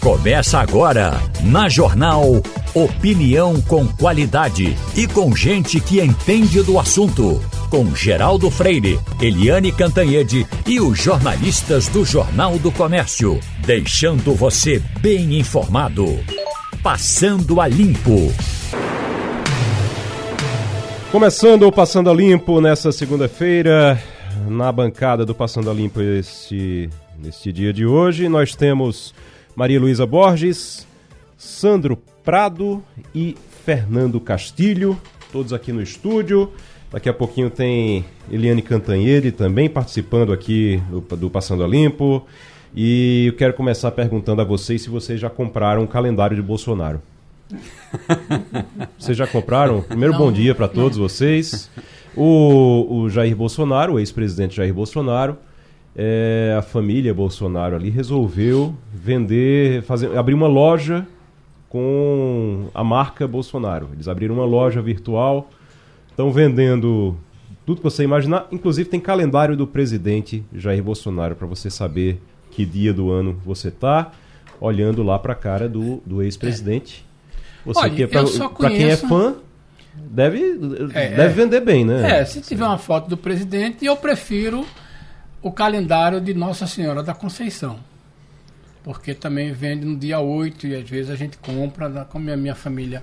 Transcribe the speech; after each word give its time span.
Começa 0.00 0.58
agora, 0.58 1.12
na 1.44 1.68
Jornal 1.68 2.42
Opinião 2.72 3.60
com 3.60 3.86
qualidade 3.86 4.74
e 4.96 5.06
com 5.06 5.36
gente 5.36 5.78
que 5.78 6.00
entende 6.00 6.62
do 6.62 6.78
assunto. 6.78 7.38
Com 7.68 7.94
Geraldo 7.94 8.50
Freire, 8.50 8.98
Eliane 9.20 9.70
Cantanhede 9.70 10.46
e 10.66 10.80
os 10.80 10.98
jornalistas 10.98 11.86
do 11.88 12.02
Jornal 12.02 12.58
do 12.58 12.72
Comércio. 12.72 13.38
Deixando 13.66 14.34
você 14.34 14.82
bem 15.00 15.38
informado. 15.38 16.06
Passando 16.82 17.60
a 17.60 17.68
Limpo. 17.68 18.32
Começando 21.12 21.64
o 21.64 21.72
Passando 21.72 22.08
a 22.08 22.14
Limpo 22.14 22.58
nessa 22.62 22.90
segunda-feira, 22.90 24.02
na 24.48 24.72
bancada 24.72 25.26
do 25.26 25.34
Passando 25.34 25.70
a 25.70 25.74
Limpo 25.74 26.00
este, 26.00 26.88
neste 27.18 27.52
dia 27.52 27.70
de 27.70 27.84
hoje, 27.84 28.30
nós 28.30 28.54
temos 28.54 29.12
Maria 29.54 29.80
Luísa 29.80 30.06
Borges, 30.06 30.86
Sandro 31.36 31.96
Prado 32.24 32.82
e 33.14 33.36
Fernando 33.64 34.20
Castilho, 34.20 35.00
todos 35.32 35.52
aqui 35.52 35.72
no 35.72 35.82
estúdio. 35.82 36.52
Daqui 36.90 37.08
a 37.08 37.14
pouquinho 37.14 37.50
tem 37.50 38.04
Eliane 38.30 38.62
Cantanhede 38.62 39.30
também 39.30 39.68
participando 39.68 40.32
aqui 40.32 40.82
do, 40.90 41.00
do 41.16 41.30
Passando 41.30 41.62
a 41.62 41.68
Limpo. 41.68 42.26
E 42.74 43.26
eu 43.28 43.32
quero 43.34 43.54
começar 43.54 43.90
perguntando 43.92 44.40
a 44.40 44.44
vocês 44.44 44.82
se 44.82 44.90
vocês 44.90 45.20
já 45.20 45.30
compraram 45.30 45.84
o 45.84 45.88
calendário 45.88 46.36
de 46.36 46.42
Bolsonaro. 46.42 47.00
vocês 48.98 49.16
já 49.16 49.26
compraram? 49.26 49.82
Primeiro, 49.82 50.12
não, 50.12 50.20
bom 50.20 50.32
dia 50.32 50.54
para 50.54 50.68
todos 50.68 50.96
vocês. 50.98 51.70
O, 52.16 53.02
o 53.02 53.10
Jair 53.10 53.36
Bolsonaro, 53.36 53.94
o 53.94 53.98
ex-presidente 53.98 54.56
Jair 54.56 54.74
Bolsonaro, 54.74 55.36
é, 55.94 56.54
a 56.58 56.62
família 56.62 57.12
Bolsonaro 57.12 57.74
ali 57.76 57.90
resolveu 57.90 58.74
vender, 58.92 59.82
fazer, 59.82 60.16
abrir 60.16 60.34
uma 60.34 60.46
loja 60.46 61.06
com 61.68 62.68
a 62.74 62.82
marca 62.82 63.26
Bolsonaro. 63.26 63.90
Eles 63.92 64.08
abriram 64.08 64.34
uma 64.34 64.44
loja 64.44 64.80
virtual, 64.80 65.50
estão 66.08 66.32
vendendo 66.32 67.16
tudo 67.64 67.78
que 67.78 67.84
você 67.84 68.02
imaginar, 68.02 68.48
inclusive 68.50 68.88
tem 68.88 69.00
calendário 69.00 69.56
do 69.56 69.66
presidente 69.66 70.44
Jair 70.52 70.82
Bolsonaro 70.82 71.36
para 71.36 71.46
você 71.46 71.70
saber 71.70 72.20
que 72.50 72.64
dia 72.64 72.92
do 72.92 73.10
ano 73.10 73.40
você 73.44 73.68
está, 73.68 74.10
olhando 74.60 75.02
lá 75.02 75.18
para 75.18 75.32
a 75.32 75.36
cara 75.36 75.68
do, 75.68 76.02
do 76.04 76.22
ex-presidente. 76.22 77.06
Você 77.64 77.80
Olha, 77.80 77.90
que 77.94 78.02
é 78.02 78.06
para 78.06 78.70
quem 78.70 78.84
é 78.90 78.96
fã 78.96 79.36
deve, 79.94 80.58
é, 80.94 81.08
deve 81.10 81.22
é, 81.22 81.28
vender 81.28 81.60
bem, 81.60 81.84
né? 81.84 82.20
É, 82.20 82.24
se 82.24 82.40
tiver 82.40 82.64
uma 82.64 82.78
foto 82.78 83.08
do 83.08 83.16
presidente, 83.16 83.84
eu 83.84 83.96
prefiro 83.96 84.66
o 85.42 85.50
calendário 85.50 86.20
de 86.20 86.34
Nossa 86.34 86.66
Senhora 86.66 87.02
da 87.02 87.14
Conceição. 87.14 87.78
Porque 88.82 89.14
também 89.14 89.52
vende 89.52 89.84
no 89.84 89.96
dia 89.96 90.20
8 90.20 90.66
e 90.66 90.74
às 90.74 90.88
vezes 90.88 91.10
a 91.10 91.16
gente 91.16 91.36
compra, 91.38 92.06
como 92.10 92.30
a 92.30 92.36
minha 92.36 92.54
família. 92.54 93.02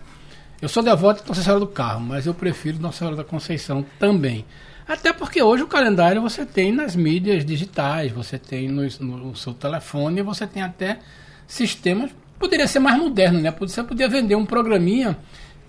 Eu 0.62 0.68
sou 0.68 0.82
devoto 0.82 1.22
de 1.22 1.30
Nossa 1.30 1.42
Senhora 1.42 1.60
do 1.60 1.68
Carro, 1.68 2.02
mas 2.02 2.26
eu 2.26 2.34
prefiro 2.34 2.80
Nossa 2.80 3.00
Senhora 3.00 3.16
da 3.16 3.24
Conceição 3.24 3.86
também. 4.00 4.46
Até 4.88 5.12
porque 5.12 5.42
hoje 5.42 5.64
o 5.64 5.68
calendário 5.68 6.22
você 6.22 6.46
tem 6.46 6.72
nas 6.72 6.96
mídias 6.96 7.46
digitais, 7.46 8.12
você 8.12 8.40
tem 8.40 8.70
no, 8.70 8.84
no 9.02 9.36
seu 9.36 9.54
telefone, 9.54 10.22
você 10.22 10.48
tem 10.48 10.64
até 10.64 11.00
sistemas. 11.46 12.12
Poderia 12.40 12.68
ser 12.68 12.80
mais 12.80 12.98
moderno, 12.98 13.40
né? 13.40 13.54
Você 13.60 13.84
poderia 13.84 14.10
vender 14.10 14.36
um 14.36 14.46
programinha 14.46 15.18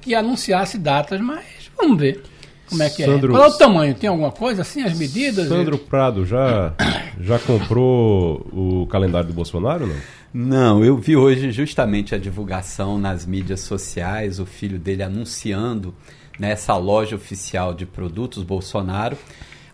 que 0.01 0.15
anunciasse 0.15 0.79
datas, 0.79 1.21
mas 1.21 1.71
vamos 1.77 1.99
ver. 1.99 2.23
Como 2.69 2.83
é 2.83 2.91
que 2.91 3.03
é? 3.03 3.07
Sandro... 3.07 3.33
é? 3.33 3.37
Qual 3.37 3.45
é 3.45 3.49
o 3.49 3.59
tamanho? 3.59 3.95
Tem 3.95 4.09
alguma 4.09 4.31
coisa 4.31 4.63
assim, 4.63 4.83
as 4.83 4.99
medidas? 4.99 5.49
Sandro 5.49 5.79
Prado 5.79 6.25
já, 6.25 6.75
já 7.21 7.39
comprou 7.39 8.47
o 8.53 8.87
calendário 8.87 9.29
do 9.29 9.35
Bolsonaro, 9.35 9.87
não? 9.87 9.97
Não, 10.33 10.85
eu 10.85 10.97
vi 10.97 11.17
hoje 11.17 11.51
justamente 11.51 12.15
a 12.15 12.19
divulgação 12.19 12.99
nas 12.99 13.25
mídias 13.25 13.61
sociais, 13.61 14.39
o 14.39 14.45
filho 14.45 14.79
dele 14.79 15.03
anunciando 15.03 15.95
nessa 16.39 16.77
loja 16.77 17.17
oficial 17.17 17.73
de 17.73 17.87
produtos 17.87 18.43
Bolsonaro. 18.43 19.17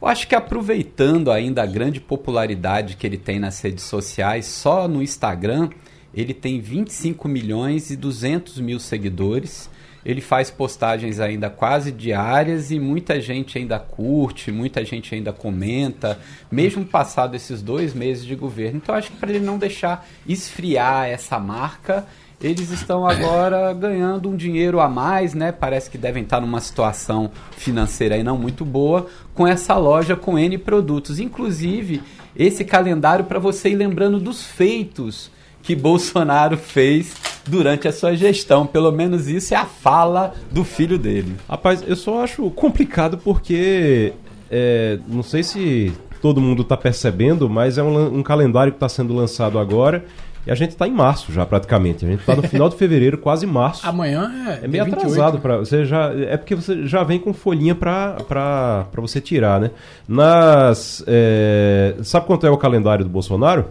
Eu 0.01 0.07
acho 0.07 0.29
que 0.29 0.35
aproveitando 0.35 1.31
ainda 1.31 1.63
a 1.63 1.67
grande 1.67 2.01
popularidade 2.01 2.97
que 2.97 3.07
ele 3.07 3.19
tem 3.19 3.41
nas 3.41 3.61
redes 3.61 3.85
sociais, 3.85 4.47
só 4.47 4.87
no 4.87 5.03
Instagram 5.03 5.71
ele 6.15 6.33
tem 6.33 6.61
25 6.61 7.27
milhões 7.27 7.91
e 7.91 7.97
200 7.97 8.61
mil 8.61 8.79
seguidores 8.79 9.69
ele 10.05 10.21
faz 10.21 10.51
postagens 10.51 11.19
ainda 11.19 11.49
quase 11.49 11.91
diárias 11.91 12.71
e 12.71 12.79
muita 12.79 13.21
gente 13.21 13.57
ainda 13.57 13.79
curte, 13.79 14.53
muita 14.53 14.85
gente 14.85 15.15
ainda 15.15 15.33
comenta, 15.33 16.19
mesmo 16.51 16.85
passado 16.85 17.35
esses 17.35 17.63
dois 17.63 17.95
meses 17.95 18.25
de 18.25 18.35
governo. 18.35 18.77
Então 18.77 18.95
acho 18.95 19.11
que 19.11 19.17
para 19.17 19.31
ele 19.31 19.45
não 19.45 19.57
deixar 19.57 20.07
esfriar 20.27 21.09
essa 21.09 21.39
marca, 21.39 22.07
eles 22.41 22.71
estão 22.71 23.07
agora 23.07 23.73
ganhando 23.75 24.29
um 24.29 24.37
dinheiro 24.37 24.79
a 24.81 24.89
mais, 24.89 25.33
né? 25.33 25.51
Parece 25.51 25.89
que 25.89 25.97
devem 25.97 26.23
estar 26.23 26.41
numa 26.41 26.61
situação 26.61 27.31
financeira 27.53 28.17
aí 28.17 28.23
não 28.23 28.37
muito 28.37 28.65
boa 28.65 29.07
com 29.33 29.47
essa 29.47 29.75
loja 29.77 30.15
com 30.15 30.39
N 30.39 30.59
produtos, 30.59 31.19
inclusive 31.19 32.03
esse 32.37 32.65
calendário 32.65 33.25
para 33.25 33.39
você 33.39 33.71
ir 33.71 33.77
lembrando 33.77 34.19
dos 34.21 34.45
feitos 34.45 35.31
que 35.65 35.75
Bolsonaro 35.75 36.57
fez 36.57 37.15
durante 37.47 37.89
a 37.89 37.93
sua 37.93 38.15
gestão. 38.15 38.67
Pelo 38.67 38.93
menos 38.93 39.27
isso 39.27 39.55
é 39.55 39.57
a 39.57 39.65
fala 39.65 40.35
do 40.51 40.63
filho 40.63 40.99
dele. 40.99 41.35
Rapaz, 41.49 41.83
eu 41.87 41.97
só 41.97 42.23
acho 42.23 42.49
complicado 42.51 43.19
porque 43.19 44.13
é, 44.51 44.99
não 45.09 45.23
sei 45.23 45.43
se 45.43 45.93
todo 46.21 46.41
mundo 46.41 46.63
está 46.63 46.77
percebendo, 46.77 47.49
mas 47.49 47.79
é 47.79 47.83
um, 47.83 48.19
um 48.19 48.23
calendário 48.23 48.73
que 48.73 48.77
está 48.77 48.89
sendo 48.89 49.15
lançado 49.15 49.59
agora. 49.59 50.05
E 50.47 50.51
a 50.51 50.55
gente 50.55 50.71
está 50.71 50.87
em 50.87 50.93
março 50.93 51.33
já, 51.33 51.47
praticamente. 51.47 52.05
A 52.05 52.09
gente 52.09 52.21
está 52.21 52.37
no 52.37 52.43
final 52.49 52.69
de 52.69 52.77
fevereiro, 52.77 53.17
quase 53.17 53.47
março. 53.47 53.87
Amanhã 53.87 54.31
é. 54.47 54.65
É 54.67 54.69
meio 54.69 54.85
atrasado 54.85 55.39
para 55.39 55.59
você 55.59 55.87
já. 55.87 56.13
É 56.13 56.37
porque 56.37 56.55
você 56.55 56.87
já 56.87 57.03
vem 57.03 57.19
com 57.19 57.33
folhinha 57.33 57.75
para 57.75 58.87
você 58.97 59.21
tirar, 59.21 59.59
né? 59.59 59.71
Nas. 60.07 61.03
É, 61.07 61.95
sabe 62.03 62.27
quanto 62.27 62.47
é 62.47 62.51
o 62.51 62.59
calendário 62.59 63.05
do 63.05 63.11
Bolsonaro? 63.11 63.71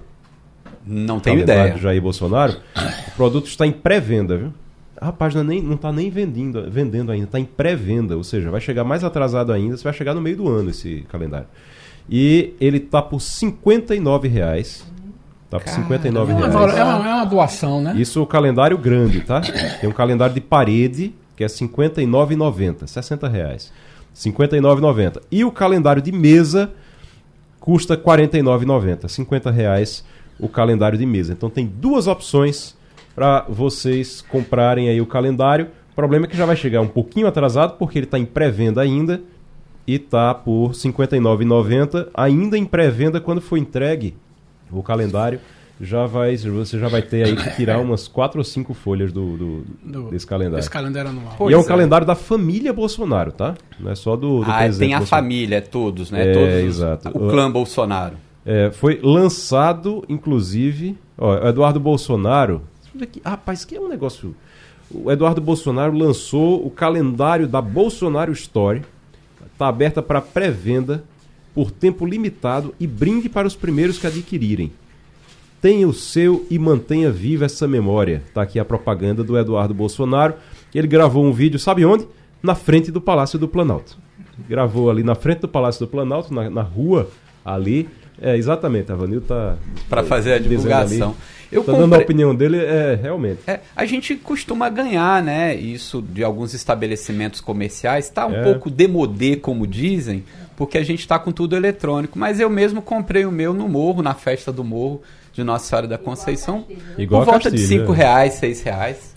Não 0.85 1.19
tenho 1.19 1.39
ideia. 1.39 1.77
Jair 1.77 2.01
Bolsonaro. 2.01 2.57
O 3.07 3.11
produto 3.11 3.47
está 3.47 3.66
em 3.66 3.71
pré-venda, 3.71 4.38
viu? 4.38 4.53
A 4.99 5.11
página 5.11 5.44
nem, 5.44 5.61
não 5.61 5.75
está 5.75 5.91
nem 5.91 6.09
vendendo, 6.09 6.69
vendendo 6.69 7.11
ainda, 7.11 7.25
está 7.25 7.39
em 7.39 7.45
pré-venda, 7.45 8.16
ou 8.16 8.23
seja, 8.23 8.49
vai 8.49 8.61
chegar 8.61 8.83
mais 8.83 9.03
atrasado 9.03 9.51
ainda, 9.51 9.75
você 9.75 9.83
vai 9.83 9.91
chegar 9.91 10.13
no 10.13 10.21
meio 10.21 10.38
do 10.38 10.47
ano 10.47 10.69
esse 10.69 11.05
calendário. 11.09 11.47
E 12.09 12.53
ele 12.59 12.77
está 12.77 13.01
por 13.01 13.19
R$ 13.19 14.27
reais. 14.29 14.85
Tá 15.49 15.59
por 15.59 15.69
59 15.69 16.31
é 16.31 16.35
reais. 16.35 16.53
É 16.53 16.83
uma, 16.83 17.07
é 17.07 17.13
uma 17.15 17.25
doação, 17.25 17.81
né? 17.81 17.94
Isso 17.97 18.21
o 18.21 18.27
calendário 18.27 18.77
grande, 18.77 19.21
tá? 19.21 19.41
Tem 19.79 19.89
um 19.89 19.94
calendário 19.94 20.33
de 20.33 20.41
parede 20.41 21.13
que 21.35 21.44
é 21.44 21.47
R$ 21.47 21.53
59,90, 21.53 22.88
60 22.88 23.27
reais. 23.27 23.71
R$ 24.13 24.31
59,90. 24.31 25.21
E 25.31 25.44
o 25.44 25.51
calendário 25.51 26.01
de 26.01 26.11
mesa 26.11 26.71
custa 27.59 27.95
R$ 27.95 28.01
49,90, 28.01 29.07
50 29.07 29.51
reais 29.51 30.03
o 30.39 30.47
calendário 30.47 30.97
de 30.97 31.05
mesa. 31.05 31.33
Então 31.33 31.49
tem 31.49 31.66
duas 31.66 32.07
opções 32.07 32.75
para 33.16 33.45
vocês 33.47 34.21
comprarem 34.21 34.89
aí 34.89 34.99
o 34.99 35.05
calendário. 35.05 35.67
O 35.91 35.95
problema 35.95 36.25
é 36.25 36.29
que 36.29 36.38
já 36.38 36.45
vai 36.45 36.55
chegar 36.55 36.81
um 36.81 36.88
pouquinho 36.88 37.27
atrasado 37.27 37.77
porque 37.77 37.99
ele 37.99 38.05
está 38.05 38.17
em 38.17 38.25
pré-venda 38.25 38.81
ainda 38.81 39.21
e 39.85 39.95
está 39.95 40.33
por 40.33 40.69
R$ 40.69 40.73
59,90 40.73 42.09
ainda 42.13 42.57
em 42.57 42.66
pré-venda 42.66 43.19
quando 43.19 43.41
for 43.41 43.57
entregue 43.57 44.16
o 44.71 44.81
calendário 44.81 45.39
já 45.81 46.05
vai 46.05 46.35
você 46.38 46.79
já 46.79 46.88
vai 46.88 47.01
ter 47.01 47.25
aí 47.25 47.35
que 47.35 47.55
tirar 47.55 47.79
umas 47.79 48.07
quatro 48.07 48.39
ou 48.39 48.44
cinco 48.44 48.73
folhas 48.73 49.11
do, 49.11 49.35
do, 49.35 49.65
do 49.83 50.09
desse 50.11 50.25
calendário. 50.25 50.57
Desse 50.57 50.69
calendário 50.69 51.09
anual. 51.09 51.35
Pois 51.38 51.51
e 51.51 51.55
é 51.55 51.57
um 51.57 51.61
é. 51.61 51.65
calendário 51.65 52.05
da 52.05 52.15
família 52.15 52.71
Bolsonaro, 52.71 53.31
tá? 53.31 53.55
Não 53.79 53.91
é 53.91 53.95
só 53.95 54.15
do, 54.15 54.44
do 54.44 54.51
ah, 54.51 54.59
presidente. 54.59 54.88
tem 54.88 54.94
a 54.94 55.00
Bolsonaro. 55.00 55.23
família, 55.23 55.55
é 55.57 55.61
todos, 55.61 56.11
né? 56.11 56.29
É, 56.29 56.33
todos 56.33 56.53
exato. 56.53 57.09
O 57.09 57.29
clã 57.29 57.51
Bolsonaro. 57.51 58.15
É, 58.45 58.71
foi 58.71 58.99
lançado, 59.01 60.03
inclusive, 60.09 60.97
ó, 61.17 61.47
Eduardo 61.47 61.79
Bolsonaro. 61.79 62.62
Aqui. 63.01 63.21
Rapaz, 63.23 63.63
que 63.63 63.75
é 63.75 63.79
um 63.79 63.88
negócio. 63.88 64.35
O 64.91 65.12
Eduardo 65.12 65.41
Bolsonaro 65.41 65.97
lançou 65.97 66.65
o 66.65 66.69
calendário 66.69 67.47
da 67.47 67.62
Bolsonaro 67.62 68.31
Story. 68.31 68.83
Está 69.51 69.68
aberta 69.68 70.01
para 70.01 70.21
pré-venda 70.21 71.03
por 71.53 71.71
tempo 71.71 72.06
limitado 72.06 72.73
e 72.79 72.85
brinde 72.85 73.29
para 73.29 73.47
os 73.47 73.56
primeiros 73.56 73.97
que 73.97 74.07
adquirirem. 74.07 74.71
Tenha 75.62 75.88
o 75.88 75.94
seu 75.94 76.45
e 76.50 76.59
mantenha 76.59 77.09
viva 77.09 77.45
essa 77.45 77.68
memória. 77.68 78.21
Está 78.27 78.41
aqui 78.41 78.59
a 78.59 78.65
propaganda 78.65 79.23
do 79.23 79.38
Eduardo 79.38 79.73
Bolsonaro. 79.73 80.33
Ele 80.75 80.88
gravou 80.88 81.23
um 81.23 81.31
vídeo, 81.31 81.57
sabe 81.57 81.85
onde? 81.85 82.06
Na 82.41 82.53
frente 82.53 82.91
do 82.91 83.00
Palácio 83.00 83.39
do 83.39 83.47
Planalto. 83.47 83.97
Gravou 84.50 84.89
ali 84.89 85.03
na 85.03 85.15
frente 85.15 85.39
do 85.39 85.47
Palácio 85.47 85.85
do 85.85 85.89
Planalto, 85.89 86.33
na, 86.33 86.50
na 86.50 86.62
rua 86.62 87.09
ali 87.45 87.88
é, 88.21 88.38
exatamente, 88.38 88.92
a 88.92 88.95
Vanil 88.95 89.21
tá. 89.21 89.56
Para 89.89 90.04
fazer 90.04 90.33
a 90.33 90.39
divulgação. 90.39 91.15
Eu 91.51 91.63
tá 91.63 91.71
compre... 91.71 91.81
dando 91.81 91.95
a 91.95 92.04
opinião 92.04 92.33
dele, 92.33 92.57
é, 92.57 92.98
realmente. 93.00 93.42
É, 93.45 93.60
a 93.75 93.86
gente 93.86 94.15
costuma 94.15 94.69
ganhar, 94.69 95.21
né? 95.21 95.54
Isso 95.56 96.01
de 96.01 96.24
alguns 96.24 96.54
estabelecimentos 96.54 97.42
comerciais. 97.42 98.06
Está 98.06 98.25
um 98.25 98.33
é. 98.33 98.44
pouco 98.44 98.71
demodê, 98.71 99.36
como 99.36 99.68
dizem, 99.68 100.24
porque 100.56 100.80
a 100.80 100.83
gente 100.83 101.01
está 101.01 101.19
com 101.19 101.31
tudo 101.31 101.56
eletrônico. 101.56 102.18
Mas 102.18 102.39
eu 102.39 102.50
mesmo 102.50 102.81
comprei 102.81 103.25
o 103.25 103.31
meu 103.31 103.54
no 103.54 103.69
morro, 103.69 104.01
na 104.01 104.16
festa 104.16 104.51
do 104.51 104.63
morro. 104.63 105.01
de 105.31 105.44
Nossa 105.44 105.66
Senhora 105.66 105.88
da 105.88 105.98
Conceição 105.98 106.63
Igual 106.95 107.24
por 107.24 107.31
volta 107.31 107.50
de 107.50 107.57
Castilho, 107.57 107.81
5 107.88 107.94
é. 107.94 107.98
reais, 107.98 108.33
6 108.36 108.62
reais. 108.62 109.16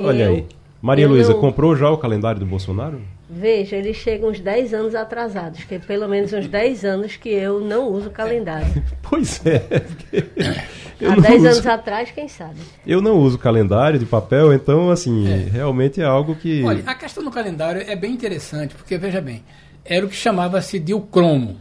Olha 0.00 0.24
Eu- 0.24 0.30
aí. 0.34 0.46
Maria 0.82 1.04
eu 1.04 1.10
Luísa, 1.10 1.32
não- 1.32 1.40
comprou 1.40 1.76
já 1.76 1.88
o 1.90 1.96
calendário 1.96 2.40
do 2.40 2.46
Bolsonaro? 2.46 3.00
Veja, 3.30 3.76
ele 3.76 3.92
chega 3.92 4.26
uns 4.26 4.40
10 4.40 4.72
anos 4.72 4.94
atrasados, 4.94 5.62
que 5.64 5.74
é 5.74 5.78
pelo 5.78 6.08
menos 6.08 6.32
uns 6.32 6.46
10 6.48 6.84
anos 6.84 7.16
que 7.16 7.28
eu 7.28 7.60
não 7.60 7.88
uso 7.88 8.10
calendário. 8.10 8.66
Pois 9.10 9.40
é. 9.46 9.62
Há 11.02 11.16
não, 11.16 11.22
10 11.22 11.34
uso, 11.36 11.46
anos 11.46 11.66
atrás, 11.66 12.10
quem 12.10 12.28
sabe? 12.28 12.58
eu 12.86 13.00
não 13.00 13.16
uso 13.16 13.38
calendário 13.38 13.98
de 13.98 14.04
papel, 14.04 14.52
então, 14.52 14.90
assim, 14.90 15.24
realmente 15.50 15.98
é 15.98 16.04
algo 16.04 16.34
que. 16.34 16.62
Olha, 16.62 16.82
a 16.84 16.94
questão 16.94 17.24
do 17.24 17.30
calendário 17.30 17.82
é 17.86 17.96
bem 17.96 18.12
interessante, 18.12 18.74
porque, 18.74 18.98
veja 18.98 19.20
bem, 19.20 19.42
era 19.82 20.04
o 20.04 20.10
que 20.10 20.14
chamava-se 20.14 20.78
de 20.78 20.92
o 20.92 21.00
cromo, 21.00 21.56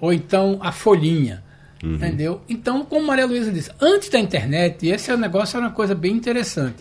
ou 0.00 0.14
então 0.14 0.58
a 0.62 0.72
folhinha, 0.72 1.42
entendeu? 1.82 2.40
Então, 2.48 2.84
como 2.86 3.06
Maria 3.06 3.26
Luísa 3.26 3.52
disse, 3.52 3.70
antes 3.78 4.08
da 4.08 4.18
internet, 4.18 4.88
esse 4.88 5.10
é 5.10 5.16
negócio 5.16 5.58
era 5.58 5.66
uma 5.66 5.72
coisa 5.72 5.94
bem 5.94 6.12
interessante. 6.12 6.76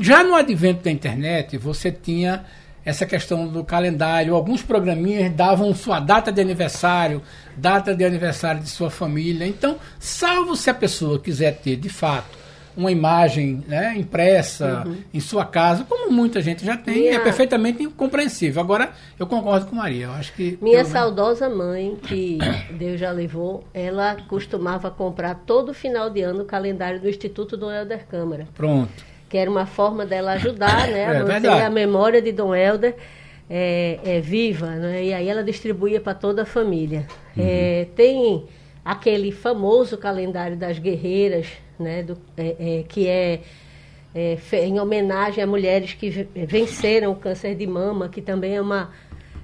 Já 0.00 0.22
no 0.22 0.36
advento 0.36 0.84
da 0.84 0.90
internet, 0.90 1.58
você 1.58 1.90
tinha 1.90 2.44
essa 2.84 3.06
questão 3.06 3.46
do 3.46 3.62
calendário, 3.64 4.34
alguns 4.34 4.62
programinhas 4.62 5.32
davam 5.32 5.74
sua 5.74 6.00
data 6.00 6.32
de 6.32 6.40
aniversário, 6.40 7.22
data 7.56 7.94
de 7.94 8.04
aniversário 8.04 8.60
de 8.60 8.68
sua 8.68 8.90
família. 8.90 9.46
Então, 9.46 9.76
salvo 10.00 10.56
se 10.56 10.68
a 10.68 10.74
pessoa 10.74 11.18
quiser 11.18 11.58
ter, 11.58 11.76
de 11.76 11.88
fato, 11.88 12.42
uma 12.74 12.90
imagem 12.90 13.62
né, 13.68 13.94
impressa 13.98 14.84
em 15.12 15.20
sua 15.20 15.44
casa, 15.44 15.84
como 15.86 16.10
muita 16.10 16.40
gente 16.40 16.64
já 16.64 16.74
tem, 16.74 17.00
Minha- 17.02 17.16
é 17.16 17.18
perfeitamente 17.18 17.86
compreensível. 17.88 18.62
Agora, 18.62 18.90
eu 19.18 19.26
concordo 19.26 19.66
com 19.66 19.76
Maria. 19.76 20.06
Eu 20.06 20.12
acho 20.12 20.32
que. 20.32 20.58
Minha 20.60 20.78
menos- 20.78 20.90
saudosa 20.90 21.50
mãe, 21.50 21.96
que 22.02 22.38
Deus 22.72 22.98
já 22.98 23.10
levou, 23.10 23.62
ela 23.74 24.16
costumava 24.26 24.90
comprar 24.90 25.34
todo 25.46 25.74
final 25.74 26.08
de 26.08 26.22
ano 26.22 26.42
o 26.42 26.46
calendário 26.46 26.98
do 26.98 27.08
Instituto 27.10 27.58
Dom 27.58 27.70
Helder 27.70 28.06
Câmara, 28.06 28.48
Pronto. 28.54 29.11
Que 29.32 29.38
era 29.38 29.50
uma 29.50 29.64
forma 29.64 30.04
dela 30.04 30.32
ajudar 30.32 30.88
né, 30.88 31.06
a 31.06 31.14
É 31.14 31.18
manter 31.20 31.40
verdade. 31.40 31.62
a 31.62 31.70
memória 31.70 32.20
de 32.20 32.30
Dom 32.32 32.54
Helder 32.54 32.94
é, 33.48 33.98
é, 34.04 34.20
viva, 34.20 34.66
né, 34.66 35.04
e 35.04 35.14
aí 35.14 35.26
ela 35.26 35.42
distribuía 35.42 36.02
para 36.02 36.12
toda 36.12 36.42
a 36.42 36.44
família. 36.44 37.06
É, 37.38 37.86
tem 37.96 38.44
aquele 38.84 39.32
famoso 39.32 39.96
calendário 39.96 40.54
das 40.54 40.78
guerreiras, 40.78 41.46
né, 41.78 42.02
do- 42.02 42.18
é, 42.36 42.56
é, 42.80 42.84
que 42.86 43.08
é 43.08 43.40
é, 44.14 44.36
em 44.66 44.78
homenagem 44.78 45.42
a 45.42 45.46
mulheres 45.46 45.94
que 45.94 46.10
ve- 46.10 46.28
venceram 46.46 47.12
o 47.12 47.16
câncer 47.16 47.54
de 47.54 47.66
mama, 47.66 48.10
que 48.10 48.20
também 48.20 48.56
é 48.56 48.60
uma, 48.60 48.90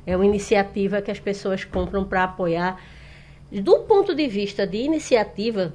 é 0.06 0.14
uma 0.14 0.26
iniciativa 0.26 1.00
que 1.00 1.10
as 1.10 1.18
pessoas 1.18 1.64
compram 1.64 2.04
para 2.04 2.24
apoiar. 2.24 2.78
Do 3.50 3.78
ponto 3.84 4.14
de 4.14 4.28
vista 4.28 4.66
de 4.66 4.76
iniciativa, 4.76 5.72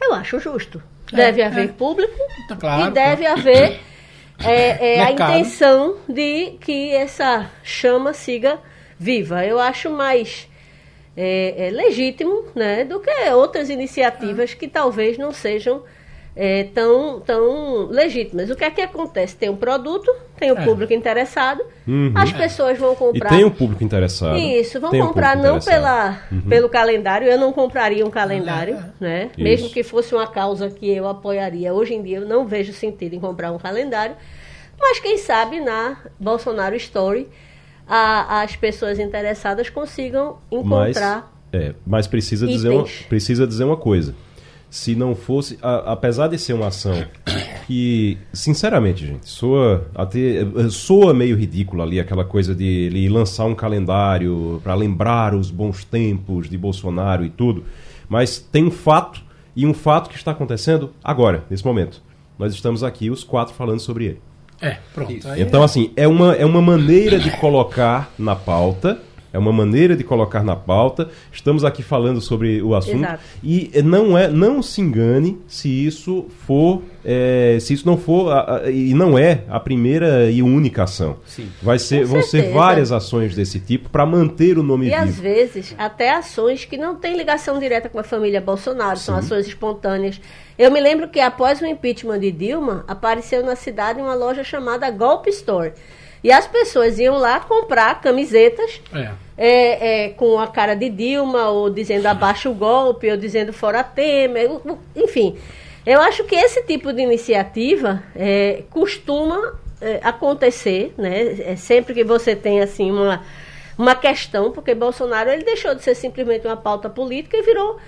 eu 0.00 0.14
acho 0.14 0.40
justo. 0.40 0.82
É, 1.12 1.16
Deve 1.16 1.40
é. 1.42 1.46
haver 1.46 1.72
público 1.72 2.18
Tá 2.48 2.56
claro, 2.56 2.90
e 2.90 2.90
deve 2.90 3.26
haver 3.26 3.80
é, 4.44 5.00
a 5.00 5.10
intenção 5.12 5.96
de 6.08 6.56
que 6.60 6.92
essa 6.92 7.50
chama 7.62 8.12
siga 8.12 8.58
viva. 8.98 9.44
Eu 9.44 9.58
acho 9.58 9.90
mais 9.90 10.48
é, 11.16 11.66
é, 11.66 11.70
legítimo 11.70 12.44
né, 12.54 12.84
do 12.84 13.00
que 13.00 13.10
outras 13.30 13.68
iniciativas 13.70 14.54
que 14.54 14.68
talvez 14.68 15.18
não 15.18 15.32
sejam 15.32 15.82
é, 16.36 16.64
tão, 16.64 17.20
tão 17.20 17.86
legítimas. 17.86 18.48
O 18.50 18.56
que 18.56 18.64
é 18.64 18.70
que 18.70 18.80
acontece? 18.80 19.36
Tem 19.36 19.48
um 19.50 19.56
produto, 19.56 20.10
tem 20.38 20.50
o 20.52 20.58
É. 20.58 20.64
público 20.64 20.92
interessado, 20.92 21.60
Uhum. 21.86 22.12
as 22.14 22.32
pessoas 22.32 22.78
vão 22.78 22.92
E 22.92 22.96
comprar. 22.96 23.28
tem 23.30 23.44
um 23.44 23.50
público 23.50 23.82
interessado. 23.82 24.38
Isso, 24.38 24.80
vão 24.80 24.90
Tem 24.90 25.02
um 25.02 25.08
comprar 25.08 25.36
público 25.36 25.54
não 25.54 25.60
pela, 25.60 26.18
pelo 26.48 26.68
calendário, 26.68 27.26
eu 27.28 27.36
não 27.38 27.52
compraria 27.52 28.06
um 28.06 28.10
calendário, 28.10 28.76
É. 28.76 28.84
né? 29.04 29.24
Isso. 29.32 29.40
Mesmo 29.42 29.68
que 29.70 29.82
fosse 29.82 30.14
uma 30.14 30.26
causa 30.26 30.70
que 30.70 30.88
eu 30.90 31.08
apoiaria. 31.08 31.74
Hoje 31.74 31.94
em 31.94 32.02
dia 32.02 32.18
eu 32.18 32.26
não 32.26 32.46
vejo 32.46 32.72
sentido 32.72 33.14
em 33.14 33.20
comprar 33.20 33.50
um 33.52 33.58
calendário, 33.58 34.14
mas 34.78 35.00
quem 35.00 35.18
sabe 35.18 35.60
na 35.60 35.96
Bolsonaro 36.18 36.76
Story 36.76 37.28
a- 37.86 38.42
as 38.42 38.54
pessoas 38.54 38.98
interessadas 39.00 39.68
consigam 39.68 40.38
Mas, 40.50 40.90
encontrar. 40.96 41.32
é, 41.52 41.74
mas 41.84 42.06
precisa, 42.06 42.46
dizer 42.46 42.68
uma, 42.68 42.86
precisa 43.08 43.46
dizer 43.48 43.64
uma 43.64 43.76
coisa. 43.76 44.14
Se 44.70 44.94
não 44.94 45.16
fosse, 45.16 45.58
a- 45.60 45.92
apesar 45.92 46.28
de 46.28 46.38
ser 46.38 46.52
uma 46.52 46.68
ação 46.68 47.04
que, 47.66 48.16
sinceramente, 48.32 49.04
gente, 49.06 49.28
soa, 49.28 49.86
até, 49.94 50.46
soa 50.70 51.12
meio 51.12 51.36
ridícula 51.36 51.82
ali 51.84 51.98
aquela 51.98 52.24
coisa 52.24 52.54
de 52.54 52.64
ele 52.64 53.08
lançar 53.08 53.46
um 53.46 53.54
calendário 53.54 54.60
para 54.62 54.74
lembrar 54.74 55.34
os 55.34 55.50
bons 55.50 55.84
tempos 55.84 56.48
de 56.48 56.56
Bolsonaro 56.56 57.24
e 57.24 57.30
tudo. 57.30 57.64
Mas 58.08 58.38
tem 58.38 58.64
um 58.64 58.70
fato, 58.70 59.22
e 59.56 59.66
um 59.66 59.74
fato 59.74 60.08
que 60.08 60.16
está 60.16 60.30
acontecendo 60.30 60.90
agora, 61.02 61.44
nesse 61.50 61.64
momento. 61.64 62.00
Nós 62.38 62.54
estamos 62.54 62.82
aqui, 62.84 63.10
os 63.10 63.22
quatro, 63.24 63.52
falando 63.54 63.80
sobre 63.80 64.04
ele. 64.04 64.20
É, 64.62 64.76
pronto. 64.94 65.12
Então, 65.36 65.62
assim, 65.62 65.90
é 65.96 66.06
uma, 66.06 66.34
é 66.34 66.44
uma 66.44 66.60
maneira 66.60 67.18
de 67.18 67.30
colocar 67.38 68.12
na 68.18 68.36
pauta. 68.36 69.00
É 69.32 69.38
uma 69.38 69.52
maneira 69.52 69.94
de 69.96 70.02
colocar 70.04 70.42
na 70.42 70.56
pauta. 70.56 71.08
Estamos 71.32 71.64
aqui 71.64 71.82
falando 71.82 72.20
sobre 72.20 72.60
o 72.62 72.74
assunto. 72.74 72.98
Exato. 73.04 73.22
E 73.42 73.70
eh, 73.72 73.80
não 73.82 74.16
é, 74.18 74.28
não 74.28 74.62
se 74.62 74.80
engane 74.80 75.38
se 75.46 75.68
isso 75.68 76.26
for, 76.46 76.82
eh, 77.04 77.58
se 77.60 77.72
isso 77.74 77.86
não 77.86 77.96
for 77.96 78.32
a- 78.32 78.56
a- 78.64 78.70
e 78.70 78.92
não 78.92 79.16
é 79.18 79.44
a 79.48 79.60
primeira 79.60 80.30
e 80.30 80.42
única 80.42 80.82
ação. 80.82 81.16
Sim. 81.26 81.48
Vai 81.62 81.78
ser, 81.78 82.02
Com 82.02 82.14
vão 82.14 82.22
ser 82.22 82.28
certeza. 82.38 82.54
várias 82.54 82.90
ações 82.92 83.34
desse 83.34 83.60
tipo 83.60 83.88
para 83.88 84.04
manter 84.04 84.58
o 84.58 84.62
nome 84.62 84.88
E 84.88 84.94
às 84.94 85.06
vivo. 85.06 85.22
vezes, 85.22 85.74
até 85.78 86.10
ações 86.12 86.64
que 86.64 86.76
não 86.76 86.96
têm 86.96 87.16
ligação 87.16 87.58
direta 87.58 87.88
com 87.88 87.98
a 88.00 88.04
família 88.04 88.40
Bolsonaro, 88.40 88.98
são 88.98 89.16
ações 89.16 89.46
espontâneas. 89.46 90.20
Eu 90.58 90.70
me 90.70 90.80
lembro 90.80 91.08
que 91.08 91.20
após 91.20 91.60
o 91.60 91.66
impeachment 91.66 92.18
de 92.18 92.32
Dilma, 92.32 92.84
apareceu 92.88 93.44
na 93.44 93.54
cidade 93.56 94.00
uma 94.00 94.14
loja 94.14 94.42
chamada 94.44 94.90
Golpe 94.90 95.30
Store. 95.30 95.72
E 96.22 96.30
as 96.30 96.46
pessoas 96.46 96.98
iam 96.98 97.16
lá 97.16 97.40
comprar 97.40 98.00
camisetas 98.00 98.80
É. 98.94 99.10
é, 99.36 100.04
é, 100.04 100.08
com 100.10 100.38
a 100.38 100.46
cara 100.46 100.74
de 100.74 100.88
Dilma, 100.88 101.48
ou 101.48 101.70
dizendo 101.70 102.06
abaixa 102.06 102.48
o 102.50 102.54
golpe, 102.54 103.10
ou 103.10 103.16
dizendo 103.16 103.52
fora 103.52 103.82
Temer, 103.82 104.50
enfim. 104.94 105.38
Eu 105.86 106.00
acho 106.02 106.24
que 106.24 106.34
esse 106.34 106.62
tipo 106.64 106.92
de 106.92 107.00
iniciativa 107.00 108.02
é, 108.14 108.64
costuma 108.70 109.58
é, 109.80 109.98
acontecer, 110.02 110.94
né? 110.98 111.36
É 111.40 111.56
sempre 111.56 111.94
que 111.94 112.04
você 112.04 112.36
tem 112.36 112.60
assim 112.60 112.90
uma, 112.90 113.22
uma 113.78 113.94
questão, 113.94 114.52
porque 114.52 114.74
Bolsonaro 114.74 115.30
ele 115.30 115.42
deixou 115.42 115.74
de 115.74 115.82
ser 115.82 115.94
simplesmente 115.94 116.46
uma 116.46 116.56
pauta 116.56 116.90
política 116.90 117.38
e 117.38 117.42
virou 117.42 117.78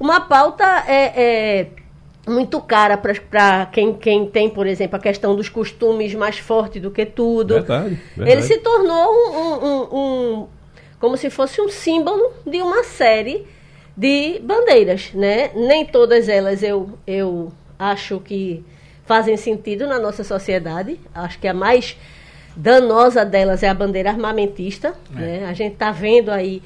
uma 0.00 0.22
pauta 0.22 0.64
é, 0.88 1.66
muito 2.26 2.60
cara 2.60 2.96
para 2.96 3.66
quem, 3.66 3.94
quem 3.94 4.26
tem, 4.26 4.48
por 4.48 4.66
exemplo, 4.66 4.96
a 4.96 5.00
questão 5.00 5.34
dos 5.34 5.48
costumes 5.48 6.14
mais 6.14 6.38
forte 6.38 6.78
do 6.78 6.90
que 6.90 7.04
tudo. 7.04 7.54
Verdade, 7.54 7.98
verdade. 8.16 8.30
Ele 8.30 8.42
se 8.42 8.58
tornou 8.58 9.12
um, 9.12 9.36
um- 9.38 9.64
um- 9.66 9.88
um- 10.42 10.46
como 11.00 11.16
se 11.16 11.28
fosse 11.30 11.60
um 11.60 11.68
símbolo 11.68 12.32
de 12.46 12.62
uma 12.62 12.84
série 12.84 13.44
de 13.96 14.38
bandeiras, 14.42 15.10
né? 15.12 15.50
Nem 15.54 15.84
todas 15.84 16.28
elas 16.28 16.62
eu, 16.62 16.90
eu 17.06 17.52
acho 17.78 18.20
que 18.20 18.64
fazem 19.04 19.36
sentido 19.36 19.86
na 19.88 19.98
nossa 19.98 20.22
sociedade. 20.22 20.98
Acho 21.12 21.38
que 21.40 21.48
a 21.48 21.52
mais 21.52 21.96
danosa 22.56 23.24
delas 23.24 23.62
é 23.64 23.68
a 23.68 23.74
bandeira 23.74 24.10
armamentista. 24.10 24.94
Né? 25.10 25.44
A 25.46 25.52
gente 25.54 25.72
está 25.72 25.90
vendo 25.90 26.30
aí 26.30 26.62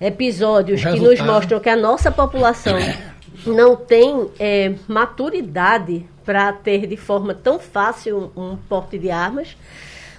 episódios 0.00 0.80
que 0.80 1.00
nos 1.00 1.20
mostram 1.26 1.60
que 1.60 1.68
a 1.68 1.76
nossa 1.76 2.10
população 2.10 2.76
não 3.46 3.76
tem 3.76 4.30
é, 4.38 4.74
maturidade 4.88 6.06
para 6.24 6.52
ter 6.52 6.86
de 6.86 6.96
forma 6.96 7.34
tão 7.34 7.58
fácil 7.58 8.30
um, 8.36 8.52
um 8.52 8.56
porte 8.56 8.98
de 8.98 9.10
armas. 9.10 9.56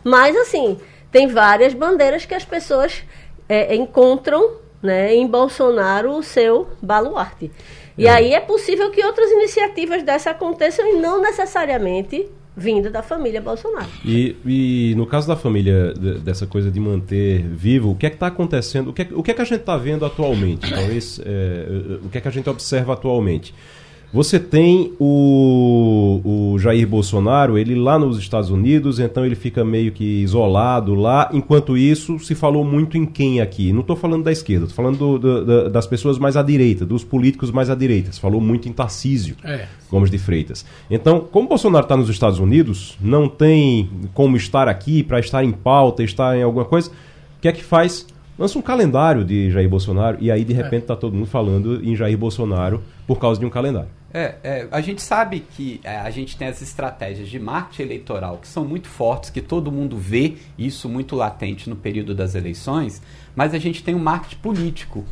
Mas, 0.04 0.36
assim, 0.36 0.80
tem 1.12 1.28
várias 1.28 1.74
bandeiras 1.74 2.26
que 2.26 2.34
as 2.36 2.44
pessoas 2.44 3.04
é, 3.48 3.76
encontram 3.76 4.58
né, 4.82 5.14
em 5.16 5.26
Bolsonaro 5.26 6.12
o 6.12 6.24
seu 6.24 6.68
baluarte. 6.82 7.52
E 7.98 8.08
É. 8.08 8.12
aí 8.12 8.34
é 8.34 8.40
possível 8.40 8.92
que 8.92 9.06
outras 9.06 9.32
iniciativas 9.32 10.04
dessa 10.04 10.32
aconteçam 10.32 10.86
e 10.88 10.94
não 10.96 11.22
necessariamente 11.22 12.30
vinda 12.56 12.90
da 12.90 13.02
família 13.02 13.42
Bolsonaro. 13.42 13.88
E, 14.06 14.36
e 14.46 14.94
no 14.96 15.06
caso 15.06 15.28
da 15.28 15.36
família, 15.36 15.94
de- 15.94 16.20
dessa 16.20 16.46
coisa 16.46 16.70
de 16.70 16.80
manter 16.80 17.42
vivo, 17.44 17.92
o 17.92 17.96
que 17.96 18.06
é 18.06 18.10
que 18.10 18.16
está 18.16 18.28
acontecendo? 18.28 18.90
O 18.90 18.94
que 18.94 19.02
é, 19.04 19.08
o 19.12 19.24
que 19.24 19.32
é 19.32 19.34
que 19.34 19.42
a 19.42 19.46
gente 19.46 19.62
está 19.62 19.76
vendo 19.78 20.06
atualmente? 20.06 20.70
Talvez, 20.70 21.20
é, 21.26 21.66
o 22.04 22.10
que 22.10 22.18
é 22.18 22.22
que 22.22 22.28
a 22.28 22.32
gente 22.32 22.50
observa 22.50 22.94
atualmente? 22.94 23.54
Você 24.14 24.40
tem 24.40 24.94
o, 25.00 26.22
o 26.54 26.60
Jair 26.60 26.88
Bolsonaro, 26.88 27.58
ele 27.58 27.74
lá 27.74 27.98
nos 27.98 28.20
Estados 28.20 28.50
Unidos, 28.52 29.00
então 29.00 29.26
ele 29.26 29.34
fica 29.34 29.66
meio 29.66 29.92
que 29.92 30.04
isolado 30.22 30.94
lá. 30.94 31.30
Enquanto 31.34 31.76
isso, 31.76 32.20
se 32.20 32.36
falou 32.36 32.64
muito 32.64 32.96
em 32.98 33.06
quem 33.06 33.42
aqui? 33.42 33.74
Não 33.74 33.82
estou 33.82 33.96
falando 33.96 34.24
da 34.24 34.32
esquerda, 34.32 34.66
estou 34.66 34.76
falando 34.76 34.98
do- 34.98 35.18
do- 35.20 35.46
da- 35.46 35.70
das 35.70 35.88
pessoas 35.88 36.20
mais 36.20 36.38
à 36.38 36.44
direita, 36.44 36.86
dos 36.86 37.04
políticos 37.04 37.50
mais 37.50 37.70
à 37.72 37.76
direita. 37.76 38.12
Se 38.12 38.20
falou 38.20 38.40
muito 38.40 38.70
em 38.70 38.72
Tarcísio. 38.72 39.36
É. 39.44 39.66
Gomes 39.90 40.12
de 40.12 40.18
Freitas. 40.20 40.64
Então, 40.92 41.20
como 41.20 41.48
Bolsonaro 41.50 41.86
está 41.86 41.98
nos 41.98 42.10
Estados 42.10 42.38
Unidos, 42.40 42.96
não 43.02 43.28
tem 43.28 43.90
como 44.14 44.38
estar 44.38 44.68
aqui 44.68 45.02
para 45.02 45.20
estar 45.20 45.44
em 45.44 45.52
pauta, 45.52 46.04
estar 46.04 46.38
em 46.38 46.44
alguma 46.44 46.66
coisa, 46.66 46.90
o 46.90 47.42
que 47.42 47.48
é 47.48 47.52
que 47.52 47.64
faz? 47.64 48.06
Lança 48.38 48.58
um 48.58 48.62
calendário 48.64 49.24
de 49.24 49.50
Jair 49.52 49.70
Bolsonaro 49.70 50.18
e 50.20 50.30
aí, 50.32 50.44
de 50.44 50.54
repente, 50.54 50.82
está 50.84 50.96
todo 50.96 51.14
mundo 51.16 51.28
falando 51.28 51.80
em 51.84 51.96
Jair 51.96 52.18
Bolsonaro 52.18 52.82
por 53.06 53.20
causa 53.20 53.40
de 53.40 53.46
um 53.46 53.50
calendário. 53.50 53.90
É, 54.14 54.36
é, 54.44 54.68
a 54.70 54.80
gente 54.80 55.02
sabe 55.02 55.40
que 55.40 55.82
é, 55.84 55.98
a 55.98 56.12
gente 56.12 56.38
tem 56.38 56.48
as 56.48 56.62
estratégias 56.62 57.28
de 57.28 57.40
marketing 57.40 57.82
eleitoral 57.82 58.38
que 58.38 58.48
são 58.48 58.64
muito 58.64 58.88
fortes, 58.88 59.32
que 59.32 59.42
todo 59.42 59.72
mundo 59.72 59.98
vê 59.98 60.36
isso 60.56 60.88
muito 60.88 61.16
latente 61.16 61.68
no 61.68 61.76
período 61.76 62.14
das 62.14 62.36
eleições, 62.36 63.02
mas 63.36 63.56
a 63.56 63.58
gente 63.58 63.84
tem 63.84 63.96
um 63.96 64.00
marketing 64.00 64.38
político. 64.38 65.04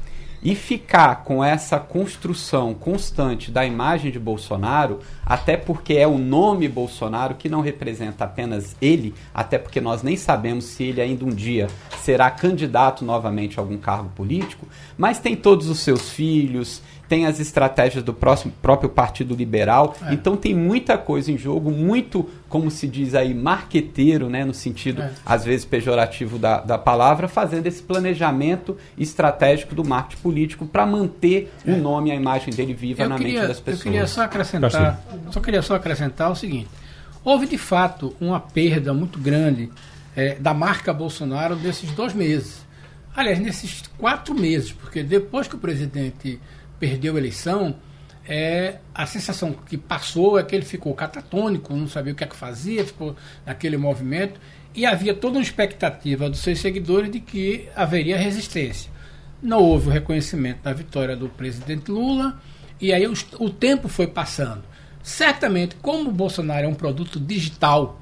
E 0.44 0.56
ficar 0.56 1.24
com 1.24 1.44
essa 1.44 1.80
construção 1.80 2.74
constante 2.74 3.52
da 3.52 3.64
imagem 3.64 4.12
de 4.12 4.20
Bolsonaro, 4.20 5.00
até 5.24 5.56
porque 5.56 5.94
é 5.94 6.08
o 6.08 6.18
nome 6.18 6.68
Bolsonaro 6.68 7.36
que 7.36 7.48
não 7.48 7.62
representa 7.62 8.26
apenas 8.26 8.76
ele, 8.82 9.14
até 9.32 9.60
porque 9.60 9.80
nós 9.80 10.02
nem 10.02 10.18
sabemos 10.18 10.66
se 10.66 10.84
ele 10.86 11.00
ainda 11.00 11.26
um 11.26 11.30
dia 11.30 11.68
será 12.02 12.32
candidato 12.32 13.06
novamente 13.06 13.60
a 13.60 13.62
algum 13.62 13.78
cargo 13.78 14.10
político, 14.16 14.68
mas 14.98 15.20
tem 15.20 15.36
todos 15.36 15.70
os 15.70 15.80
seus 15.80 16.10
filhos, 16.10 16.82
tem 17.12 17.26
as 17.26 17.42
estratégias 17.42 18.06
do 18.06 18.14
próximo, 18.14 18.54
próprio 18.62 18.90
Partido 18.90 19.36
Liberal. 19.36 19.98
É. 20.02 20.14
Então 20.14 20.38
tem 20.38 20.56
muita 20.56 20.98
coisa 20.98 21.30
em 21.30 21.38
jogo, 21.38 21.70
muito, 21.70 22.30
como 22.48 22.72
se 22.72 22.88
diz 22.88 23.14
aí, 23.14 23.34
marqueteiro, 23.34 24.30
né, 24.30 24.46
no 24.46 24.54
sentido, 24.54 25.02
é. 25.02 25.12
às 25.26 25.44
vezes, 25.44 25.66
pejorativo 25.66 26.40
da, 26.40 26.62
da 26.62 26.78
palavra, 26.78 27.28
fazendo 27.28 27.68
esse 27.68 27.84
planejamento 27.84 28.78
estratégico 28.98 29.76
do 29.76 29.84
marketing 29.84 30.22
político 30.22 30.66
para 30.66 30.86
manter 30.86 31.52
é. 31.68 31.74
o 31.74 31.78
nome 31.78 32.12
e 32.12 32.14
a 32.14 32.16
imagem 32.16 32.54
dele 32.54 32.74
viva 32.74 33.04
eu 33.04 33.10
na 33.10 33.18
queria, 33.18 33.40
mente 33.42 33.48
das 33.50 33.60
pessoas. 33.60 33.86
Eu 33.86 33.92
queria 33.92 34.08
só 34.08 34.22
acrescentar, 34.22 35.04
só 35.32 35.40
queria 35.42 35.62
só 35.62 35.76
acrescentar 35.76 36.32
o 36.32 36.36
seguinte. 36.36 36.70
Houve 37.26 37.46
de 37.46 37.58
fato 37.58 38.16
uma 38.22 38.40
perda 38.40 38.94
muito 38.94 39.20
grande 39.20 39.70
é, 40.16 40.36
da 40.36 40.54
marca 40.54 40.94
Bolsonaro 40.94 41.58
nesses 41.58 41.92
dois 41.92 42.14
meses. 42.14 42.66
Aliás, 43.14 43.38
nesses 43.38 43.84
quatro 43.98 44.34
meses, 44.34 44.72
porque 44.72 45.04
depois 45.04 45.46
que 45.46 45.56
o 45.56 45.60
presidente 45.60 46.40
perdeu 46.82 47.16
a 47.16 47.20
eleição, 47.20 47.76
é, 48.28 48.80
a 48.94 49.06
sensação 49.06 49.54
que 49.54 49.78
passou 49.78 50.40
é 50.40 50.44
que 50.44 50.56
ele 50.56 50.66
ficou 50.66 50.96
catatônico, 50.96 51.76
não 51.76 51.88
sabia 51.88 52.12
o 52.12 52.16
que 52.16 52.24
é 52.24 52.28
que 52.28 52.36
fazia, 52.36 52.84
ficou 52.84 53.16
naquele 53.46 53.78
movimento, 53.78 54.40
e 54.74 54.84
havia 54.84 55.14
toda 55.14 55.38
uma 55.38 55.44
expectativa 55.44 56.28
dos 56.28 56.40
seus 56.40 56.60
seguidores 56.60 57.12
de 57.12 57.20
que 57.20 57.70
haveria 57.76 58.18
resistência. 58.18 58.90
Não 59.44 59.60
houve 59.60 59.90
o 59.90 59.92
reconhecimento 59.92 60.64
da 60.64 60.74
vitória 60.74 61.16
do 61.16 61.30
presidente 61.30 61.92
Lula, 61.92 62.42
e 62.80 62.92
aí 62.92 63.06
o, 63.06 63.14
o 63.38 63.50
tempo 63.50 63.88
foi 63.88 64.08
passando. 64.08 64.64
Certamente, 65.04 65.76
como 65.76 66.10
o 66.10 66.14
Bolsonaro 66.14 66.66
é 66.66 66.68
um 66.68 66.74
produto 66.74 67.20
digital, 67.20 68.02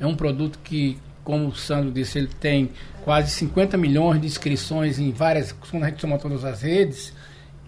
é 0.00 0.06
um 0.06 0.16
produto 0.16 0.58
que, 0.64 0.98
como 1.22 1.46
o 1.46 1.54
Sandro 1.54 1.92
disse, 1.92 2.18
ele 2.18 2.30
tem 2.40 2.70
quase 3.04 3.30
50 3.30 3.76
milhões 3.76 4.20
de 4.20 4.26
inscrições 4.26 4.98
em 4.98 5.12
várias, 5.12 5.52
quando 5.52 5.84
a 5.84 5.90
gente 5.90 6.00
soma 6.00 6.18
todas 6.18 6.44
as 6.44 6.62
redes, 6.62 7.12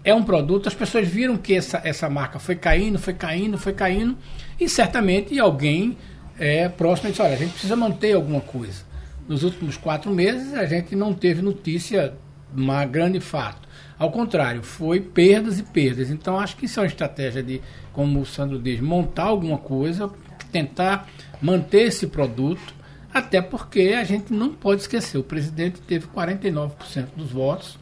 é 0.03 0.13
um 0.13 0.23
produto, 0.23 0.67
as 0.67 0.73
pessoas 0.73 1.07
viram 1.07 1.37
que 1.37 1.53
essa, 1.53 1.81
essa 1.83 2.09
marca 2.09 2.39
foi 2.39 2.55
caindo, 2.55 2.97
foi 2.97 3.13
caindo, 3.13 3.57
foi 3.57 3.73
caindo, 3.73 4.17
e 4.59 4.69
certamente 4.69 5.37
alguém 5.39 5.97
é, 6.37 6.69
próximo 6.69 7.09
disse, 7.09 7.21
olha, 7.21 7.33
a 7.33 7.37
gente 7.37 7.51
precisa 7.51 7.75
manter 7.75 8.13
alguma 8.13 8.41
coisa. 8.41 8.83
Nos 9.27 9.43
últimos 9.43 9.77
quatro 9.77 10.11
meses 10.11 10.53
a 10.53 10.65
gente 10.65 10.95
não 10.95 11.13
teve 11.13 11.41
notícia 11.41 12.13
de 12.53 12.61
uma 12.61 12.85
grande 12.85 13.19
fato. 13.19 13.67
Ao 13.97 14.09
contrário, 14.09 14.63
foi 14.63 15.01
perdas 15.01 15.59
e 15.59 15.63
perdas. 15.63 16.09
Então 16.09 16.39
acho 16.39 16.55
que 16.55 16.65
isso 16.65 16.79
é 16.79 16.83
uma 16.83 16.87
estratégia 16.87 17.43
de, 17.43 17.61
como 17.91 18.21
o 18.21 18.25
Sandro 18.25 18.57
diz, 18.57 18.79
montar 18.79 19.25
alguma 19.25 19.57
coisa, 19.57 20.09
tentar 20.51 21.07
manter 21.41 21.87
esse 21.87 22.07
produto, 22.07 22.73
até 23.13 23.41
porque 23.41 23.95
a 23.99 24.03
gente 24.03 24.31
não 24.31 24.53
pode 24.53 24.81
esquecer, 24.81 25.17
o 25.17 25.23
presidente 25.23 25.81
teve 25.81 26.07
49% 26.07 27.07
dos 27.15 27.31
votos, 27.31 27.77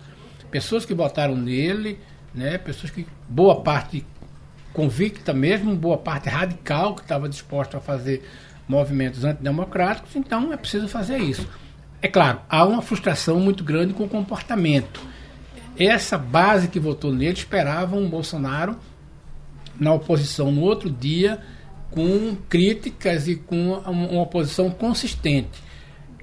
pessoas 0.51 0.85
que 0.85 0.93
votaram 0.93 1.35
nele, 1.35 1.99
né, 2.33 2.57
pessoas 2.57 2.91
que, 2.91 3.05
boa 3.27 3.61
parte 3.61 4.05
convicta 4.73 5.33
mesmo, 5.33 5.75
boa 5.75 5.97
parte 5.97 6.29
radical, 6.29 6.95
que 6.95 7.01
estava 7.01 7.27
disposta 7.27 7.77
a 7.77 7.79
fazer 7.79 8.23
movimentos 8.67 9.23
antidemocráticos, 9.23 10.15
então 10.15 10.53
é 10.53 10.57
preciso 10.57 10.87
fazer 10.87 11.17
isso. 11.17 11.47
É 12.01 12.07
claro, 12.07 12.41
há 12.47 12.63
uma 12.63 12.81
frustração 12.81 13.39
muito 13.39 13.63
grande 13.63 13.93
com 13.93 14.03
o 14.03 14.09
comportamento. 14.09 15.01
Essa 15.79 16.17
base 16.17 16.67
que 16.67 16.79
votou 16.79 17.11
nele 17.11 17.33
esperava 17.33 17.95
um 17.95 18.09
Bolsonaro 18.09 18.77
na 19.79 19.93
oposição 19.93 20.51
no 20.51 20.61
outro 20.61 20.89
dia 20.89 21.39
com 21.89 22.35
críticas 22.49 23.27
e 23.27 23.35
com 23.35 23.73
uma 23.73 24.21
oposição 24.21 24.69
consistente. 24.69 25.63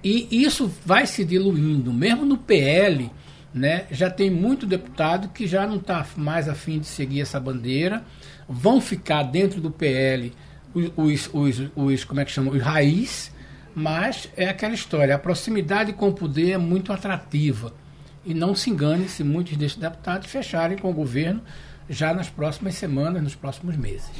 E 0.02 0.28
isso 0.30 0.70
vai 0.84 1.06
se 1.06 1.24
diluindo, 1.24 1.92
mesmo 1.92 2.24
no 2.24 2.36
PL, 2.36 3.10
né? 3.54 3.87
Já 3.90 4.11
tem 4.11 4.28
muito 4.28 4.66
deputado 4.66 5.28
que 5.28 5.46
já 5.46 5.66
não 5.66 5.76
está 5.76 6.04
mais 6.16 6.49
afim 6.49 6.80
de 6.80 6.87
seguir 6.87 7.20
essa 7.20 7.38
bandeira, 7.38 8.02
vão 8.49 8.80
ficar 8.80 9.23
dentro 9.23 9.61
do 9.61 9.70
PL 9.70 10.32
os, 10.75 11.30
os, 11.32 11.70
os, 11.76 12.04
como 12.04 12.20
é 12.20 12.25
que 12.25 12.32
chama, 12.32 12.50
os 12.50 12.61
raiz, 12.61 13.32
mas 13.75 14.28
é 14.37 14.49
aquela 14.49 14.75
história, 14.75 15.14
a 15.14 15.18
proximidade 15.18 15.92
com 15.92 16.08
o 16.08 16.12
poder 16.12 16.52
é 16.52 16.58
muito 16.58 16.92
atrativa. 16.92 17.73
E 18.26 18.34
não 18.34 18.54
se 18.54 18.70
engane 18.70 19.08
se 19.08 19.23
muitos 19.23 19.56
desses 19.56 19.76
deputados 19.76 20.30
fecharem 20.30 20.78
com 20.78 20.90
o 20.90 20.94
governo 20.94 21.42
já 21.88 22.12
nas 22.14 22.30
próximas 22.30 22.75
semanas, 22.75 23.23
nos 23.23 23.34
próximos 23.34 23.76
meses. 23.76 24.11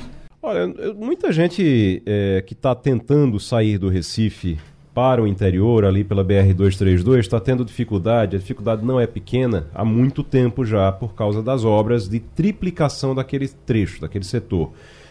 Olha, 0.43 0.67
muita 0.95 1.33
gente 1.33 2.03
é, 2.05 2.43
que 2.47 2.53
está 2.53 2.75
tentando 2.75 3.41
sair 3.41 3.79
do 3.79 3.89
Recife 3.89 4.59
para 4.95 5.21
o 5.21 5.27
interior, 5.27 5.85
ali 5.85 6.05
pela 6.05 6.25
BR-232, 6.25 7.19
está 7.19 7.41
tendo 7.41 7.65
dificuldade. 7.65 8.37
A 8.37 8.39
dificuldade 8.39 8.85
não 8.85 9.01
é 9.01 9.07
pequena 9.07 9.67
há 9.75 9.85
muito 9.85 10.23
tempo 10.23 10.65
já, 10.65 10.93
por 10.93 11.15
causa 11.15 11.43
das 11.43 11.65
obras 11.65 12.09
de 12.09 12.21
triplicação 12.21 13.15
daquele 13.15 13.49
trecho, 13.49 14.01
daquele 14.01 14.25
setor. 14.25 14.71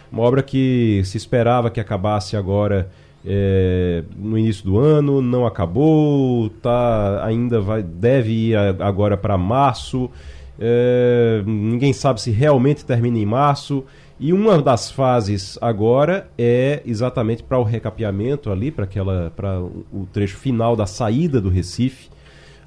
Uma 0.10 0.24
obra 0.24 0.42
que 0.42 1.02
se 1.04 1.18
esperava 1.18 1.70
que 1.70 1.82
acabasse 1.82 2.38
agora 2.38 2.90
é, 3.25 4.04
no 4.18 4.38
início 4.38 4.63
do 4.63 4.80
ano, 4.80 5.22
não 5.22 5.46
acabou, 5.46 6.50
tá, 6.62 7.25
ainda 7.25 7.60
vai, 7.60 7.84
deve 7.84 8.32
ir 8.32 8.56
agora 8.80 9.18
para 9.18 9.38
março. 9.38 10.10
É, 10.58 11.44
ninguém 11.46 11.92
sabe 11.92 12.22
se 12.22 12.32
realmente 12.32 12.86
termina 12.86 13.18
em 13.18 13.25
março. 13.25 13.84
E 14.20 14.32
uma 14.32 14.62
das 14.62 14.91
fases 14.91 15.58
agora 15.62 16.29
é 16.38 16.82
exatamente 16.86 17.43
para 17.43 17.58
o 17.60 17.63
recapeamento 17.63 18.51
ali, 18.51 18.72
para 18.72 18.86
aquela 18.86 19.32
para 19.36 19.60
o 19.62 20.08
trecho 20.12 20.38
final 20.38 20.75
da 20.75 20.86
saída 20.86 21.41
do 21.41 21.50
Recife. 21.50 22.10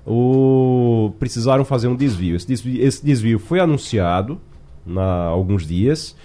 O, 0.07 1.13
precisaram 1.19 1.65
fazer 1.65 1.89
um 1.89 1.97
desvio. 1.97 2.37
Esse 2.37 2.47
desvio, 2.47 2.85
esse 2.85 3.05
desvio 3.05 3.39
foi 3.39 3.59
anunciado 3.59 4.41
há 4.97 5.27
alguns 5.27 5.67
dias. 5.67 6.17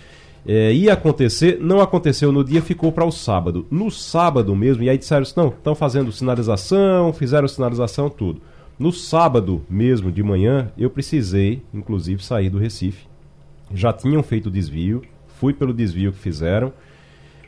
É, 0.46 0.74
ia 0.74 0.94
acontecer, 0.94 1.60
não 1.62 1.82
aconteceu 1.82 2.32
no 2.32 2.44
dia, 2.44 2.62
ficou 2.62 2.92
para 2.92 3.06
o 3.06 3.12
sábado. 3.12 3.66
No 3.70 3.92
sábado 3.92 4.56
mesmo, 4.56 4.84
e 4.84 4.90
aí 4.90 4.98
disseram 4.98 5.22
assim, 5.22 5.34
não, 5.38 5.50
estão 5.50 5.76
fazendo 5.76 6.12
sinalização, 6.12 7.14
fizeram 7.14 7.48
sinalização, 7.48 8.10
tudo. 8.10 8.42
No 8.78 8.92
sábado 8.92 9.64
mesmo, 9.70 10.12
de 10.12 10.24
manhã, 10.24 10.72
eu 10.78 10.90
precisei, 10.90 11.62
inclusive, 11.72 12.24
sair 12.24 12.50
do 12.50 12.58
Recife. 12.58 13.11
Já 13.74 13.94
tinham 13.94 14.22
feito 14.22 14.48
o 14.48 14.52
desvio, 14.52 15.02
fui 15.40 15.54
pelo 15.54 15.74
desvio 15.74 16.12
que 16.12 16.20
fizeram 16.20 16.74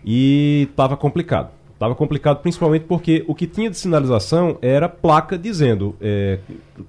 e 0.04 0.68
estava 0.70 0.98
complicado. 0.98 1.52
Estava 1.84 1.96
complicado 1.96 2.42
principalmente 2.42 2.86
porque 2.86 3.26
o 3.28 3.36
que 3.36 3.46
tinha 3.46 3.70
de 3.70 3.76
sinalização 3.76 4.58
era 4.62 4.88
placa 4.88 5.38
dizendo 5.38 5.94
é, 6.00 6.40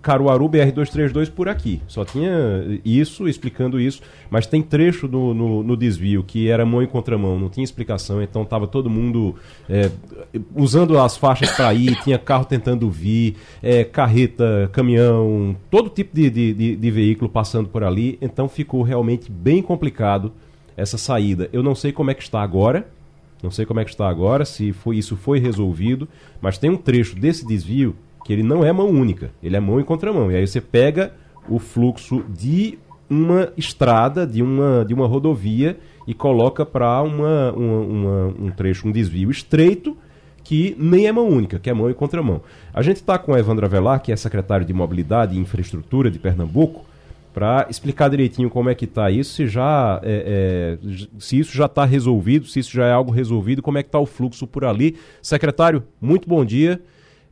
Caruaru 0.01 0.49
BR-232 0.49 1.33
por 1.33 1.49
aqui. 1.49 1.83
Só 1.89 2.05
tinha 2.05 2.31
isso, 2.85 3.27
explicando 3.27 3.81
isso. 3.81 4.01
Mas 4.31 4.47
tem 4.47 4.63
trecho 4.63 5.09
no, 5.09 5.35
no, 5.35 5.65
no 5.65 5.77
desvio 5.77 6.23
que 6.23 6.49
era 6.49 6.65
mão 6.65 6.81
e 6.81 6.87
contramão, 6.87 7.37
não 7.41 7.49
tinha 7.49 7.65
explicação. 7.65 8.23
Então 8.23 8.43
estava 8.43 8.69
todo 8.69 8.89
mundo 8.89 9.35
é, 9.69 9.91
usando 10.55 10.97
as 10.97 11.17
faixas 11.17 11.51
para 11.51 11.75
ir, 11.75 11.97
tinha 12.05 12.17
carro 12.17 12.45
tentando 12.45 12.89
vir, 12.89 13.35
é, 13.61 13.83
carreta, 13.83 14.71
caminhão, 14.73 15.57
todo 15.73 15.91
tipo 15.91 16.15
de, 16.15 16.31
de, 16.31 16.55
de, 16.55 16.77
de 16.77 16.91
veículo 16.93 17.29
passando 17.29 17.69
por 17.69 17.83
ali. 17.83 18.17
Então 18.23 18.49
ficou 18.49 18.81
realmente 18.85 19.29
bem 19.29 19.61
complicado 19.61 20.33
essa 20.77 20.97
saída. 20.97 21.49
Eu 21.53 21.65
não 21.65 21.75
sei 21.75 21.91
como 21.91 22.13
é 22.13 22.15
que 22.15 22.23
está 22.23 22.41
agora, 22.41 22.87
não 23.45 23.51
sei 23.51 23.67
como 23.67 23.79
é 23.79 23.85
que 23.85 23.91
está 23.91 24.09
agora, 24.09 24.45
se 24.47 24.73
foi, 24.73 24.97
isso 24.97 25.17
foi 25.17 25.39
resolvido, 25.39 26.09
mas 26.41 26.57
tem 26.57 26.71
um 26.71 26.77
trecho 26.79 27.15
desse 27.15 27.47
desvio 27.47 27.95
que 28.25 28.33
ele 28.33 28.43
não 28.43 28.65
é 28.65 28.73
mão 28.73 28.89
única, 28.89 29.31
ele 29.43 29.55
é 29.55 29.61
mão 29.61 29.79
e 29.79 29.85
contramão. 29.85 30.33
E 30.33 30.37
aí 30.37 30.47
você 30.47 30.63
pega 30.63 31.13
o 31.47 31.59
fluxo 31.59 32.25
de 32.29 32.79
uma 33.09 33.53
estrada, 33.55 34.27
de 34.27 34.43
uma, 34.43 34.83
de 34.83 34.95
uma 34.95 35.07
rodovia 35.07 35.79
e 36.07 36.15
coloca 36.15 36.65
para 36.65 37.03
uma, 37.03 37.53
uma, 37.53 37.79
uma, 37.81 38.27
um 38.41 38.51
trecho, 38.51 38.89
um 38.89 38.93
desvio 38.93 39.31
estreito 39.31 39.95
que 40.43 40.75
nem 40.79 41.07
é 41.07 41.13
mão 41.13 41.29
única, 41.29 41.59
que 41.59 41.69
é 41.69 41.75
mão 41.75 41.91
e 41.91 41.95
contramão. 41.95 42.41
A 42.73 42.81
gente 42.81 42.97
está 42.97 43.19
com 43.19 43.35
a 43.35 43.39
Evandra 43.39 43.69
Velar, 43.69 44.01
que 44.01 44.11
é 44.11 44.17
secretário 44.17 44.67
de 44.67 44.73
Mobilidade 44.73 45.37
e 45.37 45.39
Infraestrutura 45.39 46.11
de 46.11 46.19
Pernambuco, 46.19 46.85
para 47.35 47.67
explicar 47.69 48.09
direitinho 48.09 48.49
como 48.49 48.71
é 48.71 48.75
que 48.77 48.85
está 48.85 49.11
isso, 49.11 49.35
se 49.35 49.49
já 49.49 50.01
é, 50.05 50.79
é, 50.81 51.19
se 51.19 51.37
isso 51.37 51.53
já 51.53 51.67
está 51.67 51.85
resolvido, 51.85 52.47
se 52.47 52.61
isso 52.61 52.71
já 52.71 52.87
é 52.87 52.93
algo 52.93 53.11
resolvido, 53.11 53.61
como 53.61 53.77
é 53.77 53.83
que 53.83 53.89
está 53.89 53.99
o 53.99 54.07
fluxo 54.07 54.47
por 54.47 54.65
ali. 54.65 54.97
Secretário, 55.21 55.83
muito 56.01 56.29
bom 56.29 56.45
dia. 56.45 56.81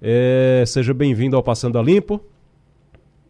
É, 0.03 0.65
seja 0.67 0.93
bem-vindo 0.93 1.37
ao 1.37 1.43
Passando 1.43 1.79
a 1.79 1.83
Limpo. 1.83 2.21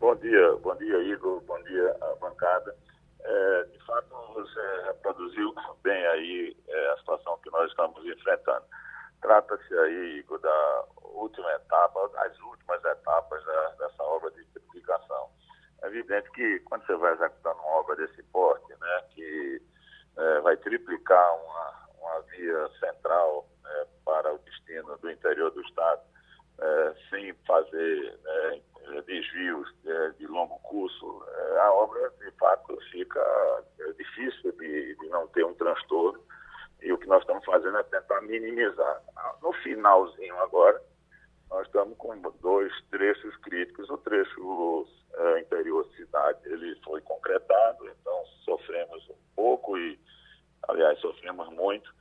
Bom 0.00 0.16
dia, 0.16 0.56
bom 0.62 0.74
dia, 0.76 1.02
Igor, 1.12 1.42
bom 1.46 1.62
dia 1.64 1.94
bancada. 2.18 2.74
É, 3.22 3.64
de 3.64 3.78
fato, 3.84 4.08
você 4.32 4.94
traduziu 5.02 5.54
bem 5.82 6.06
aí 6.06 6.56
é, 6.66 6.90
a 6.92 6.96
situação 6.96 7.38
que 7.44 7.50
nós 7.50 7.68
estamos 7.68 8.02
enfrentando. 8.06 8.64
Trata-se 9.20 9.74
aí, 9.78 10.20
Igor, 10.20 10.38
da 10.40 10.84
última 11.02 11.52
etapa, 11.52 12.10
as 12.16 12.40
últimas 12.40 12.82
etapas 12.82 13.44
da, 13.44 13.68
dessa 13.78 14.02
obra 14.04 14.30
de 14.30 14.44
triplicação. 14.46 15.28
É 15.82 15.86
evidente 15.88 16.30
que 16.30 16.60
quando 16.60 16.86
você 16.86 16.94
vai 16.96 17.12
executando 17.14 17.58
uma 17.60 17.80
obra 17.80 17.96
desse 17.96 18.22
porte, 18.24 18.70
né, 18.70 19.04
que 19.10 19.62
é, 20.16 20.40
vai 20.40 20.56
triplicar 20.58 21.34
uma, 21.44 21.88
uma 22.00 22.20
via 22.22 22.68
central 22.78 23.48
é, 23.66 23.86
para 24.04 24.32
o 24.32 24.38
destino 24.38 24.96
do 24.98 25.10
interior 25.10 25.50
do 25.50 25.60
Estado, 25.62 26.02
é, 26.60 26.94
sem 27.10 27.34
fazer 27.46 28.18
né, 28.22 28.62
desvios 29.06 29.68
é, 29.86 30.10
de 30.10 30.26
longo 30.26 30.58
curso, 30.60 31.24
é, 31.28 31.58
a 31.60 31.72
obra, 31.72 32.12
de 32.20 32.30
fato, 32.32 32.78
fica 32.90 33.20
é, 33.80 33.92
difícil 33.92 34.52
de, 34.52 34.94
de 34.94 35.08
não 35.08 35.26
ter 35.28 35.44
um 35.44 35.54
transtorno. 35.54 36.22
E 36.80 36.92
o 36.92 36.98
que 36.98 37.06
nós 37.06 37.20
estamos 37.22 37.44
fazendo 37.44 37.78
é 37.78 37.82
tentar 37.84 38.20
minimizar. 38.22 39.02
No 39.40 39.52
finalzinho 39.54 40.36
agora, 40.40 40.82
nós 41.52 41.66
estamos 41.66 41.96
com 41.98 42.18
dois 42.40 42.72
trechos 42.90 43.36
críticos. 43.36 43.88
O 43.90 43.98
trecho 43.98 44.86
é, 45.14 45.40
interior 45.40 45.86
cidade, 45.96 46.40
ele 46.46 46.74
foi 46.84 47.00
concretado, 47.02 47.88
então 47.88 48.24
sofremos 48.44 49.08
um 49.10 49.34
pouco 49.36 49.76
e, 49.78 49.98
aliás, 50.68 50.98
sofremos 51.00 51.48
muito 51.50 51.92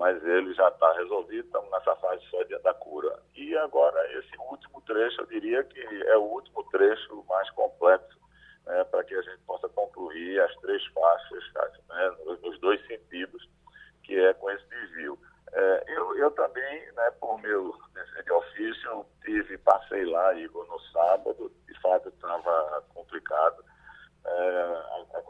mas 0.00 0.24
ele 0.24 0.54
já 0.54 0.68
está 0.68 0.90
resolvido, 0.94 1.44
estamos 1.44 1.70
nessa 1.70 1.94
fase 1.96 2.24
só 2.30 2.42
de, 2.44 2.58
da 2.60 2.72
cura. 2.72 3.20
E 3.36 3.54
agora, 3.58 4.00
esse 4.18 4.34
último 4.50 4.80
trecho, 4.82 5.20
eu 5.20 5.26
diria 5.26 5.62
que 5.62 5.78
é 5.80 6.16
o 6.16 6.22
último 6.22 6.64
trecho 6.70 7.22
mais 7.28 7.50
complexo 7.50 8.18
né, 8.64 8.82
para 8.84 9.04
que 9.04 9.14
a 9.14 9.20
gente 9.20 9.42
possa 9.42 9.68
concluir 9.68 10.40
as 10.40 10.56
três 10.56 10.82
faixas, 10.86 11.44
né, 11.88 12.16
nos 12.42 12.58
dois 12.60 12.80
sentidos, 12.86 13.46
que 14.02 14.18
é 14.18 14.32
com 14.32 14.50
esse 14.50 14.66
desvio. 14.68 15.18
É, 15.52 15.84
eu, 15.88 16.16
eu 16.16 16.30
também, 16.32 16.92
né, 16.92 17.10
por 17.20 17.40
meu 17.40 17.74
de 18.24 18.32
ofício, 18.32 19.06
tive, 19.24 19.58
passei 19.58 20.04
lá, 20.04 20.34
Igor, 20.34 20.66
no 20.66 20.78
sábado, 20.92 21.50
de 21.66 21.80
fato 21.80 22.08
estava 22.08 22.84
complicado. 22.94 23.64
É, 24.24 25.10
a, 25.14 25.18
a 25.18 25.22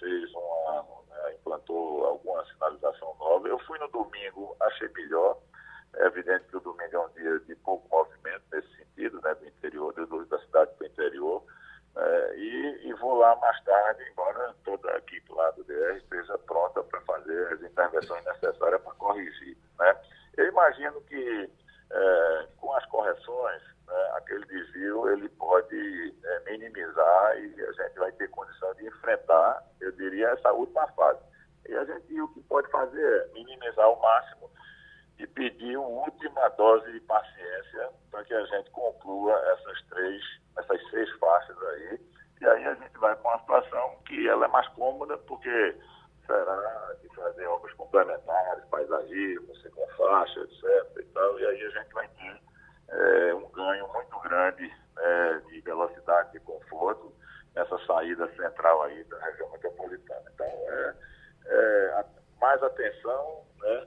fez 0.00 0.34
uma, 0.34 0.86
né, 1.08 1.34
implantou 1.34 2.04
alguma 2.06 2.44
sinalização 2.46 3.14
nova. 3.18 3.48
Eu 3.48 3.58
fui 3.60 3.78
no 3.78 3.88
domingo, 3.88 4.56
achei 4.60 4.88
melhor. 4.88 5.38
É 5.94 6.06
evidente 6.06 6.46
que 6.48 6.56
o 6.56 6.60
domingo 6.60 6.96
é 6.96 6.98
um 6.98 7.10
dia 7.10 7.38
de 7.40 7.54
pouco 7.56 7.88
movimento 7.88 8.42
nesse 8.52 8.76
sentido, 8.76 9.20
né, 9.22 9.34
do 9.34 9.46
interior, 9.46 9.92
do, 9.92 10.24
da 10.26 10.38
cidade 10.40 10.72
para 10.76 10.84
o 10.84 10.90
interior. 10.90 11.44
É, 11.94 12.36
e, 12.36 12.88
e, 12.88 12.94
vou 12.94 13.16
lá 13.16 13.36
mais 13.36 13.62
tarde, 13.64 14.02
embora 14.10 14.54
toda 14.64 14.90
a 14.90 14.96
equipe 14.96 15.30
lá 15.32 15.50
do 15.50 15.62
DR 15.64 15.96
esteja 15.96 16.38
pronta 16.38 16.82
para 16.84 17.00
fazer 17.02 17.52
as 17.52 17.62
intervenções 17.62 18.24
necessárias 18.24 18.80
para 18.80 18.94
corrigir. 18.94 19.56
Né? 19.78 19.96
Eu 20.38 20.46
imagino 20.48 21.00
que 21.02 21.50
é, 21.90 22.48
com 22.56 22.72
as 22.72 22.86
correções, 22.86 23.62
né, 23.86 24.10
aquele 24.14 24.44
desvio 24.46 25.06
ele 25.10 25.28
pode 25.30 26.14
é, 26.24 26.40
minimizar 26.50 27.38
e 27.38 27.62
a 27.62 27.72
gente 27.72 27.98
vai 27.98 28.10
ter 28.12 28.30
condição 28.30 28.72
de 28.74 28.86
enfrentar, 28.86 29.62
eu 29.80 29.92
diria, 29.92 30.30
essa 30.30 30.50
última 30.52 30.86
fase. 30.92 31.20
E 31.68 31.74
a 31.74 31.84
gente 31.84 32.20
o 32.20 32.28
que 32.28 32.40
pode 32.44 32.70
fazer 32.70 33.04
é 33.04 33.26
minimizar 33.34 33.84
ao 33.84 34.00
máximo 34.00 34.50
e 35.22 35.26
pedir 35.28 35.76
uma 35.76 35.88
última 35.88 36.48
dose 36.50 36.90
de 36.92 37.00
paciência 37.00 37.90
para 38.10 38.24
que 38.24 38.34
a 38.34 38.44
gente 38.46 38.70
conclua 38.70 39.34
essas 39.52 39.82
três, 39.88 40.22
essas 40.58 40.90
seis 40.90 41.10
faixas 41.18 41.56
aí. 41.62 42.00
E 42.40 42.46
aí 42.46 42.66
a 42.66 42.74
gente 42.74 42.98
vai 42.98 43.14
com 43.16 43.28
uma 43.28 43.38
situação 43.38 43.96
que 44.04 44.28
ela 44.28 44.46
é 44.46 44.48
mais 44.48 44.66
cômoda, 44.68 45.16
porque 45.18 45.76
será 46.26 46.96
de 47.00 47.08
fazer 47.14 47.46
obras 47.46 47.72
complementares, 47.74 48.64
paisagismo, 48.64 49.46
com 49.74 49.86
faixa, 49.96 50.40
etc. 50.40 50.64
E, 50.98 51.04
tal, 51.14 51.38
e 51.38 51.46
aí 51.46 51.66
a 51.66 51.70
gente 51.70 51.92
vai 51.94 52.08
ter 52.08 52.40
é, 52.88 53.34
um 53.34 53.48
ganho 53.50 53.86
muito 53.92 54.18
grande 54.20 54.72
é, 54.98 55.34
de 55.50 55.60
velocidade 55.60 56.36
e 56.36 56.40
conforto 56.40 57.12
nessa 57.54 57.78
saída 57.86 58.28
central 58.34 58.82
aí 58.82 59.04
da 59.04 59.18
região 59.20 59.50
metropolitana. 59.52 60.30
Então, 60.34 60.46
é, 60.46 60.94
é 61.46 62.04
mais 62.40 62.60
atenção, 62.60 63.44
né? 63.60 63.86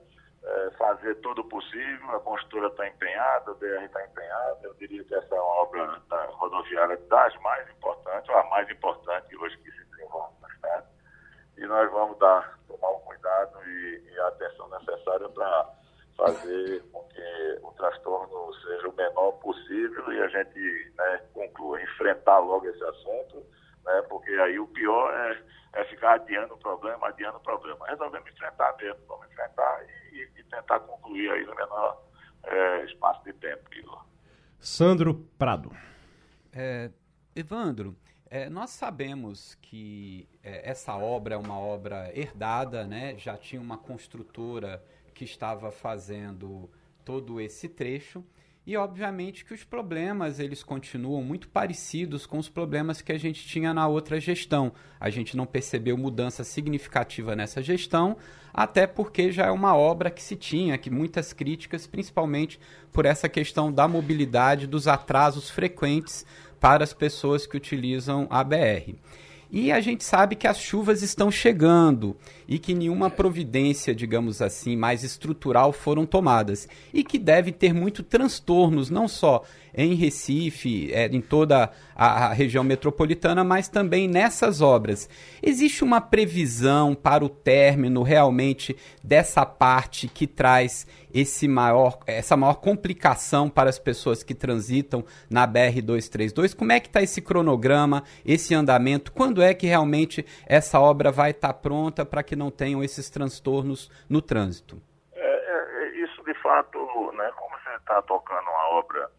Fazer 1.06 1.22
todo 1.22 1.42
o 1.42 1.44
possível, 1.44 2.16
a 2.16 2.20
construtora 2.20 2.66
está 2.66 2.88
empenhada, 2.88 3.52
o 3.52 3.56
BR 3.56 3.86
está 3.86 4.04
empenhado, 4.04 4.58
eu 4.64 4.74
diria 4.74 5.04
que 5.04 5.14
essa 5.14 5.36
é 5.36 5.40
obra 5.40 6.02
da 6.10 6.26
rodoviária 6.32 6.98
das 6.98 7.36
mais 7.42 7.70
importantes, 7.70 8.28
ou 8.28 8.36
a 8.36 8.44
mais 8.46 8.68
importante 8.72 9.38
hoje 9.38 9.56
que 9.58 9.72
se 9.72 9.86
desenvolve 9.86 10.34
na 10.42 10.50
cidade, 10.50 10.88
e 11.58 11.66
nós 11.68 11.92
vamos 11.92 12.18
dar, 12.18 12.58
tomar 12.68 12.90
o 12.90 13.00
cuidado 13.02 13.56
e, 13.68 14.04
e 14.12 14.20
a 14.20 14.28
atenção 14.30 14.68
necessária 14.70 15.30
para 15.30 15.70
fazer 16.18 16.82
com 16.92 17.04
que 17.10 17.60
o 17.62 17.72
transtorno 17.74 18.54
seja 18.64 18.90
o 18.90 18.96
menor 18.96 19.34
possível 19.34 20.12
e 20.12 20.24
a 20.24 20.28
gente 20.28 20.92
né, 20.98 21.22
conclua, 21.36 21.84
enfrentar 21.84 22.40
logo 22.40 22.66
esse 22.66 22.84
assunto, 22.84 23.46
né, 23.84 24.02
porque 24.10 24.32
aí 24.32 24.58
o 24.58 24.66
pior 24.70 25.14
é, 25.14 25.82
é 25.82 25.86
ficar 25.86 26.16
adiando 26.16 26.56
o 26.56 26.58
problema, 26.58 27.10
adiando 27.10 27.38
o 27.38 27.44
problema. 27.44 27.86
Resolvemos 27.86 28.28
enfrentar 28.28 28.76
mesmo, 28.78 29.06
vamos 29.08 29.28
enfrentar 29.28 29.86
e, 29.86 30.05
e 30.22 30.44
tentar 30.44 30.80
concluir 30.82 31.30
aí 31.32 31.46
no 31.46 31.56
menor 31.56 32.04
é, 32.44 32.86
espaço 32.86 33.24
de 33.24 33.34
tempo, 33.34 33.74
Igor. 33.74 34.06
Sandro 34.60 35.16
Prado. 35.38 35.72
É, 36.54 36.90
Evandro, 37.36 37.96
é, 38.30 38.50
nós 38.50 38.72
sabemos 38.72 39.56
que 39.62 40.28
é, 40.44 40.70
essa 40.70 40.96
obra 40.96 41.36
é 41.36 41.38
uma 41.38 41.60
obra 41.60 42.12
herdada, 42.18 42.86
né? 42.86 43.18
já 43.18 43.38
tinha 43.38 43.62
uma 43.62 43.78
construtora 43.78 44.84
que 45.14 45.24
estava 45.24 45.72
fazendo 45.72 46.70
todo 47.04 47.40
esse 47.40 47.70
trecho. 47.70 48.24
E 48.68 48.76
obviamente 48.76 49.46
que 49.46 49.54
os 49.54 49.64
problemas 49.64 50.40
eles 50.40 50.64
continuam 50.64 51.22
muito 51.22 51.48
parecidos 51.48 52.26
com 52.26 52.40
os 52.40 52.50
problemas 52.50 53.00
que 53.00 53.12
a 53.12 53.18
gente 53.18 53.46
tinha 53.46 53.72
na 53.76 53.88
outra 53.88 54.20
gestão. 54.20 54.74
A 55.00 55.08
gente 55.12 55.38
não 55.38 55.46
percebeu 55.46 55.96
mudança 55.96 56.44
significativa 56.44 57.36
nessa 57.36 57.62
gestão, 57.62 58.18
até 58.52 58.88
porque 58.88 59.32
já 59.32 59.46
é 59.46 59.52
uma 59.52 59.76
obra 59.76 60.10
que 60.10 60.24
se 60.24 60.36
tinha, 60.36 60.80
que 60.80 60.90
muitas 60.90 61.32
críticas, 61.32 61.86
principalmente 61.86 62.60
por 62.92 63.06
essa 63.06 63.30
questão 63.30 63.72
da 63.72 63.88
mobilidade, 63.88 64.66
dos 64.66 64.88
atrasos 64.88 65.48
frequentes 65.48 66.26
para 66.60 66.84
as 66.84 66.92
pessoas 66.94 67.46
que 67.46 67.56
utilizam 67.56 68.26
a 68.32 68.44
BR. 68.44 68.96
E 69.58 69.72
a 69.72 69.80
gente 69.80 70.04
sabe 70.04 70.36
que 70.36 70.48
as 70.48 70.60
chuvas 70.60 71.02
estão 71.02 71.32
chegando 71.32 72.18
e 72.46 72.60
que 72.60 72.74
nenhuma 72.74 73.10
providência, 73.10 73.96
digamos 73.96 74.42
assim, 74.42 74.76
mais 74.76 75.02
estrutural 75.02 75.72
foram 75.72 76.06
tomadas 76.06 76.68
e 76.94 77.06
que 77.06 77.18
deve 77.18 77.54
ter 77.54 77.74
muito 77.74 78.04
transtornos, 78.04 78.90
não 78.90 79.08
só 79.08 79.44
em 79.74 79.94
Recife, 79.94 80.92
é, 80.92 81.08
em 81.08 81.22
toda 81.22 81.72
a, 81.96 82.26
a 82.26 82.34
região 82.34 82.66
metropolitana, 82.66 83.46
mas 83.46 83.70
também 83.70 84.10
nessas 84.10 84.60
obras. 84.60 85.08
Existe 85.42 85.86
uma 85.86 86.02
previsão 86.02 86.94
para 86.94 87.24
o 87.24 87.30
término 87.30 88.04
realmente 88.04 88.76
dessa 89.02 89.46
parte 89.46 90.10
que 90.10 90.28
traz 90.28 90.86
esse 91.16 91.48
maior, 91.48 91.98
essa 92.06 92.36
maior 92.36 92.56
complicação 92.56 93.50
para 93.50 93.70
as 93.70 93.80
pessoas 93.80 94.22
que 94.22 94.36
transitam 94.36 95.06
na 95.32 95.48
BR-232? 95.48 96.54
Como 96.54 96.74
é 96.74 96.80
que 96.82 96.88
está 96.88 97.02
esse 97.02 97.22
cronograma, 97.22 98.04
esse 98.26 98.54
andamento? 98.54 99.14
Quando 99.14 99.42
é 99.42 99.54
que 99.54 99.66
realmente 99.66 100.26
essa 100.46 100.78
obra 100.78 101.14
vai 101.14 101.32
estar 101.32 101.54
tá 101.54 101.54
pronta 101.54 102.06
para 102.06 102.22
que 102.22 102.36
não 102.36 102.52
tenham 102.52 102.84
esses 102.84 103.10
transtornos 103.10 103.90
no 104.10 104.22
trânsito? 104.22 104.82
É, 105.14 105.22
é, 105.22 105.84
é 105.84 106.04
isso, 106.04 106.22
de 106.26 106.34
fato, 106.42 106.78
né, 107.14 107.32
como 107.38 107.56
você 107.64 107.76
está 107.78 108.02
tocando 108.02 108.50
uma 108.50 108.70
obra 108.78 109.10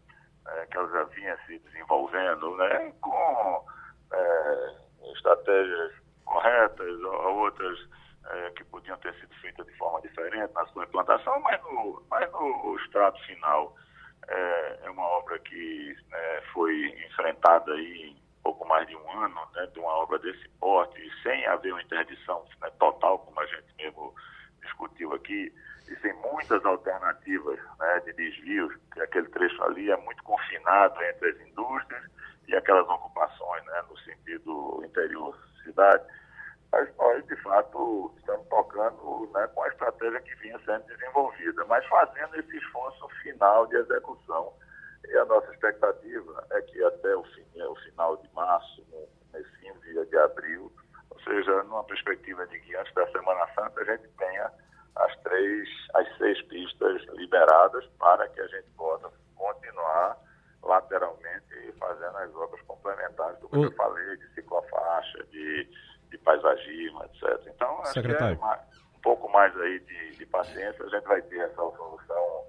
é, 0.49 0.65
que 0.67 0.77
ela 0.77 0.89
já 0.91 1.03
vinha 1.05 1.35
se 1.47 1.57
desenvolvendo, 1.57 2.55
né, 2.57 2.93
com 3.01 3.65
é, 4.13 4.73
estratégias 5.15 5.93
corretas, 6.23 7.01
outras 7.01 7.79
é, 8.29 8.51
que 8.51 8.63
podiam 8.65 8.97
ter 8.97 9.13
sido 9.15 9.33
feitas 9.35 9.65
de 9.65 9.73
forma 9.77 10.01
diferente 10.01 10.53
na 10.53 10.65
sua 10.67 10.83
implantação, 10.83 11.39
mas 11.41 11.61
no, 11.63 12.03
mas 12.09 12.31
no 12.31 12.77
extrato 12.79 13.21
final 13.25 13.75
é, 14.27 14.79
é 14.83 14.89
uma 14.89 15.05
obra 15.05 15.39
que 15.39 15.95
né, 16.09 16.41
foi 16.53 16.87
enfrentada 17.07 17.71
aí 17.73 18.09
em 18.09 18.41
pouco 18.43 18.67
mais 18.67 18.87
de 18.87 18.95
um 18.95 19.11
ano, 19.23 19.41
né, 19.53 19.65
de 19.67 19.79
uma 19.79 19.91
obra 19.91 20.19
desse 20.19 20.47
porte, 20.59 20.99
sem 21.23 21.45
haver 21.47 21.71
uma 21.71 21.81
interdição 21.81 22.45
né, 22.61 22.69
total, 22.79 23.19
como 23.19 23.39
a 23.39 23.45
gente 23.45 23.67
mesmo 23.77 24.13
discutiu 24.61 25.13
aqui, 25.13 25.53
e 25.89 25.95
sem 26.01 26.13
muitas 26.15 26.63
alternativas 26.65 27.59
né, 27.79 27.99
de 28.01 28.13
desvios, 28.13 28.73
que 28.93 29.01
aquele 29.01 29.27
trecho 29.29 29.61
ali 29.63 29.89
é 29.89 29.97
muito 29.97 30.21
confinado 30.23 31.01
entre 31.03 31.29
as 31.29 31.41
indústrias 31.47 32.03
e 32.47 32.55
aquelas 32.55 32.87
ocupações 32.87 33.63
né, 33.65 33.83
no 33.89 33.97
sentido 33.99 34.81
interior-cidade. 34.85 36.03
Mas 36.71 36.95
nós, 36.97 37.25
de 37.25 37.35
fato, 37.37 38.13
estamos 38.17 38.47
tocando 38.49 39.29
né, 39.33 39.47
com 39.47 39.63
a 39.63 39.67
estratégia 39.69 40.21
que 40.21 40.35
vinha 40.35 40.59
sendo 40.65 40.85
desenvolvida, 40.85 41.65
mas 41.65 41.85
fazendo 41.87 42.35
esse 42.35 42.57
esforço 42.57 43.07
final 43.21 43.65
de 43.67 43.77
execução. 43.77 44.53
E 45.07 45.17
a 45.17 45.25
nossa 45.25 45.51
expectativa 45.53 46.47
é 46.51 46.61
que 46.61 46.83
até 46.83 47.15
o, 47.15 47.23
fim, 47.23 47.61
o 47.61 47.75
final 47.75 48.17
de 48.17 48.29
março, 48.33 48.85
no, 48.91 49.07
nesse 49.33 49.49
fim 49.57 49.71
de 50.05 50.17
abril, 50.17 50.71
seja, 51.27 51.63
numa 51.63 51.83
perspectiva 51.83 52.47
de 52.47 52.59
que 52.61 52.75
antes 52.75 52.93
da 52.93 53.05
Semana 53.11 53.45
Santa 53.53 53.81
a 53.81 53.83
gente 53.83 54.07
tenha 54.17 54.51
as 54.95 55.15
três, 55.21 55.69
as 55.93 56.17
seis 56.17 56.41
pistas 56.43 57.03
liberadas 57.13 57.85
para 57.99 58.27
que 58.29 58.41
a 58.41 58.47
gente 58.47 58.67
possa 58.75 59.11
continuar 59.35 60.17
lateralmente 60.63 61.73
fazendo 61.79 62.17
as 62.17 62.33
obras 62.35 62.61
complementares 62.61 63.39
do 63.39 63.49
que 63.49 63.57
eu 63.57 63.71
falei, 63.73 64.17
de 64.17 64.33
ciclofaixa, 64.33 65.23
de, 65.25 65.69
de 66.09 66.17
paisagismo, 66.19 67.03
etc. 67.05 67.51
Então, 67.55 67.81
acho 67.81 67.93
Secretário. 67.93 68.37
que 68.37 68.43
é 68.43 68.59
um 68.97 69.01
pouco 69.01 69.31
mais 69.31 69.55
aí 69.59 69.79
de, 69.79 70.17
de 70.17 70.25
paciência, 70.25 70.85
a 70.85 70.89
gente 70.89 71.05
vai 71.05 71.21
ter 71.23 71.39
essa 71.39 71.55
solução 71.55 72.43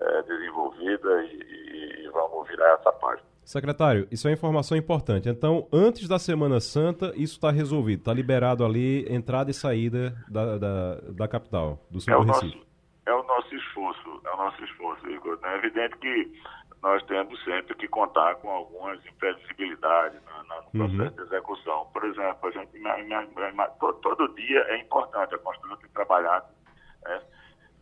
é, 0.00 0.22
desenvolvida 0.22 1.24
e, 1.24 2.04
e 2.04 2.08
vamos 2.10 2.48
virar 2.48 2.74
essa 2.74 2.92
página. 2.92 3.32
Secretário, 3.44 4.06
isso 4.10 4.28
é 4.28 4.32
informação 4.32 4.76
importante. 4.76 5.28
Então, 5.28 5.66
antes 5.72 6.06
da 6.06 6.18
Semana 6.18 6.60
Santa, 6.60 7.12
isso 7.16 7.34
está 7.34 7.50
resolvido, 7.50 7.98
está 7.98 8.14
liberado 8.14 8.64
ali 8.64 9.04
entrada 9.12 9.50
e 9.50 9.54
saída 9.54 10.14
da, 10.28 10.58
da, 10.58 10.94
da 11.10 11.28
capital, 11.28 11.84
do 11.90 12.00
sul 12.00 12.14
é 12.14 12.16
do 12.16 12.22
Recife. 12.22 12.56
Nosso, 12.56 12.66
é 13.04 13.12
o 13.12 13.22
nosso 13.24 13.54
esforço, 13.54 14.20
é 14.24 14.30
o 14.30 14.36
nosso 14.36 14.64
esforço, 14.64 15.10
Igor. 15.10 15.38
É 15.42 15.56
evidente 15.58 15.96
que 15.98 16.32
nós 16.82 17.02
temos 17.04 17.42
sempre 17.44 17.74
que 17.76 17.86
contar 17.86 18.34
com 18.36 18.50
algumas 18.50 19.04
imprevisibilidades 19.06 20.20
no 20.20 20.70
processo 20.72 21.02
uhum. 21.02 21.10
de 21.10 21.22
execução. 21.22 21.86
Por 21.92 22.04
exemplo, 22.04 22.48
a 22.48 22.50
gente, 22.50 22.72
todo, 23.78 24.00
todo 24.00 24.34
dia 24.34 24.60
é 24.68 24.78
importante, 24.78 25.34
a 25.34 25.38
construção 25.38 25.76
tem 25.76 25.90
trabalhado 25.90 26.46
né, 27.04 27.22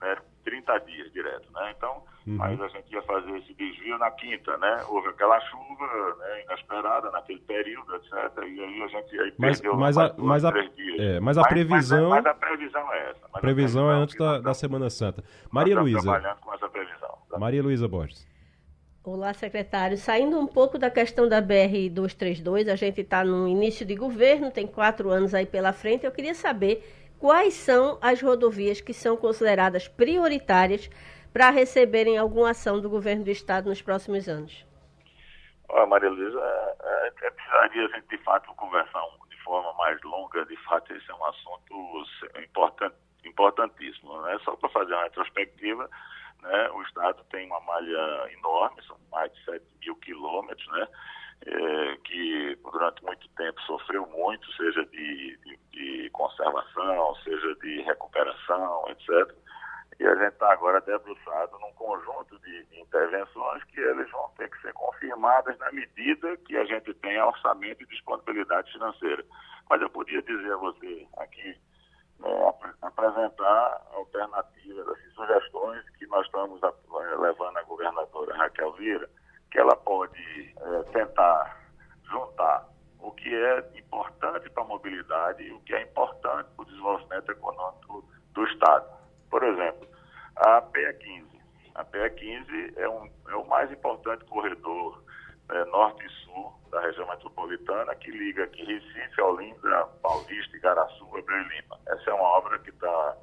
né, 0.03 0.17
30 0.45 0.79
dias 0.81 1.13
direto. 1.13 1.51
Né? 1.53 1.75
Então, 1.77 2.03
Uhum. 2.27 2.37
Mas 2.37 2.61
a 2.61 2.69
gente 2.69 2.93
ia 2.93 3.03
fazer 3.03 3.37
esse 3.39 3.55
desvio 3.55 3.97
na 3.99 4.11
quinta, 4.11 4.57
né? 4.59 4.85
Houve 4.89 5.09
aquela 5.09 5.41
chuva 5.41 6.17
né, 6.19 6.45
inesperada 6.45 7.11
naquele 7.11 7.41
período, 7.41 7.95
etc. 7.97 8.13
E 8.47 8.63
aí 8.63 8.83
a 8.83 8.89
gente 8.89 9.21
aí 9.21 9.35
mas, 9.39 9.61
perdeu 9.61 9.77
mas 9.77 9.97
a, 9.97 10.15
mas 10.19 10.45
a, 10.45 10.53
é, 10.99 11.19
mas 11.19 11.39
a 11.39 11.43
previsão. 11.43 12.11
Mas, 12.11 12.23
mas, 12.23 12.27
a 12.27 12.35
previsão 12.35 12.93
é 12.93 13.11
essa. 13.11 13.21
A 13.33 13.41
previsão, 13.41 13.91
é 13.91 13.95
antes 13.95 14.17
da, 14.17 14.39
da 14.39 14.55
Semana 14.55 14.91
Santa. 14.91 15.25
Maria 15.51 15.81
Luísa. 15.81 16.03
trabalhando 16.03 16.41
com 16.41 16.55
essa 16.55 16.69
previsão. 16.69 17.19
Tá? 17.31 17.39
Maria 17.39 17.63
Luísa 17.63 17.89
Borges. 17.89 18.30
Olá, 19.03 19.33
secretário. 19.33 19.97
Saindo 19.97 20.39
um 20.39 20.47
pouco 20.47 20.77
da 20.77 20.91
questão 20.91 21.27
da 21.27 21.41
BR-232, 21.41 22.71
a 22.71 22.77
gente 22.77 23.01
está 23.01 23.25
no 23.25 23.49
início 23.49 23.87
de 23.87 23.95
governo, 23.95 24.51
tem 24.51 24.67
quatro 24.67 25.09
anos 25.09 25.33
aí 25.33 25.47
pela 25.47 25.73
frente. 25.73 26.05
Eu 26.05 26.13
queria 26.13 26.35
saber 26.35 26.85
quais 27.19 27.55
são 27.55 27.99
as 28.03 28.21
rodovias 28.21 28.83
que 28.83 28.93
são 28.93 29.17
consideradas 29.17 29.89
prioritárias 29.89 30.91
para 31.33 31.49
receberem 31.49 32.19
alguma 32.19 32.51
ação 32.51 32.79
do 32.79 32.91
governo 32.91 33.25
do 33.25 33.31
Estado 33.31 33.71
nos 33.71 33.81
próximos 33.81 34.29
anos? 34.29 34.67
Olha, 35.71 35.87
Maria 35.87 36.11
Luísa, 36.11 36.39
é, 36.39 36.77
é, 36.83 37.27
é, 37.27 37.31
precisaria 37.31 37.87
a 37.87 37.89
gente, 37.97 38.07
de 38.07 38.19
fato, 38.19 38.55
conversar 38.55 39.03
de 39.31 39.43
forma 39.43 39.73
mais 39.79 39.99
longa. 40.03 40.45
De 40.45 40.57
fato, 40.65 40.93
esse 40.93 41.11
é 41.11 41.15
um 41.15 41.25
assunto 41.25 42.05
important, 42.39 42.93
importantíssimo. 43.25 44.21
Né? 44.21 44.39
Só 44.45 44.55
para 44.57 44.69
fazer 44.69 44.93
uma 44.93 45.05
retrospectiva, 45.05 45.89
né? 46.43 46.71
o 46.71 46.83
Estado 46.83 47.25
tem 47.31 47.47
uma 47.47 47.61
malha 47.61 48.33
enorme, 48.33 48.83
são 48.87 48.97
mais 49.11 49.33
de 49.33 49.45
7 49.45 49.65
mil 49.81 49.97
quilômetros, 49.97 50.67
né? 50.73 50.89
É, 51.43 51.97
que 52.05 52.59
durante 52.63 53.03
muito 53.03 53.27
tempo 53.31 53.59
sofreu 53.63 54.07
muito, 54.09 54.53
seja 54.53 54.85
de, 54.85 55.39
de, 55.39 55.59
de 55.71 56.11
conservação, 56.11 57.15
seja 57.25 57.55
de 57.57 57.81
recuperação, 57.81 58.85
etc. 58.91 59.35
E 60.01 60.07
a 60.07 60.15
gente 60.17 60.33
está 60.33 60.53
agora 60.53 60.81
debruçado 60.81 61.59
num 61.59 61.73
conjunto 61.73 62.39
de, 62.41 62.65
de, 62.65 62.81
intervenções 62.81 63.63
que 63.65 63.79
eles 63.81 64.11
vão 64.11 64.31
ter 64.37 64.51
que 64.51 64.61
ser 64.63 64.73
confirmadas 64.73 65.59
na 65.59 65.71
medida 65.73 66.39
que 66.39 66.57
a 66.57 66.65
gente 66.65 66.95
tenha 66.95 67.27
orçamento 67.27 67.83
e 67.83 67.87
disponibilidade 67.87 68.73
financeira. 68.73 69.25
Mas 69.69 69.83
eu 69.83 69.91
podia 69.91 70.23
dizer 70.23 70.53
a 70.53 70.57
você 70.57 71.07
aqui, 71.19 71.55
né, 72.21 72.55
apresentar 72.83 73.83
alternativas, 73.93 74.89
assim, 74.89 75.11
sugestões 75.11 75.89
que 75.99 76.07
nós 76.07 76.25
estamos 76.27 76.61
levando 77.19 77.57
à 77.57 77.63
governadora 77.63 78.37
Raquel 78.37 78.73
Vira, 78.75 79.09
que 79.51 79.59
ela 79.59 79.77
pode 79.77 80.55
é, 80.57 80.83
tentar 80.93 81.59
juntar 82.05 82.69
o 83.01 83.11
que 83.13 83.35
é 83.35 83.71
importante 83.77 84.49
para 84.51 84.63
a 84.63 84.67
mobilidade 84.67 85.43
e 85.43 85.53
o 85.53 85.61
que 85.61 85.75
é 85.75 85.83
importante 85.83 86.49
para 86.55 86.63
o 86.63 86.67
desenvolvimento 86.67 87.33
econômico 87.33 88.05
do 88.33 88.45
Estado. 88.45 88.87
Por 89.31 89.43
exemplo, 89.43 89.89
a 90.37 90.61
PE 90.61 90.93
15. 90.95 91.41
A 91.75 91.85
PE 91.85 92.11
15 92.11 92.75
é, 92.77 92.89
um, 92.89 93.11
é 93.29 93.35
o 93.37 93.47
mais 93.47 93.71
importante 93.73 94.25
corredor 94.27 95.03
é, 95.51 95.65
norte 95.67 96.05
e 96.05 96.11
sul 96.25 96.53
da 96.71 96.81
região 96.81 97.07
metropolitana 97.09 97.95
que 97.97 98.11
liga 98.11 98.45
aqui 98.45 98.65
Recife, 98.65 99.21
Olinda, 99.21 99.87
Paulista, 100.03 100.57
Igaraçu, 100.57 101.05
Abreu 101.17 101.43
e 101.43 101.49
Lima. 101.49 101.79
Essa 101.89 102.11
é 102.11 102.15
uma 102.15 102.29
obra 102.39 102.59
que 102.61 102.73
tá, 102.73 103.17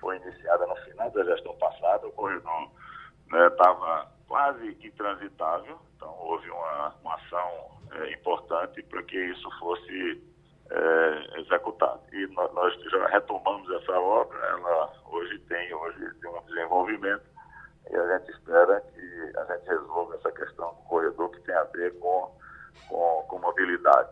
foi 0.00 0.16
iniciada 0.16 0.66
no 0.66 0.76
final 0.76 1.09
da 1.24 1.34
gestão 1.34 1.56
passada. 1.56 2.06
O 2.06 2.12
corredor 2.12 2.70
estava 3.30 4.02
né, 4.02 4.08
quase 4.28 4.78
intransitável, 4.82 5.78
então 5.96 6.14
houve 6.18 6.50
uma, 6.50 6.94
uma 7.02 7.14
ação 7.14 7.80
é, 7.92 8.12
importante 8.12 8.82
para 8.84 9.02
que 9.02 9.16
isso 9.16 9.48
fosse 9.58 10.22
é, 10.70 11.40
executado. 11.40 12.00
E 12.12 12.26
nós, 12.28 12.52
nós, 12.54 12.74
já 12.90 13.06
retomamos 13.08 13.68
essa 13.70 13.92
obra, 13.92 14.38
ela 14.38 14.92
hoje 15.06 15.38
tem, 15.40 15.74
hoje 15.74 16.14
tem 16.20 16.30
um 16.30 16.42
desenvolvimento 16.42 17.24
e 17.90 17.96
a 17.96 18.18
gente 18.18 18.30
espera 18.30 18.80
que 18.80 19.32
a 19.36 19.44
gente 19.44 19.66
resolva 19.66 20.14
essa 20.14 20.30
questão 20.32 20.68
do 20.74 20.82
corredor 20.82 21.30
que 21.30 21.40
tem 21.40 21.54
a 21.54 21.64
ver 21.64 21.98
com, 21.98 22.36
com, 22.88 23.24
com 23.28 23.38
mobilidade. 23.40 24.10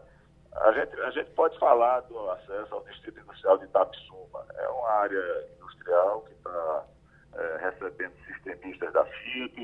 A 0.56 0.72
gente, 0.72 1.00
a 1.00 1.10
gente 1.10 1.30
pode 1.30 1.56
falar 1.58 2.00
do 2.00 2.30
acesso 2.30 2.74
ao 2.74 2.84
Distrito 2.84 3.20
Industrial 3.20 3.58
de 3.58 3.64
Itapissuma. 3.66 4.44
É 4.56 4.68
uma 4.68 4.88
área 4.88 5.46
industrial 5.56 6.22
que 6.22 6.32
está 6.32 6.84
é, 7.34 7.56
recebendo 7.58 8.14
sistemistas 8.26 8.92
da 8.92 9.04
Fiat 9.04 9.60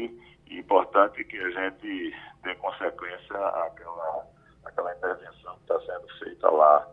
e 0.47 0.59
importante 0.59 1.25
que 1.25 1.39
a 1.39 1.51
gente 1.51 2.15
dê 2.43 2.55
consequência 2.57 3.37
àquela 3.37 4.25
aquela 4.65 4.95
intervenção 4.95 5.57
que 5.57 5.63
está 5.63 5.81
sendo 5.81 6.09
feita 6.19 6.51
lá. 6.51 6.89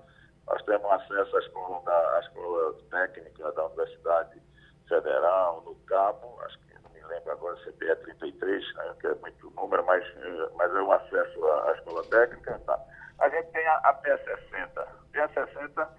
Nós 0.48 0.62
temos 0.64 0.92
acesso 0.92 1.38
à 1.38 1.40
escola, 1.40 1.82
da, 1.84 2.18
à 2.18 2.20
escola 2.20 2.74
técnica 2.90 3.52
da 3.52 3.66
Universidade 3.66 4.42
Federal, 4.88 5.62
no 5.62 5.76
Cabo, 5.86 6.40
acho 6.46 6.60
que 6.60 6.74
não 6.84 6.90
me 6.92 7.02
lembro 7.04 7.32
agora, 7.32 7.56
CPE 7.64 7.96
33, 7.96 8.76
né, 8.76 8.96
que 9.00 9.08
é 9.08 9.16
muito 9.16 9.52
número, 9.52 9.86
mas, 9.86 10.04
eh, 10.04 10.50
mas 10.56 10.76
é 10.76 10.82
o 10.82 10.92
acesso 10.92 11.46
à, 11.46 11.70
à 11.70 11.74
escola 11.74 12.04
técnica. 12.10 12.60
Tá. 12.66 12.80
A 13.20 13.30
gente 13.30 13.52
tem 13.52 13.66
a, 13.68 13.76
a 13.78 14.02
P60. 14.02 14.80
A 14.80 14.88
P60 15.14 15.90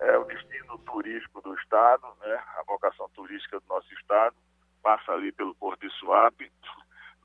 é 0.00 0.16
o 0.16 0.24
destino 0.24 0.78
turístico 0.78 1.42
do 1.42 1.54
Estado, 1.54 2.06
né, 2.20 2.42
a 2.56 2.62
vocação 2.66 3.08
turística 3.10 3.60
do 3.60 3.66
nosso 3.68 3.92
Estado, 3.94 4.34
passa 4.82 5.12
ali 5.12 5.32
pelo 5.32 5.54
Porto 5.56 5.80
de 5.80 5.92
Suape, 5.98 6.50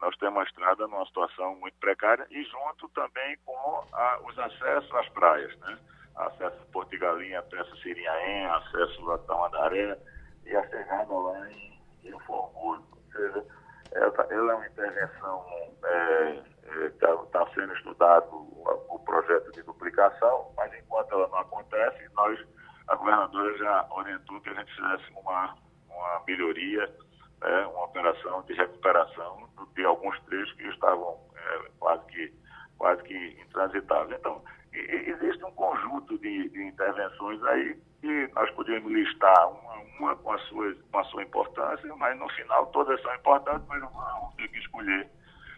nós 0.03 0.17
temos 0.17 0.41
a 0.41 0.43
estrada 0.43 0.85
numa 0.85 1.05
situação 1.05 1.55
muito 1.55 1.77
precária 1.79 2.27
e 2.29 2.43
junto 2.43 2.89
também 2.89 3.37
com 3.45 3.85
a, 3.93 4.19
os 4.25 4.37
acessos 4.37 4.93
às 4.95 5.07
praias, 5.09 5.57
né? 5.59 5.79
Acesso 6.17 6.57
a 6.61 6.71
Porto 6.73 6.89
de 6.89 6.97
Galinha, 6.97 7.39
acesso 7.39 7.73
a 7.73 7.77
Sirinhaém, 7.77 8.45
acesso 8.47 9.11
a 9.11 9.17
Tamandaré 9.19 9.97
e 10.45 10.53
a 10.57 10.67
chegada 10.67 11.13
lá 11.13 11.49
em 11.49 11.79
Rio 12.03 12.19
Formoso. 12.19 12.85
Ou 12.91 13.11
seja, 13.13 13.45
ela, 13.93 14.27
ela 14.29 14.51
é 14.51 14.55
uma 14.55 14.67
intervenção, 14.67 15.45
está 15.75 15.87
é, 15.87 16.43
é, 16.65 16.89
tá, 16.99 17.17
tá 17.31 17.47
sendo 17.53 17.73
estudado 17.73 18.27
o, 18.29 18.95
o 18.95 18.99
projeto 18.99 19.53
de 19.53 19.63
duplicação, 19.63 20.53
mas 20.57 20.73
enquanto 20.73 21.13
ela 21.13 21.29
não 21.29 21.39
acontece, 21.39 22.09
nós, 22.13 22.45
a 22.89 22.95
governadora 22.95 23.57
já 23.57 23.87
orientou 23.89 24.41
que 24.41 24.49
a 24.49 24.53
gente 24.55 24.75
fizesse 24.75 25.13
uma, 25.13 25.55
uma 25.87 26.23
melhoria 26.27 26.93
né, 27.43 27.67
uma 27.67 27.85
operação 27.85 28.41
de 28.43 28.53
recuperação 28.53 29.49
de 29.75 29.83
alguns 29.83 30.19
trechos 30.21 30.53
que 30.53 30.67
estavam 30.69 31.19
é, 31.35 31.71
quase, 31.79 32.05
que, 32.05 32.33
quase 32.77 33.03
que 33.03 33.41
intransitáveis. 33.41 34.19
Então, 34.19 34.41
e, 34.73 34.77
existe 35.09 35.43
um 35.43 35.51
conjunto 35.51 36.17
de, 36.19 36.49
de, 36.49 36.63
intervenções 36.63 37.43
aí 37.43 37.77
que 38.01 38.31
nós 38.33 38.49
podíamos 38.51 38.91
listar 38.91 39.49
uma, 39.49 39.73
uma 39.99 40.15
com, 40.15 40.31
a 40.31 40.37
sua, 40.39 40.73
com 40.91 40.97
a 40.97 41.03
sua 41.05 41.23
importância, 41.23 41.95
mas 41.95 42.17
no 42.17 42.29
final 42.29 42.67
todas 42.67 43.01
são 43.01 43.13
importantes, 43.15 43.67
mas 43.67 43.81
vamos 43.81 44.35
ter 44.35 44.47
que 44.47 44.59
escolher 44.59 45.09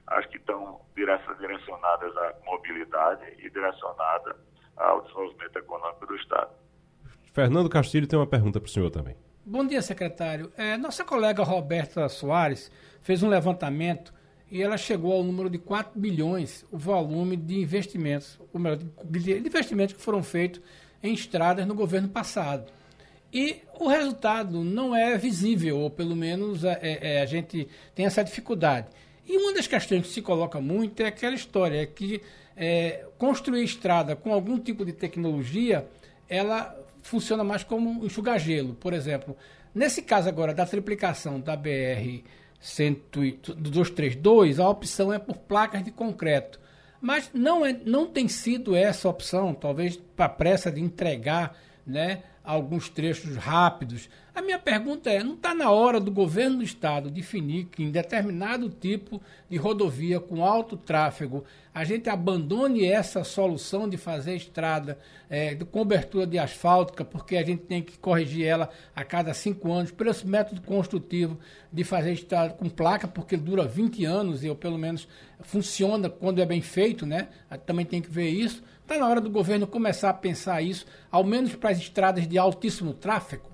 as 0.08 0.26
que 0.28 0.38
estão 0.38 0.82
direcionadas 0.96 2.16
à 2.18 2.34
mobilidade 2.46 3.26
e 3.40 3.50
direcionadas 3.50 4.36
ao 4.78 5.02
desenvolvimento 5.02 5.58
econômico 5.58 6.06
do 6.06 6.16
Estado. 6.16 6.52
Fernando 7.46 7.70
Castilho 7.70 8.08
tem 8.08 8.18
uma 8.18 8.26
pergunta 8.26 8.60
para 8.60 8.68
o 8.68 8.72
senhor 8.72 8.90
também. 8.90 9.16
Bom 9.46 9.68
dia, 9.68 9.80
secretário. 9.80 10.52
É, 10.58 10.76
nossa 10.78 11.04
colega 11.04 11.44
Roberta 11.44 12.10
Soares 12.10 12.72
fez 13.04 13.22
um 13.22 13.30
levantamento 13.30 14.12
e 14.50 14.64
ela 14.64 14.78
chegou 14.78 15.14
ao 15.14 15.24
número 15.24 15.48
de 15.48 15.60
4 15.60 16.00
bilhões 16.00 16.66
o 16.72 16.78
volume 16.80 17.38
de 17.38 17.60
investimentos, 17.60 18.40
ou 18.52 18.60
melhor, 18.60 18.80
de 19.04 19.38
investimentos 19.38 19.94
que 19.94 20.02
foram 20.02 20.24
feitos 20.24 20.60
em 21.04 21.14
estradas 21.14 21.68
no 21.68 21.76
governo 21.76 22.10
passado. 22.10 22.66
E 23.32 23.58
o 23.80 23.88
resultado 23.88 24.64
não 24.64 24.96
é 24.96 25.16
visível, 25.16 25.78
ou 25.78 25.92
pelo 25.92 26.16
menos 26.16 26.64
é, 26.64 26.80
é, 26.82 27.18
é, 27.18 27.22
a 27.22 27.28
gente 27.28 27.68
tem 27.94 28.08
essa 28.08 28.24
dificuldade. 28.24 28.88
E 29.24 29.38
uma 29.38 29.54
das 29.54 29.68
questões 29.68 30.02
que 30.02 30.14
se 30.14 30.22
coloca 30.24 30.60
muito 30.60 31.00
é 31.04 31.06
aquela 31.06 31.36
história, 31.36 31.86
que 31.86 32.24
é, 32.58 33.06
construir 33.20 33.64
estrada 33.64 34.16
com 34.16 34.34
algum 34.34 34.58
tipo 34.58 34.84
de 34.84 34.94
tecnologia 34.94 35.88
ela 36.28 36.76
funciona 37.06 37.44
mais 37.44 37.64
como 37.64 37.88
um 37.88 38.06
enxugar-gelo. 38.06 38.74
Por 38.74 38.92
exemplo, 38.92 39.38
nesse 39.74 40.02
caso 40.02 40.28
agora 40.28 40.56
da 40.56 40.66
triplicação 40.66 41.40
da 41.40 41.56
BR 41.56 42.24
232, 42.60 44.60
a 44.60 44.68
opção 44.68 45.14
é 45.14 45.20
por 45.20 45.38
placas 45.38 45.84
de 45.84 45.92
concreto. 45.92 46.60
Mas 47.00 47.30
não, 47.32 47.64
é, 47.64 47.74
não 47.86 48.08
tem 48.08 48.28
sido 48.28 48.76
essa 48.76 49.08
opção, 49.08 49.54
talvez 49.54 49.98
para 50.16 50.28
pressa 50.28 50.72
de 50.72 50.82
entregar 50.82 51.56
né, 51.86 52.24
alguns 52.44 52.90
trechos 52.90 53.36
rápidos. 53.36 54.10
A 54.34 54.42
minha 54.42 54.60
pergunta 54.60 55.10
é: 55.10 55.24
não 55.24 55.36
está 55.36 55.54
na 55.54 55.72
hora 55.72 56.00
do 56.00 56.12
governo 56.12 56.58
do 56.58 56.64
estado 56.64 57.10
definir 57.10 57.66
que 57.66 57.84
em 57.84 57.92
determinado 57.92 58.70
tipo 58.70 59.22
de 59.50 59.58
rodovia 59.58 60.20
com 60.20 60.44
alto 60.44 60.76
tráfego 60.76 61.44
a 61.74 61.84
gente 61.84 62.10
abandone 62.10 62.86
essa 62.86 63.24
solução 63.24 63.88
de 63.88 63.98
fazer 63.98 64.36
estrada 64.36 64.98
é, 65.30 65.54
de 65.54 65.66
cobertura 65.66 66.26
de 66.26 66.40
asfáltica, 66.40 67.04
porque 67.04 67.36
a 67.36 67.44
gente 67.44 67.64
tem 67.64 67.82
que 67.82 67.98
corrigir 67.98 68.46
ela 68.46 68.70
a 68.96 69.04
cada 69.04 69.34
cinco 69.34 69.74
anos, 69.74 69.92
por 69.92 70.08
esse 70.08 70.26
método 70.26 70.62
construtivo 70.62 71.38
de 71.72 71.84
fazer 71.84 72.14
estrada 72.14 72.54
com 72.54 72.70
placa, 72.70 73.08
porque 73.08 73.36
dura 73.36 73.66
20 73.66 74.06
anos 74.06 74.44
e 74.44 74.50
ou 74.50 74.56
pelo 74.56 74.78
menos 74.78 75.06
funciona 75.42 76.10
quando 76.10 76.42
é 76.42 76.46
bem 76.46 76.62
feito, 76.62 77.06
né? 77.06 77.28
Também 77.66 77.86
tem 77.86 78.02
que 78.02 78.10
ver 78.10 78.30
isso 78.30 78.64
Está 78.86 79.00
na 79.00 79.10
hora 79.10 79.20
do 79.20 79.32
governo 79.32 79.66
começar 79.66 80.12
a 80.12 80.14
pensar 80.14 80.62
isso, 80.62 80.86
ao 81.12 81.24
menos 81.24 81.56
para 81.56 81.72
as 81.72 81.80
estradas 81.80 82.28
de 82.28 82.38
altíssimo 82.38 82.94
tráfego? 82.94 83.50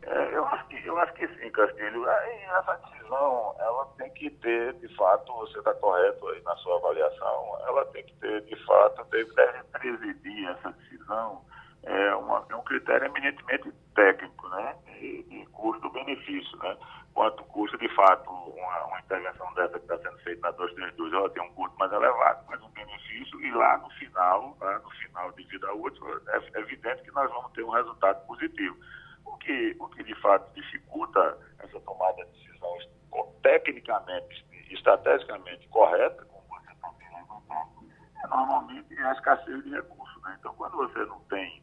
É, 0.00 0.36
eu, 0.36 0.46
acho 0.46 0.68
que, 0.68 0.86
eu 0.86 0.96
acho 0.96 1.12
que 1.14 1.26
sim, 1.26 1.50
Castilho. 1.50 2.06
essa 2.08 2.80
decisão, 2.86 3.56
ela 3.58 3.84
tem 3.98 4.08
que 4.10 4.30
ter, 4.30 4.74
de 4.74 4.86
fato, 4.94 5.32
você 5.32 5.58
está 5.58 5.74
correto 5.74 6.28
aí 6.28 6.40
na 6.42 6.54
sua 6.58 6.76
avaliação, 6.76 7.58
ela 7.66 7.84
tem 7.86 8.04
que 8.04 8.14
ter, 8.14 8.42
de 8.42 8.64
fato, 8.64 9.04
deve, 9.10 9.32
presidir 9.72 10.50
essa 10.50 10.70
decisão 10.70 11.42
é, 11.86 12.14
uma, 12.16 12.44
é 12.50 12.56
um 12.56 12.62
critério 12.62 13.06
eminentemente 13.06 13.72
técnico, 13.94 14.48
né? 14.48 14.76
E, 15.00 15.22
de 15.22 15.46
custo-benefício, 15.46 16.58
né? 16.58 16.76
Quanto 17.14 17.42
custa, 17.44 17.78
de 17.78 17.88
fato, 17.94 18.28
uma, 18.28 18.84
uma 18.86 19.00
intervenção 19.00 19.52
dessa 19.54 19.78
que 19.78 19.84
está 19.90 19.96
sendo 19.98 20.18
feita 20.18 20.40
na 20.42 20.50
232, 20.50 21.12
ela 21.12 21.30
tem 21.30 21.42
um 21.42 21.54
custo 21.54 21.78
mais 21.78 21.92
elevado, 21.92 22.44
mas 22.48 22.60
um 22.60 22.68
benefício, 22.70 23.40
e 23.40 23.50
lá 23.52 23.78
no 23.78 23.88
final, 23.90 24.56
lá 24.60 24.78
no 24.80 24.90
final 24.90 25.32
de 25.32 25.44
vida 25.44 25.72
útil, 25.74 26.04
é 26.28 26.60
evidente 26.60 27.02
que 27.02 27.12
nós 27.12 27.30
vamos 27.30 27.52
ter 27.52 27.62
um 27.62 27.70
resultado 27.70 28.26
positivo. 28.26 28.76
O 29.24 29.36
que, 29.38 29.76
o 29.78 29.88
que 29.88 30.02
de 30.02 30.14
fato 30.20 30.52
dificulta 30.54 31.38
essa 31.60 31.80
tomada 31.80 32.24
de 32.24 32.32
decisão 32.32 32.76
tecnicamente, 33.42 34.44
estrategicamente 34.70 35.68
correta, 35.68 36.24
como 36.24 36.42
você 36.48 36.74
também 36.82 37.08
levantou, 37.14 37.86
é 38.24 38.26
normalmente 38.26 38.98
a 38.98 39.12
escassez 39.12 39.64
de 39.64 39.70
recursos. 39.70 40.22
Né? 40.22 40.36
Então, 40.38 40.52
quando 40.54 40.76
você 40.76 40.98
não 41.06 41.20
tem 41.20 41.62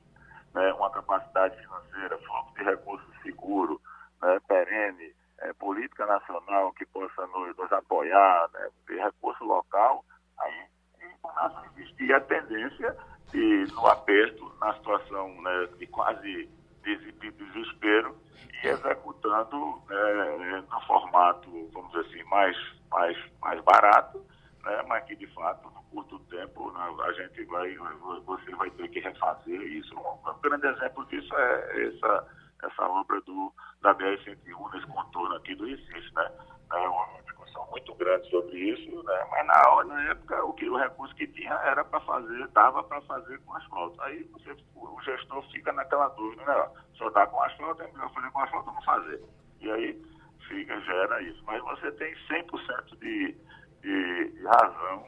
né, 0.53 0.73
uma 0.73 0.89
capacidade 0.91 1.55
financeira, 1.57 2.17
fluxo 2.19 2.53
de 2.55 2.63
recursos 2.63 3.21
seguro, 3.21 3.81
né, 4.21 4.39
perene, 4.47 5.13
é, 5.39 5.53
política 5.53 6.05
nacional 6.05 6.71
que 6.73 6.85
possa 6.85 7.27
nos, 7.27 7.55
nos 7.57 7.71
apoiar, 7.71 8.49
né, 8.53 8.69
recurso 8.89 9.43
local, 9.43 10.05
aí 10.39 10.67
começa 11.21 11.59
a 11.59 11.65
existir 11.79 12.13
a 12.13 12.21
tendência 12.21 12.95
de, 13.31 13.65
no 13.73 13.87
aperto, 13.87 14.53
na 14.59 14.73
situação 14.75 15.41
né, 15.41 15.67
de 15.77 15.87
quase 15.87 16.49
de, 16.83 17.11
de 17.13 17.31
desespero, 17.31 18.15
e 18.63 18.67
executando 18.67 19.81
né, 19.89 20.63
no 20.69 20.81
formato, 20.81 21.49
vamos 21.73 21.91
dizer 21.91 22.05
assim, 22.07 22.29
mais, 22.29 22.57
mais, 22.89 23.17
mais 23.41 23.61
barato, 23.63 24.23
né, 24.63 24.83
mas 24.87 25.03
que 25.05 25.15
de 25.15 25.27
fato 25.27 25.69
no 25.69 25.83
curto 25.83 26.19
tempo 26.29 26.71
né, 26.71 26.95
a 27.05 27.11
gente 27.13 27.43
vai, 27.45 27.75
você 28.25 28.55
vai 28.55 28.69
ter 28.71 28.87
que 28.89 28.99
refazer 28.99 29.61
isso. 29.61 29.93
Um 29.97 30.39
grande 30.41 30.67
exemplo 30.67 31.05
disso 31.05 31.35
é 31.35 31.87
essa, 31.87 32.27
essa 32.63 32.87
obra 32.87 33.19
do, 33.21 33.53
da 33.81 33.93
BR-101 33.93 34.73
nesse 34.73 34.87
contorno 34.87 35.35
aqui 35.35 35.53
do 35.55 35.65
Recife, 35.65 36.13
né? 36.15 36.31
É 36.71 36.87
uma 36.87 37.21
discussão 37.21 37.67
muito 37.69 37.93
grande 37.95 38.29
sobre 38.29 38.57
isso, 38.57 39.03
né? 39.03 39.27
mas 39.29 39.45
na, 39.45 39.83
na 39.83 40.03
época 40.09 40.43
o, 40.43 40.53
que, 40.53 40.67
o 40.67 40.77
recurso 40.77 41.13
que 41.15 41.27
tinha 41.27 41.53
era 41.53 41.83
para 41.83 41.99
fazer, 41.99 42.47
dava 42.47 42.83
para 42.83 43.01
fazer 43.01 43.39
com 43.41 43.55
asfalto. 43.55 44.01
Aí 44.01 44.23
você, 44.31 44.55
o 44.75 45.01
gestor 45.01 45.43
fica 45.51 45.71
naquela 45.73 46.07
dúvida, 46.09 46.43
né? 46.45 46.69
Só 46.95 47.09
dá 47.11 47.27
com 47.27 47.43
asfalto, 47.43 47.83
é 47.83 47.91
melhor 47.91 48.11
fazer 48.13 48.31
com 48.31 48.39
asfalto 48.39 48.69
ou 48.69 48.75
não 48.75 48.81
fazer. 48.83 49.21
E 49.59 49.71
aí 49.71 50.01
fica, 50.47 50.79
gera 50.81 51.21
isso. 51.21 51.43
Mas 51.45 51.61
você 51.61 51.91
tem 51.91 52.13
100% 52.27 52.97
de 52.99 53.35
de, 53.83 54.29
de 54.31 54.43
razão 54.45 55.05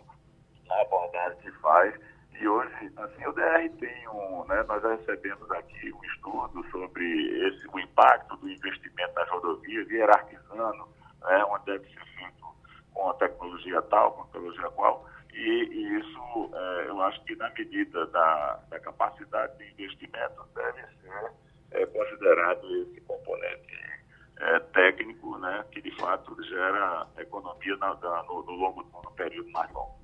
na 0.68 0.82
abordagem 0.82 1.40
que 1.40 1.52
faz. 1.60 1.96
E 2.40 2.48
hoje, 2.48 2.92
assim, 2.98 3.26
o 3.26 3.32
DR 3.32 3.70
tem 3.80 4.08
um, 4.10 4.46
né, 4.46 4.62
nós 4.68 4.84
recebemos 4.84 5.50
aqui 5.52 5.92
um 5.94 6.04
estudo 6.04 6.64
sobre 6.70 7.48
esse, 7.48 7.68
o 7.74 7.80
impacto 7.80 8.36
do 8.38 8.50
investimento 8.50 9.14
nas 9.16 9.30
rodovias, 9.30 9.90
hierarquizando, 9.90 10.88
né, 11.22 11.46
onde 11.46 11.66
deve 11.66 11.86
ser 11.86 12.06
feito 12.18 12.46
com 12.94 13.10
a 13.10 13.14
tecnologia 13.14 13.82
tal, 13.84 14.12
com 14.12 14.22
a 14.24 14.26
tecnologia 14.26 14.70
qual, 14.72 15.06
e, 15.34 15.40
e 15.40 16.00
isso, 16.00 16.52
é, 16.54 16.90
eu 16.90 17.02
acho 17.02 17.24
que 17.24 17.36
na 17.36 17.50
medida 17.50 18.06
da, 18.08 18.60
da 18.70 18.80
capacidade 18.80 19.58
de 19.58 19.72
investimento 19.72 20.46
deve 20.54 20.82
ser 21.02 21.32
é, 21.72 21.86
considerado 21.86 22.66
esse 22.84 23.02
componente 23.02 23.95
é, 24.40 24.60
técnico, 24.60 25.38
né, 25.38 25.64
que 25.72 25.82
de 25.82 25.92
fato 25.96 26.36
gera 26.44 27.08
economia 27.18 27.76
na, 27.78 27.94
da, 27.96 28.24
no, 28.28 28.44
no, 28.44 28.52
longo 28.54 28.86
no 29.04 29.12
período 29.12 29.50
mais 29.52 29.72
longo. 29.74 29.96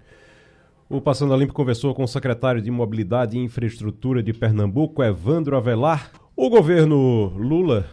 O 0.90 1.00
Passando 1.00 1.34
a 1.34 1.38
Limpo 1.38 1.54
conversou 1.54 1.96
com 1.96 2.04
o 2.04 2.08
secretário 2.08 2.62
de 2.62 2.70
Mobilidade 2.70 3.38
e 3.38 3.40
Infraestrutura 3.42 4.22
de 4.22 4.34
Pernambuco, 4.34 5.02
Evandro 5.02 5.56
Avelar. 5.56 6.12
O 6.36 6.50
governo 6.50 7.28
Lula, 7.38 7.86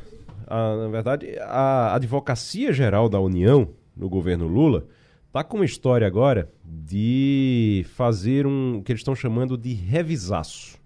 a, 0.47 0.77
na 0.77 0.89
verdade, 0.89 1.39
a 1.41 1.95
Advocacia 1.95 2.73
Geral 2.73 3.09
da 3.09 3.21
União, 3.21 3.73
no 3.97 4.09
governo 4.09 4.49
Lula, 4.49 4.87
está 5.29 5.45
com 5.45 5.59
uma 5.59 5.65
história 5.65 6.07
agora 6.07 6.51
de 6.65 7.85
fazer 7.95 8.47
um 8.47 8.79
o 8.79 8.83
que 8.83 8.91
eles 8.91 9.01
estão 9.01 9.15
chamando 9.15 9.57
de 9.57 9.73
revisaço. 9.73 10.79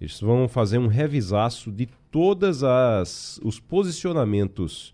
Eles 0.00 0.20
vão 0.20 0.48
fazer 0.48 0.78
um 0.78 0.86
revisaço 0.86 1.72
de 1.72 1.88
todas 2.10 2.62
as 2.62 3.38
os 3.42 3.58
posicionamentos 3.58 4.92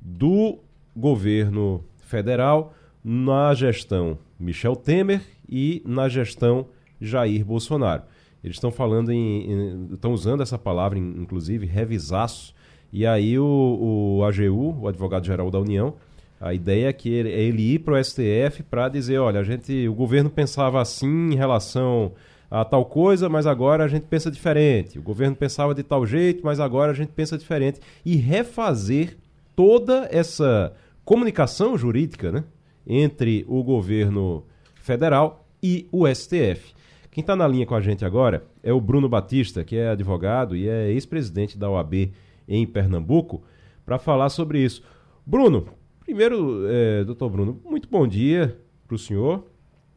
do 0.00 0.58
governo 0.96 1.84
federal 1.98 2.74
na 3.02 3.52
gestão 3.54 4.18
Michel 4.38 4.76
Temer 4.76 5.22
e 5.48 5.82
na 5.84 6.08
gestão 6.08 6.66
Jair 7.00 7.44
Bolsonaro. 7.44 8.02
Eles 8.42 8.56
estão 8.56 8.70
falando 8.70 9.10
em, 9.10 9.50
em 9.50 9.88
estão 9.94 10.12
usando 10.12 10.42
essa 10.42 10.58
palavra, 10.58 10.98
inclusive 10.98 11.66
revisaço. 11.66 12.54
E 12.92 13.06
aí 13.06 13.38
o, 13.38 14.18
o 14.18 14.24
AGU, 14.24 14.82
o 14.82 14.88
advogado-geral 14.88 15.50
da 15.50 15.58
União, 15.58 15.94
a 16.40 16.52
ideia 16.52 16.88
é 16.88 16.92
que 16.92 17.08
ele, 17.08 17.30
é 17.30 17.40
ele 17.40 17.74
ir 17.74 17.78
para 17.78 17.94
o 17.94 18.04
STF 18.04 18.62
para 18.68 18.88
dizer, 18.88 19.18
olha, 19.18 19.40
a 19.40 19.42
gente, 19.42 19.88
o 19.88 19.94
governo 19.94 20.28
pensava 20.28 20.80
assim 20.80 21.32
em 21.32 21.34
relação 21.34 22.12
a 22.50 22.64
tal 22.64 22.84
coisa, 22.84 23.28
mas 23.28 23.46
agora 23.46 23.84
a 23.84 23.88
gente 23.88 24.04
pensa 24.04 24.30
diferente. 24.30 24.98
O 24.98 25.02
governo 25.02 25.34
pensava 25.34 25.74
de 25.74 25.82
tal 25.82 26.06
jeito, 26.06 26.44
mas 26.44 26.60
agora 26.60 26.92
a 26.92 26.94
gente 26.94 27.10
pensa 27.10 27.36
diferente. 27.36 27.80
E 28.04 28.16
refazer 28.16 29.16
toda 29.56 30.08
essa 30.10 30.72
comunicação 31.04 31.76
jurídica 31.76 32.32
né, 32.32 32.44
entre 32.86 33.44
o 33.48 33.62
governo 33.62 34.44
federal 34.76 35.46
e 35.62 35.88
o 35.90 36.06
STF. 36.06 36.74
Quem 37.10 37.22
está 37.22 37.36
na 37.36 37.46
linha 37.46 37.64
com 37.64 37.74
a 37.74 37.80
gente 37.80 38.04
agora 38.04 38.44
é 38.62 38.72
o 38.72 38.80
Bruno 38.80 39.08
Batista, 39.08 39.62
que 39.62 39.76
é 39.76 39.88
advogado 39.90 40.56
e 40.56 40.68
é 40.68 40.90
ex-presidente 40.90 41.56
da 41.56 41.70
OAB 41.70 42.10
em 42.48 42.66
Pernambuco, 42.66 43.42
para 43.86 43.98
falar 43.98 44.28
sobre 44.28 44.58
isso. 44.58 44.82
Bruno, 45.24 45.68
primeiro, 46.00 46.66
é, 46.68 47.04
doutor 47.04 47.30
Bruno, 47.30 47.60
muito 47.64 47.88
bom 47.88 48.06
dia 48.06 48.58
para 48.86 48.96
o 48.96 48.98
senhor. 48.98 49.44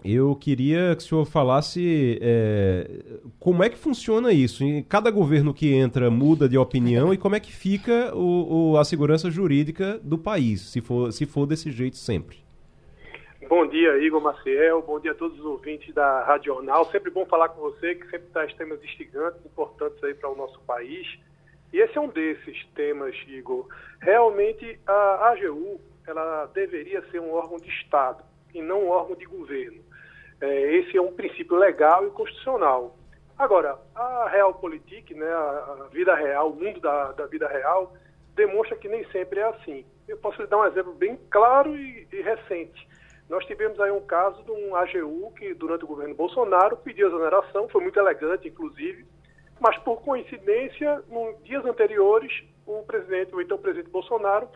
Eu 0.06 0.36
queria 0.36 0.96
que 0.96 1.02
o 1.02 1.06
senhor 1.06 1.26
falasse 1.26 2.20
é, 2.22 2.88
como 3.40 3.64
é 3.64 3.70
que 3.70 3.78
funciona 3.78 4.32
isso. 4.32 4.64
Cada 4.88 5.10
governo 5.10 5.54
que 5.54 5.74
entra 5.74 6.10
muda 6.10 6.48
de 6.48 6.58
opinião 6.58 7.14
e 7.14 7.18
como 7.18 7.36
é 7.36 7.40
que 7.40 7.52
fica 7.52 8.16
o, 8.16 8.72
o, 8.72 8.78
a 8.78 8.86
segurança 8.86 9.30
jurídica 9.30 10.00
do 10.04 10.18
país, 10.18 10.62
se 10.62 10.82
for, 10.82 11.12
se 11.12 11.26
for 11.26 11.46
desse 11.46 11.72
jeito 11.72 11.98
sempre. 11.98 12.38
Bom 13.50 13.66
dia, 13.66 13.98
Igor 13.98 14.22
Maciel. 14.22 14.82
Bom 14.82 15.00
dia 15.00 15.12
a 15.12 15.16
todos 15.16 15.40
os 15.40 15.46
ouvintes 15.46 15.94
da 15.94 16.24
Rádio 16.26 16.54
Jornal. 16.54 16.86
Sempre 16.92 17.10
bom 17.10 17.26
falar 17.26 17.50
com 17.50 17.62
você, 17.62 17.96
que 17.96 18.10
sempre 18.10 18.28
traz 18.34 18.54
temas 18.54 18.84
instigantes, 18.84 19.44
importantes 19.46 20.04
aí 20.04 20.14
para 20.14 20.30
o 20.30 20.36
nosso 20.36 20.60
país. 20.62 21.08
E 21.72 21.80
esse 21.80 21.98
é 21.98 22.02
um 22.02 22.10
desses 22.10 22.66
temas, 22.76 23.16
Igor. 23.28 23.66
Realmente, 24.02 24.80
a 24.86 25.30
AGU 25.32 25.80
ela 26.06 26.46
deveria 26.54 27.02
ser 27.10 27.20
um 27.20 27.34
órgão 27.34 27.58
de 27.58 27.70
Estado 27.70 28.24
e 28.54 28.62
não 28.62 28.84
um 28.84 28.90
órgão 28.90 29.16
de 29.16 29.26
governo. 29.26 29.82
É, 30.40 30.76
esse 30.76 30.96
é 30.96 31.02
um 31.02 31.14
princípio 31.14 31.58
legal 31.58 32.06
e 32.06 32.12
constitucional. 32.12 32.96
Agora, 33.38 33.78
a 33.96 34.30
realpolitik, 34.30 35.14
né, 35.14 35.28
a, 35.28 35.88
vida 35.92 36.16
real, 36.16 36.50
o 36.50 36.56
mundo 36.56 36.80
da, 36.80 37.12
da, 37.12 37.26
vida 37.28 37.48
real, 37.48 37.94
demonstra 38.36 38.78
que 38.78 38.88
nem 38.88 39.06
sempre 39.12 39.40
é 39.40 39.44
assim. 39.44 39.86
Eu 40.08 40.18
posso 40.18 40.42
lhe 40.42 40.48
dar 40.48 40.58
um 40.58 40.66
exemplo 40.66 40.94
bem 40.94 41.20
claro 41.30 41.76
e, 41.76 42.08
e 42.12 42.22
recente. 42.22 42.88
Nós 43.30 43.46
tivemos 43.46 43.80
aí 43.80 43.92
um 43.92 44.02
caso 44.02 44.42
de 44.44 44.52
um 44.52 44.76
AGU 44.76 45.34
que, 45.38 45.54
durante 45.54 45.84
o 45.84 45.88
governo 45.88 46.16
Bolsonaro, 46.16 46.78
pediu 46.78 47.08
exoneração, 47.08 47.68
foi 47.70 47.82
muito 47.82 48.00
elegante, 48.00 48.48
inclusive, 48.48 49.06
Mas, 49.60 49.78
por 49.80 50.02
coincidência, 50.02 51.04
nos 51.10 51.44
dias 51.44 51.66
anteriores, 51.66 52.32
o 52.66 52.84
presidente, 52.84 53.36
o 53.36 53.42
então 53.42 53.58
presidente 53.58 53.90
Bolsonaro, 53.90 54.48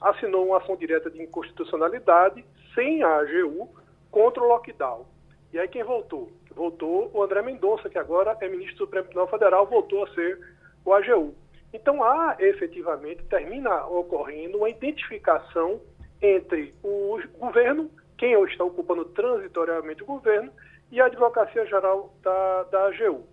assinou 0.00 0.46
uma 0.46 0.58
ação 0.58 0.76
direta 0.76 1.10
de 1.10 1.22
inconstitucionalidade 1.22 2.44
sem 2.74 3.02
a 3.02 3.18
AGU 3.18 3.68
contra 4.10 4.42
o 4.42 4.46
lockdown. 4.46 5.06
E 5.52 5.58
aí 5.58 5.68
quem 5.68 5.82
voltou? 5.82 6.30
Voltou 6.54 7.10
o 7.14 7.22
André 7.22 7.40
Mendonça, 7.42 7.88
que 7.88 7.98
agora 7.98 8.36
é 8.40 8.48
ministro 8.48 8.74
do 8.74 8.78
Supremo 8.84 9.06
Tribunal 9.06 9.28
Federal, 9.28 9.66
voltou 9.66 10.04
a 10.04 10.14
ser 10.14 10.38
o 10.84 10.92
AGU. 10.92 11.34
Então 11.72 12.02
há 12.02 12.36
efetivamente, 12.38 13.22
termina 13.24 13.86
ocorrendo 13.86 14.58
uma 14.58 14.68
identificação 14.70 15.80
entre 16.20 16.74
o 16.82 17.18
governo, 17.38 17.90
quem 18.16 18.32
está 18.44 18.64
ocupando 18.64 19.04
transitoriamente 19.06 20.02
o 20.02 20.06
governo, 20.06 20.52
e 20.90 21.00
a 21.00 21.06
Advocacia 21.06 21.66
Geral 21.66 22.12
da, 22.22 22.62
da 22.64 22.86
AGU. 22.86 23.24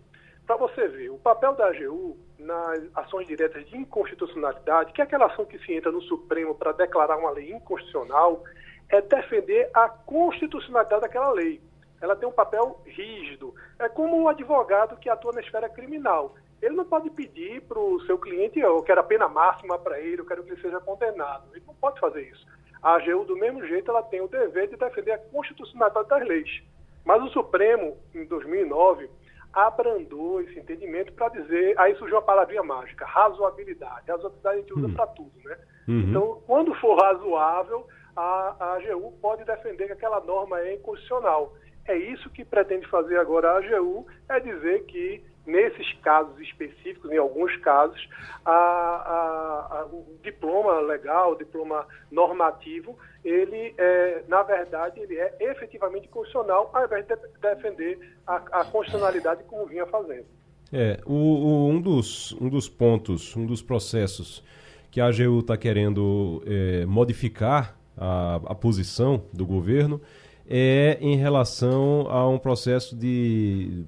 Para 0.46 0.58
você 0.58 0.88
ver, 0.88 1.10
o 1.10 1.18
papel 1.18 1.54
da 1.54 1.68
AGU 1.68 2.18
nas 2.38 2.80
ações 2.94 3.28
diretas 3.28 3.66
de 3.68 3.78
inconstitucionalidade, 3.78 4.94
que 4.94 5.02
é 5.02 5.04
aquela 5.04 5.26
ação 5.26 5.46
que 5.46 5.58
se 5.60 5.74
entra 5.74 5.92
no 5.92 6.02
Supremo 6.02 6.54
para 6.54 6.72
declarar 6.74 7.18
uma 7.18 7.32
lei 7.32 7.52
inconstitucional, 7.52 8.44
é 8.90 9.02
defender 9.02 9.70
a 9.74 9.90
constitucionalidade 9.90 11.02
daquela 11.02 11.32
lei. 11.32 11.60
Ela 12.02 12.16
tem 12.16 12.28
um 12.28 12.32
papel 12.32 12.80
rígido. 12.86 13.54
É 13.80 13.88
como 13.90 14.16
um 14.18 14.28
advogado 14.28 14.98
que 14.98 15.10
atua 15.10 15.32
na 15.34 15.42
esfera 15.42 15.70
criminal. 15.70 16.36
Ele 16.62 16.76
não 16.76 16.86
pode 16.86 17.10
pedir 17.10 17.62
para 17.62 17.80
o 17.80 18.00
seu 18.02 18.18
cliente, 18.18 18.60
eu 18.60 18.82
quero 18.82 19.02
a 19.02 19.04
pena 19.04 19.28
máxima 19.28 19.78
para 19.78 20.00
ele, 20.00 20.22
eu 20.22 20.26
quero 20.26 20.44
que 20.44 20.52
ele 20.52 20.62
seja 20.62 20.80
condenado. 20.80 21.44
Ele 21.54 21.64
não 21.68 21.76
pode 21.76 22.00
fazer 22.00 22.24
isso. 22.24 22.46
A 22.82 22.96
AGU, 22.96 23.26
do 23.26 23.36
mesmo 23.36 23.66
jeito, 23.66 23.90
ela 23.92 24.04
tem 24.04 24.22
o 24.22 24.28
dever 24.28 24.68
de 24.68 24.76
defender 24.76 25.12
a 25.12 25.18
constitucionalidade 25.18 26.08
das 26.08 26.28
leis. 26.28 26.64
Mas 27.04 27.22
o 27.24 27.30
Supremo, 27.30 27.98
em 28.14 28.26
2009, 28.26 29.10
abrandou 29.54 30.42
esse 30.42 30.60
entendimento 30.60 31.14
para 31.14 31.30
dizer, 31.30 31.80
aí 31.80 31.96
surgiu 31.96 32.18
a 32.18 32.22
palavrinha 32.22 32.64
mágica, 32.64 33.06
razoabilidade. 33.06 34.10
Razoabilidade 34.10 34.58
a 34.58 34.62
gente 34.62 34.74
usa 34.74 34.88
uhum. 34.88 34.94
para 34.94 35.08
tudo, 35.08 35.32
né? 35.44 35.58
Uhum. 35.88 36.00
Então, 36.02 36.44
quando 36.46 36.74
for 36.76 37.00
razoável, 37.00 37.88
a, 38.16 38.56
a 38.60 38.74
AGU 38.76 39.12
pode 39.22 39.46
defender 39.46 39.86
que 39.86 39.94
aquela 39.94 40.20
norma 40.20 40.60
é 40.60 40.74
inconstitucional. 40.74 41.54
É 41.88 41.96
isso 41.96 42.30
que 42.30 42.44
pretende 42.44 42.88
fazer 42.88 43.18
agora 43.18 43.52
a 43.52 43.58
AGU, 43.58 44.08
é 44.28 44.40
dizer 44.40 44.86
que 44.86 45.22
nesses 45.46 45.94
casos 46.02 46.40
específicos, 46.40 47.12
em 47.12 47.18
alguns 47.18 47.56
casos, 47.58 48.10
a, 48.44 48.52
a, 48.52 49.80
a, 49.80 49.86
o 49.86 50.18
diploma 50.24 50.80
legal, 50.82 51.34
o 51.34 51.36
diploma 51.36 51.86
normativo, 52.12 52.98
ele, 53.24 53.74
é, 53.78 54.24
na 54.28 54.42
verdade, 54.44 55.00
ele 55.00 55.18
é 55.18 55.36
efetivamente 55.40 56.08
constitucional, 56.08 56.70
ao 56.74 56.86
invés 56.86 57.06
de 57.06 57.16
defender 57.40 58.00
a, 58.26 58.66
constitucionalidade 58.66 59.44
como 59.44 59.66
vinha 59.68 59.86
fazendo. 59.86 60.26
É, 60.74 61.00
o, 61.06 61.14
o, 61.14 61.70
um, 61.70 61.80
dos, 61.80 62.34
um 62.42 62.50
dos 62.50 62.68
pontos, 62.68 63.36
um 63.36 63.46
dos 63.46 63.62
processos 63.62 64.44
que 64.90 65.00
a 65.00 65.06
AGU 65.06 65.40
está 65.40 65.56
querendo 65.56 66.42
é, 66.48 66.86
modificar 66.86 67.78
a, 67.98 68.38
a 68.46 68.56
posição 68.56 69.24
do 69.32 69.46
governo 69.46 70.02
é 70.48 70.98
em 71.02 71.16
relação 71.16 72.08
a 72.10 72.28
um 72.28 72.38
processo 72.38 72.96
de 72.96 73.84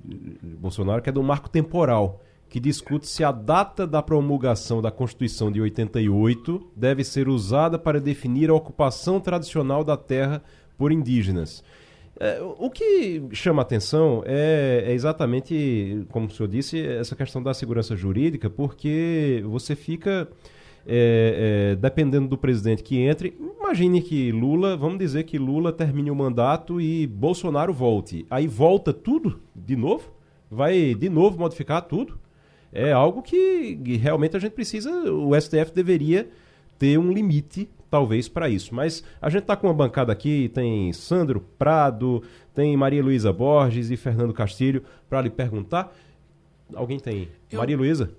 Bolsonaro 0.59 1.01
que 1.01 1.09
é 1.09 1.13
do 1.13 1.21
marco 1.21 1.49
temporal, 1.49 2.21
que 2.49 2.59
discute 2.59 3.07
se 3.07 3.23
a 3.23 3.31
data 3.31 3.85
da 3.85 4.01
promulgação 4.01 4.81
da 4.81 4.89
Constituição 4.89 5.51
de 5.51 5.61
88 5.61 6.71
deve 6.75 7.03
ser 7.03 7.27
usada 7.27 7.77
para 7.77 7.99
definir 7.99 8.49
a 8.49 8.53
ocupação 8.53 9.19
tradicional 9.19 9.83
da 9.83 9.97
terra 9.97 10.41
por 10.77 10.91
indígenas. 10.91 11.63
É, 12.19 12.41
o 12.41 12.69
que 12.71 13.23
chama 13.31 13.61
atenção 13.61 14.23
é, 14.25 14.85
é, 14.87 14.93
exatamente, 14.93 16.03
como 16.09 16.25
o 16.25 16.29
senhor 16.31 16.49
disse, 16.49 16.83
essa 16.83 17.15
questão 17.15 17.43
da 17.43 17.53
segurança 17.53 17.95
jurídica, 17.95 18.49
porque 18.49 19.43
você 19.45 19.75
fica 19.75 20.27
é, 20.89 21.73
é, 21.73 21.76
dependendo 21.76 22.30
do 22.30 22.38
presidente 22.38 22.82
que 22.82 22.97
entre, 22.97 23.38
imagine 23.60 24.02
que 24.02 24.32
Lula, 24.32 24.78
vamos 24.78 24.97
dizer 24.97 25.23
que 25.23 25.38
Lula 25.38 25.73
termine 25.73 26.10
o 26.10 26.15
mandato 26.15 26.80
e 26.80 27.06
Bolsonaro 27.06 27.73
volte. 27.73 28.26
Aí 28.30 28.47
volta 28.47 28.93
tudo 28.93 29.41
de 29.54 29.76
novo? 29.76 30.10
Vai 30.50 30.95
de 30.95 31.10
novo 31.10 31.38
modificar 31.38 31.82
tudo? 31.82 32.17
É 32.71 32.93
algo 32.93 33.21
que 33.21 33.78
realmente 34.02 34.38
a 34.38 34.39
gente 34.39 34.54
precisa, 34.54 34.89
o 35.12 35.39
STF 35.39 35.73
deveria 35.73 36.30
ter 36.80 36.97
um 36.97 37.12
limite, 37.12 37.69
talvez, 37.89 38.30
para 38.30 38.47
isso. 38.47 38.73
Mas 38.73 39.04
a 39.21 39.30
gente 39.30 39.41
está 39.41 39.58
com 39.58 39.67
uma 39.67 39.73
bancada 39.73 40.13
aqui, 40.13 40.50
tem 40.54 40.93
Sandro 40.93 41.41
Prado, 41.58 42.23
tem 42.56 42.78
Maria 42.78 43.04
Luísa 43.04 43.34
Borges 43.34 43.91
e 43.91 43.97
Fernando 43.97 44.34
Castilho 44.34 44.84
para 45.10 45.21
lhe 45.21 45.30
perguntar. 45.30 45.93
Alguém 46.73 47.00
tem? 47.00 47.28
Eu... 47.52 47.60
Maria 47.60 47.76
Luísa? 47.76 48.12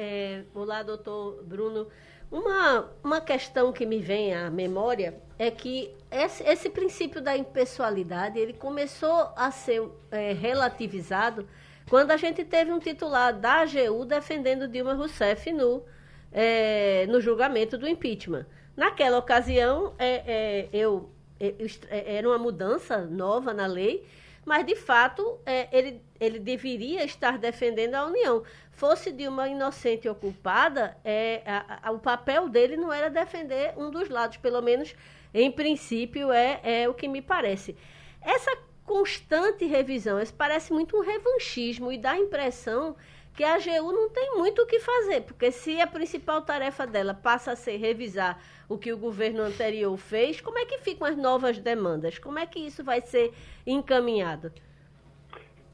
É, 0.00 0.44
olá, 0.54 0.84
doutor 0.84 1.42
Bruno. 1.42 1.88
Uma, 2.30 2.88
uma 3.02 3.20
questão 3.20 3.72
que 3.72 3.84
me 3.84 3.98
vem 3.98 4.32
à 4.32 4.48
memória 4.48 5.20
é 5.36 5.50
que 5.50 5.92
esse, 6.08 6.44
esse 6.44 6.70
princípio 6.70 7.20
da 7.20 7.36
impessoalidade 7.36 8.38
ele 8.38 8.52
começou 8.52 9.32
a 9.34 9.50
ser 9.50 9.82
é, 10.12 10.32
relativizado 10.34 11.48
quando 11.90 12.12
a 12.12 12.16
gente 12.16 12.44
teve 12.44 12.70
um 12.70 12.78
titular 12.78 13.36
da 13.36 13.62
AGU 13.62 14.04
defendendo 14.04 14.68
Dilma 14.68 14.94
Rousseff 14.94 15.50
no, 15.52 15.82
é, 16.30 17.04
no 17.08 17.20
julgamento 17.20 17.76
do 17.76 17.88
impeachment. 17.88 18.46
Naquela 18.76 19.18
ocasião, 19.18 19.94
é, 19.98 20.22
é 20.24 20.68
eu, 20.72 21.10
é, 21.40 21.54
é, 21.90 22.14
era 22.18 22.28
uma 22.28 22.38
mudança 22.38 22.98
nova 22.98 23.52
na 23.52 23.66
lei, 23.66 24.06
mas 24.44 24.64
de 24.64 24.76
fato 24.76 25.40
ele, 25.72 26.00
ele 26.20 26.38
deveria 26.38 27.04
estar 27.04 27.38
defendendo 27.38 27.94
a 27.94 28.06
União 28.06 28.42
fosse 28.72 29.10
de 29.10 29.26
uma 29.26 29.48
inocente 29.48 30.08
ocupada, 30.08 30.96
é, 31.04 31.42
a, 31.44 31.88
a, 31.88 31.90
o 31.90 31.98
papel 31.98 32.48
dele 32.48 32.76
não 32.76 32.92
era 32.92 33.10
defender 33.10 33.74
um 33.76 33.90
dos 33.90 34.08
lados, 34.08 34.36
pelo 34.36 34.62
menos 34.62 34.94
em 35.34 35.50
princípio 35.50 36.30
é, 36.30 36.60
é 36.62 36.88
o 36.88 36.94
que 36.94 37.08
me 37.08 37.20
parece. 37.20 37.76
Essa 38.22 38.56
constante 38.84 39.66
revisão, 39.66 40.20
isso 40.20 40.32
parece 40.32 40.72
muito 40.72 40.96
um 40.96 41.00
revanchismo 41.00 41.90
e 41.90 41.98
dá 41.98 42.12
a 42.12 42.18
impressão 42.18 42.96
que 43.34 43.44
a 43.44 43.54
AGU 43.54 43.92
não 43.92 44.08
tem 44.08 44.36
muito 44.36 44.62
o 44.62 44.66
que 44.66 44.80
fazer, 44.80 45.22
porque 45.22 45.52
se 45.52 45.80
a 45.80 45.86
principal 45.86 46.42
tarefa 46.42 46.86
dela 46.86 47.14
passa 47.14 47.52
a 47.52 47.56
ser 47.56 47.76
revisar 47.76 48.40
o 48.68 48.78
que 48.78 48.92
o 48.92 48.98
governo 48.98 49.42
anterior 49.42 49.96
fez, 49.96 50.40
como 50.40 50.58
é 50.58 50.66
que 50.66 50.78
ficam 50.78 51.06
as 51.06 51.16
novas 51.16 51.58
demandas? 51.58 52.18
Como 52.18 52.38
é 52.38 52.46
que 52.46 52.58
isso 52.58 52.82
vai 52.82 53.00
ser 53.00 53.32
encaminhado? 53.66 54.52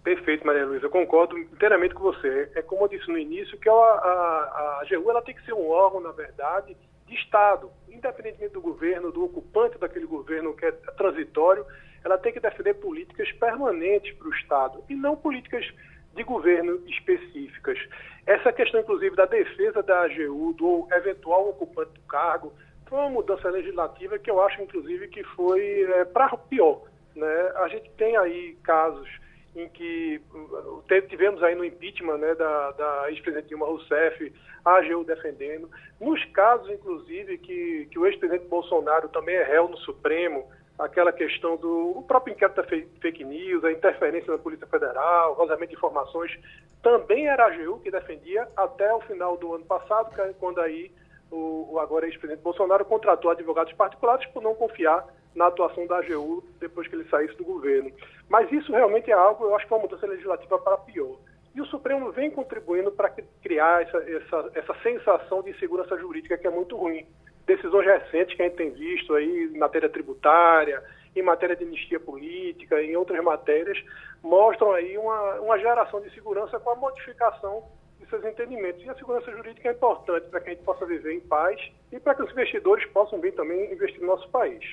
Perfeito, 0.04 0.46
Maria 0.46 0.66
Luísa. 0.66 0.90
Concordo 0.90 1.38
inteiramente 1.38 1.94
com 1.94 2.02
você. 2.02 2.50
É 2.54 2.60
como 2.60 2.84
eu 2.84 2.88
disse 2.88 3.08
no 3.08 3.16
início, 3.16 3.58
que 3.58 3.70
a, 3.70 3.72
a, 3.72 3.76
a 3.76 4.82
AGU 4.82 5.10
ela 5.10 5.22
tem 5.22 5.34
que 5.34 5.44
ser 5.46 5.54
um 5.54 5.66
órgão, 5.66 5.98
na 5.98 6.12
verdade, 6.12 6.76
de 7.06 7.14
Estado, 7.14 7.70
independentemente 7.88 8.52
do 8.52 8.60
governo, 8.60 9.10
do 9.10 9.24
ocupante 9.24 9.78
daquele 9.78 10.04
governo 10.04 10.54
que 10.54 10.66
é 10.66 10.72
transitório, 10.72 11.64
ela 12.04 12.18
tem 12.18 12.34
que 12.34 12.40
defender 12.40 12.74
políticas 12.74 13.32
permanentes 13.32 14.14
para 14.16 14.28
o 14.28 14.34
Estado 14.34 14.84
e 14.90 14.94
não 14.94 15.16
políticas 15.16 15.66
de 16.14 16.22
governo 16.22 16.82
específicas. 16.86 17.78
Essa 18.26 18.52
questão, 18.52 18.80
inclusive, 18.80 19.16
da 19.16 19.24
defesa 19.24 19.82
da 19.82 20.02
AGU, 20.02 20.52
do 20.52 20.86
eventual 20.92 21.48
ocupante 21.48 21.92
do 21.92 22.02
cargo, 22.02 22.52
foi 22.86 22.98
uma 22.98 23.08
mudança 23.08 23.48
legislativa 23.48 24.18
que 24.18 24.30
eu 24.30 24.42
acho, 24.42 24.60
inclusive, 24.60 25.08
que 25.08 25.24
foi 25.24 25.82
é, 25.82 26.04
para 26.04 26.36
pior. 26.36 26.82
Né? 27.16 27.52
A 27.56 27.68
gente 27.68 27.90
tem 27.92 28.18
aí 28.18 28.54
casos 28.62 29.08
em 29.54 29.68
que 29.68 30.20
uh, 30.34 30.82
tivemos 31.08 31.42
aí 31.42 31.54
no 31.54 31.64
impeachment 31.64 32.18
né, 32.18 32.34
da, 32.34 32.70
da 32.72 33.10
ex-presidente 33.10 33.48
Dilma 33.48 33.66
Rousseff, 33.66 34.32
a 34.64 34.78
AGU 34.78 35.04
defendendo. 35.04 35.70
Nos 36.00 36.24
casos, 36.26 36.68
inclusive, 36.70 37.38
que, 37.38 37.86
que 37.90 37.98
o 37.98 38.06
ex-presidente 38.06 38.48
Bolsonaro 38.48 39.08
também 39.08 39.36
é 39.36 39.44
réu 39.44 39.68
no 39.68 39.76
Supremo, 39.78 40.44
aquela 40.78 41.12
questão 41.12 41.56
do 41.56 42.04
próprio 42.08 42.32
inquérito 42.32 42.56
da 42.56 42.64
fake 42.64 43.22
news, 43.22 43.64
a 43.64 43.70
interferência 43.70 44.32
na 44.32 44.38
Polícia 44.38 44.66
Federal, 44.66 45.36
vazamento 45.36 45.70
de 45.70 45.76
informações, 45.76 46.36
também 46.82 47.28
era 47.28 47.44
a 47.44 47.46
AGU 47.46 47.78
que 47.80 47.90
defendia 47.90 48.48
até 48.56 48.92
o 48.92 49.00
final 49.02 49.36
do 49.36 49.54
ano 49.54 49.64
passado, 49.64 50.10
quando 50.40 50.60
aí 50.60 50.90
o, 51.30 51.68
o 51.72 51.78
agora 51.78 52.06
ex-presidente 52.06 52.42
Bolsonaro 52.42 52.84
contratou 52.84 53.30
advogados 53.30 53.72
particulares 53.74 54.26
por 54.26 54.42
não 54.42 54.54
confiar 54.54 55.06
na 55.34 55.46
atuação 55.46 55.86
da 55.86 55.98
AGU 55.98 56.44
depois 56.60 56.86
que 56.88 56.94
ele 56.94 57.08
saísse 57.08 57.36
do 57.36 57.44
governo. 57.44 57.90
Mas 58.28 58.50
isso 58.52 58.72
realmente 58.72 59.10
é 59.10 59.14
algo, 59.14 59.44
eu 59.44 59.54
acho 59.56 59.66
que 59.66 59.72
é 59.72 59.76
uma 59.76 59.82
mudança 59.82 60.06
legislativa 60.06 60.58
para 60.58 60.78
pior. 60.78 61.16
E 61.54 61.60
o 61.60 61.66
Supremo 61.66 62.10
vem 62.10 62.30
contribuindo 62.30 62.90
para 62.90 63.10
criar 63.42 63.82
essa, 63.82 63.98
essa, 63.98 64.50
essa 64.54 64.74
sensação 64.82 65.42
de 65.42 65.50
insegurança 65.50 65.96
jurídica 65.96 66.36
que 66.36 66.46
é 66.46 66.50
muito 66.50 66.76
ruim. 66.76 67.06
Decisões 67.46 67.86
recentes 67.86 68.34
que 68.34 68.42
a 68.42 68.46
gente 68.46 68.56
tem 68.56 68.70
visto 68.70 69.14
aí 69.14 69.44
em 69.44 69.58
matéria 69.58 69.88
tributária, 69.88 70.82
em 71.14 71.22
matéria 71.22 71.54
de 71.54 71.62
anistia 71.62 72.00
política, 72.00 72.82
em 72.82 72.96
outras 72.96 73.22
matérias, 73.22 73.78
mostram 74.20 74.72
aí 74.72 74.98
uma, 74.98 75.34
uma 75.40 75.58
geração 75.58 76.00
de 76.00 76.12
segurança 76.12 76.58
com 76.58 76.70
a 76.70 76.74
modificação 76.74 77.62
de 78.00 78.06
seus 78.08 78.24
entendimentos. 78.24 78.82
E 78.84 78.90
a 78.90 78.94
segurança 78.94 79.30
jurídica 79.30 79.68
é 79.68 79.72
importante 79.72 80.26
para 80.28 80.40
que 80.40 80.50
a 80.50 80.52
gente 80.54 80.64
possa 80.64 80.84
viver 80.84 81.12
em 81.12 81.20
paz 81.20 81.60
e 81.92 82.00
para 82.00 82.16
que 82.16 82.22
os 82.22 82.32
investidores 82.32 82.84
possam 82.86 83.20
vir 83.20 83.32
também 83.34 83.72
investir 83.72 84.00
no 84.00 84.08
nosso 84.08 84.28
país. 84.30 84.64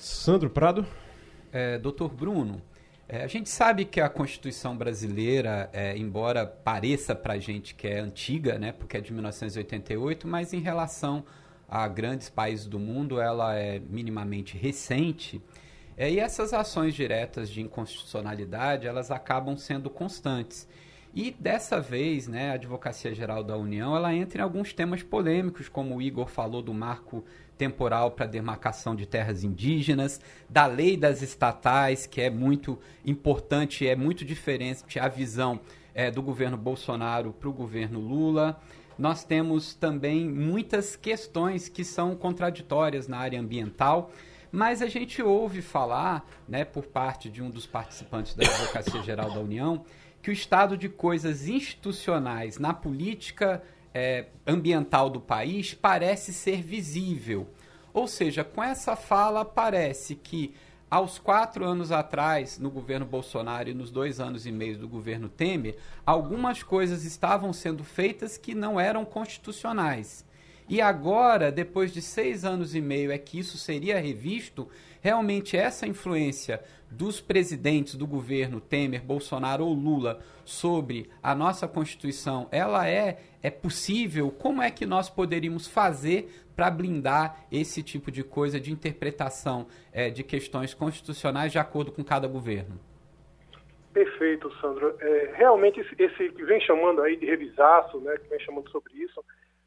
Sandro 0.00 0.48
Prado. 0.48 0.86
É, 1.52 1.76
doutor 1.76 2.08
Bruno, 2.08 2.62
É, 3.06 3.24
a 3.24 3.26
gente 3.26 3.50
sabe 3.50 3.84
que 3.84 4.00
a 4.00 4.08
Constituição 4.08 4.76
brasileira, 4.76 5.68
é, 5.72 5.96
embora 5.98 6.46
pareça 6.46 7.12
para 7.12 7.34
a 7.34 7.38
gente 7.38 7.74
que 7.74 7.88
é 7.88 7.98
antiga, 7.98 8.56
né, 8.56 8.70
porque 8.70 8.96
é 8.96 9.00
de 9.00 9.12
1988, 9.12 10.28
mas 10.28 10.52
em 10.54 10.60
relação 10.60 11.24
a 11.68 11.88
grandes 11.88 12.30
países 12.30 12.66
do 12.66 12.78
mundo, 12.78 13.20
ela 13.20 13.56
é 13.56 13.80
minimamente 13.80 14.56
recente. 14.56 15.42
É, 15.96 16.08
e 16.08 16.20
essas 16.20 16.54
ações 16.54 16.94
diretas 16.94 17.50
de 17.50 17.60
inconstitucionalidade, 17.60 18.86
elas 18.86 19.10
acabam 19.10 19.56
sendo 19.56 19.90
constantes. 19.90 20.68
E 21.12 21.32
dessa 21.32 21.80
vez, 21.80 22.28
né, 22.28 22.52
a 22.52 22.54
Advocacia 22.54 23.12
Geral 23.12 23.42
da 23.42 23.56
União, 23.56 23.96
ela 23.96 24.14
entra 24.14 24.38
em 24.38 24.44
alguns 24.44 24.72
temas 24.72 25.02
polêmicos, 25.02 25.68
como 25.68 25.96
o 25.96 26.00
Igor 26.00 26.28
falou 26.28 26.62
do 26.62 26.72
marco 26.72 27.24
temporal 27.60 28.12
para 28.12 28.24
demarcação 28.24 28.96
de 28.96 29.04
terras 29.04 29.44
indígenas, 29.44 30.18
da 30.48 30.64
lei 30.64 30.96
das 30.96 31.20
estatais, 31.20 32.06
que 32.06 32.18
é 32.18 32.30
muito 32.30 32.78
importante, 33.04 33.86
é 33.86 33.94
muito 33.94 34.24
diferente 34.24 34.98
a 34.98 35.08
visão 35.08 35.60
é, 35.94 36.10
do 36.10 36.22
governo 36.22 36.56
Bolsonaro 36.56 37.34
para 37.34 37.50
o 37.50 37.52
governo 37.52 38.00
Lula. 38.00 38.58
Nós 38.98 39.24
temos 39.24 39.74
também 39.74 40.26
muitas 40.26 40.96
questões 40.96 41.68
que 41.68 41.84
são 41.84 42.16
contraditórias 42.16 43.06
na 43.06 43.18
área 43.18 43.38
ambiental, 43.38 44.10
mas 44.50 44.80
a 44.80 44.86
gente 44.86 45.20
ouve 45.20 45.60
falar, 45.60 46.26
né, 46.48 46.64
por 46.64 46.86
parte 46.86 47.28
de 47.28 47.42
um 47.42 47.50
dos 47.50 47.66
participantes 47.66 48.34
da 48.34 48.46
Advocacia 48.46 49.02
Geral 49.02 49.30
da 49.34 49.40
União, 49.40 49.84
que 50.22 50.30
o 50.30 50.32
estado 50.32 50.78
de 50.78 50.88
coisas 50.88 51.46
institucionais 51.46 52.58
na 52.58 52.72
política 52.72 53.62
é, 53.94 54.26
ambiental 54.46 55.10
do 55.10 55.20
país 55.20 55.74
parece 55.74 56.32
ser 56.32 56.62
visível. 56.62 57.48
Ou 57.92 58.06
seja, 58.06 58.44
com 58.44 58.62
essa 58.62 58.94
fala, 58.94 59.44
parece 59.44 60.14
que 60.14 60.54
aos 60.90 61.18
quatro 61.18 61.64
anos 61.64 61.92
atrás, 61.92 62.58
no 62.58 62.68
governo 62.68 63.06
Bolsonaro 63.06 63.68
e 63.68 63.74
nos 63.74 63.90
dois 63.92 64.18
anos 64.18 64.44
e 64.44 64.50
meio 64.50 64.76
do 64.76 64.88
governo 64.88 65.28
Temer, 65.28 65.76
algumas 66.04 66.64
coisas 66.64 67.04
estavam 67.04 67.52
sendo 67.52 67.84
feitas 67.84 68.36
que 68.36 68.56
não 68.56 68.78
eram 68.78 69.04
constitucionais. 69.04 70.24
E 70.68 70.80
agora, 70.80 71.50
depois 71.50 71.92
de 71.92 72.02
seis 72.02 72.44
anos 72.44 72.74
e 72.74 72.80
meio, 72.80 73.12
é 73.12 73.18
que 73.18 73.38
isso 73.38 73.58
seria 73.58 74.00
revisto. 74.00 74.68
Realmente, 75.00 75.56
essa 75.56 75.86
influência 75.86 76.62
dos 76.90 77.20
presidentes 77.20 77.94
do 77.94 78.06
governo 78.06 78.60
Temer, 78.60 79.02
Bolsonaro 79.02 79.64
ou 79.64 79.72
Lula 79.72 80.20
sobre 80.44 81.08
a 81.22 81.34
nossa 81.34 81.66
Constituição, 81.66 82.48
ela 82.50 82.88
é, 82.88 83.18
é 83.42 83.50
possível? 83.50 84.30
Como 84.30 84.60
é 84.60 84.70
que 84.70 84.84
nós 84.84 85.08
poderíamos 85.08 85.66
fazer 85.66 86.28
para 86.54 86.70
blindar 86.70 87.46
esse 87.50 87.82
tipo 87.82 88.10
de 88.10 88.22
coisa 88.22 88.60
de 88.60 88.72
interpretação 88.72 89.66
é, 89.92 90.10
de 90.10 90.22
questões 90.22 90.74
constitucionais 90.74 91.52
de 91.52 91.58
acordo 91.58 91.90
com 91.90 92.04
cada 92.04 92.28
governo? 92.28 92.78
Perfeito, 93.92 94.52
Sandro. 94.60 94.94
É, 95.00 95.32
realmente, 95.34 95.80
esse, 95.98 96.28
que 96.30 96.44
vem 96.44 96.60
chamando 96.60 97.02
aí 97.02 97.16
de 97.16 97.26
revisaço, 97.26 97.98
né, 98.00 98.16
que 98.18 98.28
vem 98.28 98.38
chamando 98.40 98.70
sobre 98.70 98.92
isso, 98.94 99.24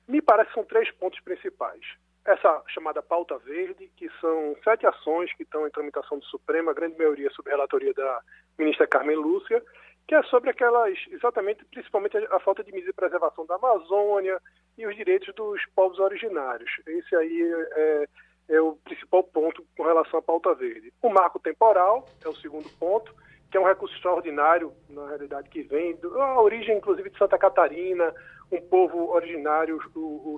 me 0.08 0.22
parece 0.22 0.50
que 0.50 0.56
são 0.56 0.64
três 0.64 0.92
pontos 0.92 1.20
principais. 1.22 1.82
Essa 2.26 2.64
chamada 2.68 3.02
pauta 3.02 3.38
verde, 3.40 3.92
que 3.98 4.10
são 4.22 4.56
sete 4.64 4.88
ações 4.88 5.34
que 5.34 5.44
estão 5.44 5.68
em 5.68 5.72
tramitação 5.72 6.20
do 6.20 6.26
Supremo, 6.26 6.70
a 6.70 6.74
grande 6.74 6.98
maioria 6.98 7.30
sob 7.32 7.50
relatoria 7.50 7.94
da 7.94 8.22
ministra 8.58 8.88
Carmen 8.88 9.18
Lúcia, 9.18 9.62
que 10.08 10.16
é 10.16 10.24
sobre 10.24 10.50
aquelas, 10.50 10.98
exatamente, 11.12 11.66
principalmente 11.66 12.18
a, 12.18 12.40
falta 12.40 12.64
de 12.64 12.72
medida 12.72 12.92
de 12.92 12.96
preservação 12.96 13.46
da 13.46 13.56
Amazônia 13.56 14.40
e 14.78 14.86
os 14.86 14.96
direitos 14.96 15.34
dos 15.36 15.62
povos 15.76 16.00
originários. 16.00 16.70
Esse 16.88 17.16
aí 17.16 17.54
é, 17.76 18.08
é 18.50 18.62
o 18.62 18.78
principal 18.84 19.24
ponto 19.24 19.66
com 19.76 19.84
relação 19.84 20.20
à 20.20 20.22
pauta 20.22 20.54
verde. 20.54 20.94
O 21.02 21.10
marco 21.10 21.40
temporal 21.40 22.06
é 22.24 22.30
o 22.30 22.36
segundo 22.36 22.70
ponto, 22.78 23.14
que 23.52 23.58
é 23.58 23.60
um 23.60 23.68
recurso 23.68 23.96
extraordinário, 23.96 24.74
na 24.90 25.08
realidade, 25.08 25.50
que 25.50 25.62
vem 25.62 25.96
da 25.98 26.40
origem, 26.40 26.78
inclusive, 26.78 27.10
de 27.10 27.18
Santa 27.18 27.38
Catarina, 27.38 28.14
um 28.52 28.62
povo 28.62 29.12
originário, 29.12 29.80
o, 29.96 30.36
o 30.36 30.38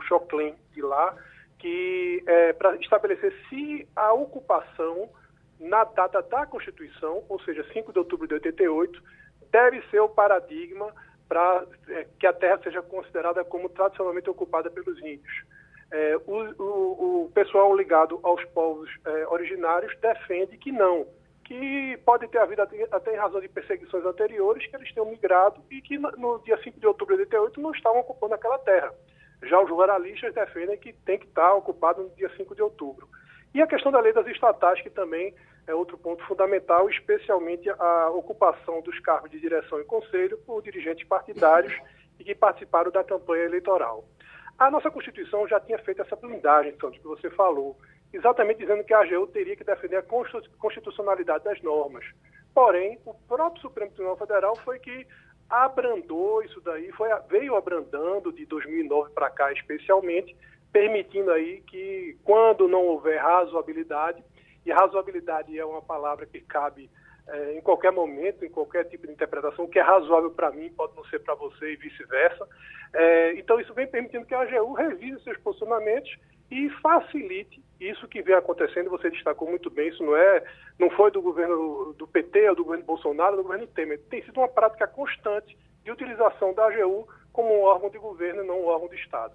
de 0.71 0.81
lá, 0.81 1.15
que 1.65 2.23
é 2.27 2.53
para 2.53 2.75
estabelecer 2.75 3.33
se 3.49 3.87
a 3.95 4.13
ocupação 4.13 5.09
na 5.59 5.83
data 5.83 6.21
da 6.21 6.45
Constituição, 6.45 7.23
ou 7.27 7.39
seja, 7.41 7.65
5 7.73 7.91
de 7.91 7.97
outubro 7.97 8.27
de 8.27 8.35
88, 8.35 9.01
deve 9.51 9.81
ser 9.89 9.99
o 9.99 10.07
paradigma 10.07 10.93
para 11.27 11.65
é, 11.89 12.05
que 12.19 12.27
a 12.27 12.33
terra 12.33 12.59
seja 12.63 12.83
considerada 12.83 13.43
como 13.43 13.67
tradicionalmente 13.67 14.29
ocupada 14.29 14.69
pelos 14.69 14.99
índios. 14.99 15.43
É, 15.91 16.15
o, 16.27 16.61
o, 16.61 17.23
o, 17.23 17.31
pessoal 17.33 17.75
ligado 17.75 18.19
aos 18.21 18.43
povos 18.45 18.87
é, 19.03 19.27
originários 19.29 19.91
defende 19.99 20.59
que 20.59 20.71
não, 20.71 21.07
que 21.45 21.99
pode 22.05 22.27
ter 22.27 22.37
havido 22.37 22.61
até 22.61 23.11
em 23.11 23.17
razão 23.17 23.41
de 23.41 23.47
perseguições 23.47 24.05
anteriores, 24.05 24.67
que 24.67 24.75
eles 24.75 24.93
tenham 24.93 25.09
migrado 25.09 25.59
e 25.71 25.81
que 25.81 25.97
no 25.97 26.37
dia 26.43 26.61
5 26.61 26.79
de 26.79 26.85
outubro 26.85 27.15
de 27.15 27.23
88 27.23 27.59
não 27.59 27.71
estavam 27.71 28.01
ocupando 28.01 28.35
aquela 28.35 28.59
terra. 28.59 28.93
Já 29.43 29.59
os 29.61 29.69
ruralistas 29.69 30.33
defendem 30.33 30.77
que 30.77 30.93
tem 30.93 31.19
que 31.19 31.25
estar 31.25 31.53
ocupado 31.53 32.03
no 32.03 32.09
dia 32.11 32.29
5 32.35 32.55
de 32.55 32.61
outubro. 32.61 33.07
E 33.53 33.61
a 33.61 33.67
questão 33.67 33.91
da 33.91 33.99
lei 33.99 34.11
das 34.13 34.27
estatais, 34.27 34.81
que 34.81 34.89
também 34.89 35.33
é 35.67 35.73
outro 35.73 35.97
ponto 35.97 36.23
fundamental, 36.25 36.89
especialmente 36.89 37.69
a 37.69 38.09
ocupação 38.09 38.81
dos 38.81 38.99
cargos 38.99 39.31
de 39.31 39.39
direção 39.39 39.79
e 39.79 39.85
conselho 39.85 40.37
por 40.45 40.61
dirigentes 40.61 41.07
partidários 41.07 41.73
e 42.19 42.23
que 42.23 42.35
participaram 42.35 42.91
da 42.91 43.03
campanha 43.03 43.45
eleitoral. 43.45 44.03
A 44.57 44.71
nossa 44.71 44.89
Constituição 44.89 45.47
já 45.47 45.59
tinha 45.59 45.77
feito 45.79 46.01
essa 46.01 46.15
blindagem, 46.15 46.75
Santos, 46.79 46.97
que 46.99 47.07
você 47.07 47.29
falou 47.29 47.77
exatamente 48.13 48.59
dizendo 48.59 48.83
que 48.83 48.93
a 48.93 49.01
AGU 49.01 49.27
teria 49.27 49.55
que 49.55 49.63
defender 49.63 49.97
a 49.97 50.03
constitucionalidade 50.57 51.43
das 51.43 51.61
normas. 51.61 52.05
Porém, 52.53 52.97
o 53.05 53.13
próprio 53.13 53.61
Supremo 53.61 53.91
Tribunal 53.91 54.17
Federal 54.17 54.55
foi 54.57 54.79
que 54.79 55.05
abrandou 55.49 56.43
isso 56.43 56.59
daí, 56.61 56.91
foi, 56.93 57.09
veio 57.29 57.55
abrandando 57.55 58.31
de 58.31 58.45
2009 58.45 59.11
para 59.13 59.29
cá 59.29 59.51
especialmente, 59.51 60.35
permitindo 60.71 61.31
aí 61.31 61.61
que 61.61 62.17
quando 62.23 62.67
não 62.67 62.83
houver 62.85 63.21
razoabilidade, 63.21 64.23
e 64.65 64.71
razoabilidade 64.71 65.57
é 65.57 65.63
uma 65.63 65.81
palavra 65.81 66.25
que 66.25 66.39
cabe 66.41 66.89
é, 67.27 67.57
em 67.57 67.61
qualquer 67.61 67.91
momento, 67.91 68.43
em 68.43 68.49
qualquer 68.49 68.85
tipo 68.85 69.05
de 69.05 69.13
interpretação, 69.13 69.65
o 69.65 69.69
que 69.69 69.79
é 69.79 69.81
razoável 69.81 70.31
para 70.31 70.51
mim 70.51 70.69
pode 70.71 70.95
não 70.95 71.05
ser 71.05 71.19
para 71.19 71.35
você 71.35 71.73
e 71.73 71.75
vice-versa. 71.75 72.47
É, 72.93 73.33
então 73.33 73.59
isso 73.59 73.73
vem 73.73 73.87
permitindo 73.87 74.25
que 74.25 74.33
a 74.33 74.41
AGU 74.41 74.73
revise 74.73 75.23
seus 75.23 75.37
posicionamentos 75.37 76.15
e 76.51 76.69
facilite 76.81 77.63
isso 77.79 78.07
que 78.07 78.21
vem 78.21 78.35
acontecendo, 78.35 78.89
você 78.89 79.09
destacou 79.09 79.49
muito 79.49 79.69
bem, 79.69 79.89
isso 79.89 80.03
não 80.03 80.15
é, 80.15 80.43
não 80.79 80.89
foi 80.91 81.11
do 81.11 81.21
governo 81.21 81.93
do 81.97 82.07
PT, 82.07 82.49
ou 82.49 82.55
do 82.55 82.63
governo 82.63 82.85
Bolsonaro, 82.85 83.31
ou 83.31 83.37
do 83.37 83.43
governo 83.43 83.67
Temer. 83.67 83.99
Tem 84.09 84.23
sido 84.23 84.39
uma 84.39 84.47
prática 84.47 84.87
constante 84.87 85.57
de 85.83 85.91
utilização 85.91 86.53
da 86.53 86.65
AGU 86.67 87.07
como 87.33 87.53
um 87.53 87.63
órgão 87.63 87.89
de 87.89 87.97
governo 87.97 88.43
e 88.43 88.47
não 88.47 88.61
um 88.61 88.67
órgão 88.67 88.87
de 88.87 88.95
Estado. 88.95 89.33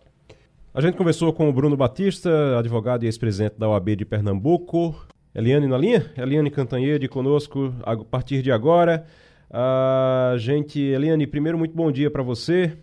A 0.72 0.80
gente 0.80 0.96
conversou 0.96 1.32
com 1.32 1.48
o 1.48 1.52
Bruno 1.52 1.76
Batista, 1.76 2.58
advogado 2.58 3.02
e 3.02 3.06
ex-presidente 3.06 3.58
da 3.58 3.68
OAB 3.68 3.96
de 3.96 4.04
Pernambuco. 4.04 4.94
Eliane 5.34 5.66
na 5.66 5.76
linha? 5.76 6.12
Eliane 6.16 6.50
Cantanhede 6.50 7.08
conosco 7.08 7.74
a 7.82 7.96
partir 7.96 8.40
de 8.42 8.50
agora. 8.50 9.04
A 9.52 10.34
gente, 10.38 10.80
Eliane, 10.80 11.26
primeiro 11.26 11.58
muito 11.58 11.74
bom 11.74 11.90
dia 11.90 12.10
para 12.10 12.22
você. 12.22 12.78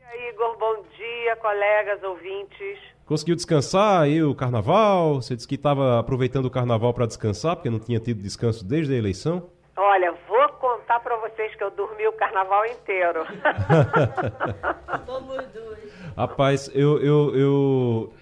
E 0.00 0.04
aí, 0.04 0.30
Igor, 0.30 0.56
bom 0.56 0.84
dia, 0.96 1.36
colegas, 1.36 2.02
ouvintes. 2.02 2.93
Conseguiu 3.06 3.36
descansar 3.36 4.02
aí 4.02 4.22
o 4.22 4.34
carnaval? 4.34 5.16
Você 5.16 5.36
disse 5.36 5.46
que 5.46 5.56
estava 5.56 5.98
aproveitando 5.98 6.46
o 6.46 6.50
carnaval 6.50 6.94
para 6.94 7.04
descansar, 7.06 7.54
porque 7.54 7.68
não 7.68 7.78
tinha 7.78 8.00
tido 8.00 8.22
descanso 8.22 8.64
desde 8.64 8.94
a 8.94 8.96
eleição? 8.96 9.50
Olha, 9.76 10.14
vou 10.26 10.48
contar 10.60 11.00
para 11.00 11.16
vocês 11.16 11.54
que 11.54 11.62
eu 11.62 11.70
dormi 11.70 12.06
o 12.06 12.12
carnaval 12.12 12.64
inteiro. 12.64 13.26
Dois. 15.04 15.92
Rapaz, 16.16 16.70
eu, 16.74 16.98
eu, 17.00 17.36
eu, 17.36 18.12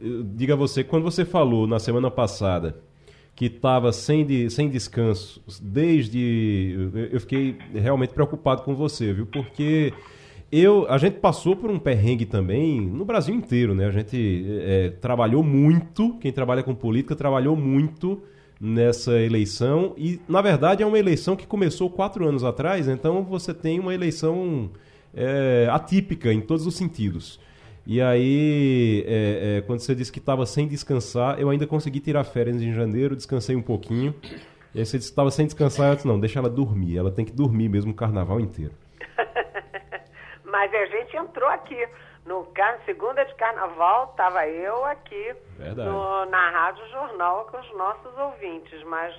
eu 0.00 0.22
digo 0.24 0.54
a 0.54 0.56
você, 0.56 0.82
quando 0.82 1.04
você 1.04 1.24
falou 1.24 1.66
na 1.66 1.78
semana 1.78 2.10
passada 2.10 2.76
que 3.36 3.46
estava 3.46 3.92
sem, 3.92 4.26
de, 4.26 4.50
sem 4.50 4.68
descanso 4.68 5.42
desde. 5.62 6.90
Eu 7.12 7.20
fiquei 7.20 7.56
realmente 7.72 8.12
preocupado 8.12 8.62
com 8.62 8.74
você, 8.74 9.12
viu? 9.12 9.26
Porque 9.26 9.92
eu, 10.52 10.86
a 10.90 10.98
gente 10.98 11.14
passou 11.14 11.56
por 11.56 11.70
um 11.70 11.78
perrengue 11.78 12.26
também 12.26 12.78
no 12.78 13.06
Brasil 13.06 13.34
inteiro, 13.34 13.74
né? 13.74 13.86
A 13.86 13.90
gente 13.90 14.44
é, 14.60 14.90
trabalhou 14.90 15.42
muito, 15.42 16.18
quem 16.18 16.30
trabalha 16.30 16.62
com 16.62 16.74
política 16.74 17.16
trabalhou 17.16 17.56
muito 17.56 18.22
nessa 18.60 19.18
eleição 19.18 19.94
e, 19.96 20.20
na 20.28 20.42
verdade, 20.42 20.82
é 20.82 20.86
uma 20.86 20.98
eleição 20.98 21.34
que 21.34 21.46
começou 21.46 21.88
quatro 21.88 22.28
anos 22.28 22.44
atrás, 22.44 22.86
então 22.86 23.24
você 23.24 23.54
tem 23.54 23.80
uma 23.80 23.94
eleição 23.94 24.70
é, 25.14 25.68
atípica 25.70 26.30
em 26.30 26.42
todos 26.42 26.66
os 26.66 26.76
sentidos. 26.76 27.40
E 27.86 28.00
aí, 28.02 29.04
é, 29.06 29.56
é, 29.56 29.60
quando 29.62 29.80
você 29.80 29.94
disse 29.94 30.12
que 30.12 30.18
estava 30.18 30.44
sem 30.44 30.68
descansar, 30.68 31.40
eu 31.40 31.48
ainda 31.48 31.66
consegui 31.66 31.98
tirar 31.98 32.24
férias 32.24 32.60
em 32.60 32.74
janeiro, 32.74 33.16
descansei 33.16 33.56
um 33.56 33.62
pouquinho. 33.62 34.14
E 34.74 34.80
aí 34.80 34.86
você 34.86 34.98
disse 34.98 35.10
que 35.10 35.12
estava 35.12 35.30
sem 35.30 35.46
descansar, 35.46 35.88
eu 35.88 35.94
disse, 35.96 36.06
não, 36.06 36.20
deixa 36.20 36.38
ela 36.38 36.50
dormir, 36.50 36.98
ela 36.98 37.10
tem 37.10 37.24
que 37.24 37.32
dormir 37.32 37.70
mesmo 37.70 37.90
o 37.90 37.94
carnaval 37.94 38.38
inteiro. 38.38 38.72
Mas 40.52 40.72
a 40.72 40.86
gente 40.86 41.16
entrou 41.16 41.48
aqui. 41.48 41.88
No 42.24 42.46
segunda 42.84 43.24
de 43.24 43.34
carnaval, 43.34 44.10
estava 44.12 44.46
eu 44.46 44.84
aqui 44.84 45.34
no, 45.74 46.24
na 46.26 46.50
Rádio 46.50 46.88
Jornal 46.90 47.46
com 47.46 47.58
os 47.58 47.72
nossos 47.72 48.16
ouvintes. 48.16 48.80
Mas 48.84 49.12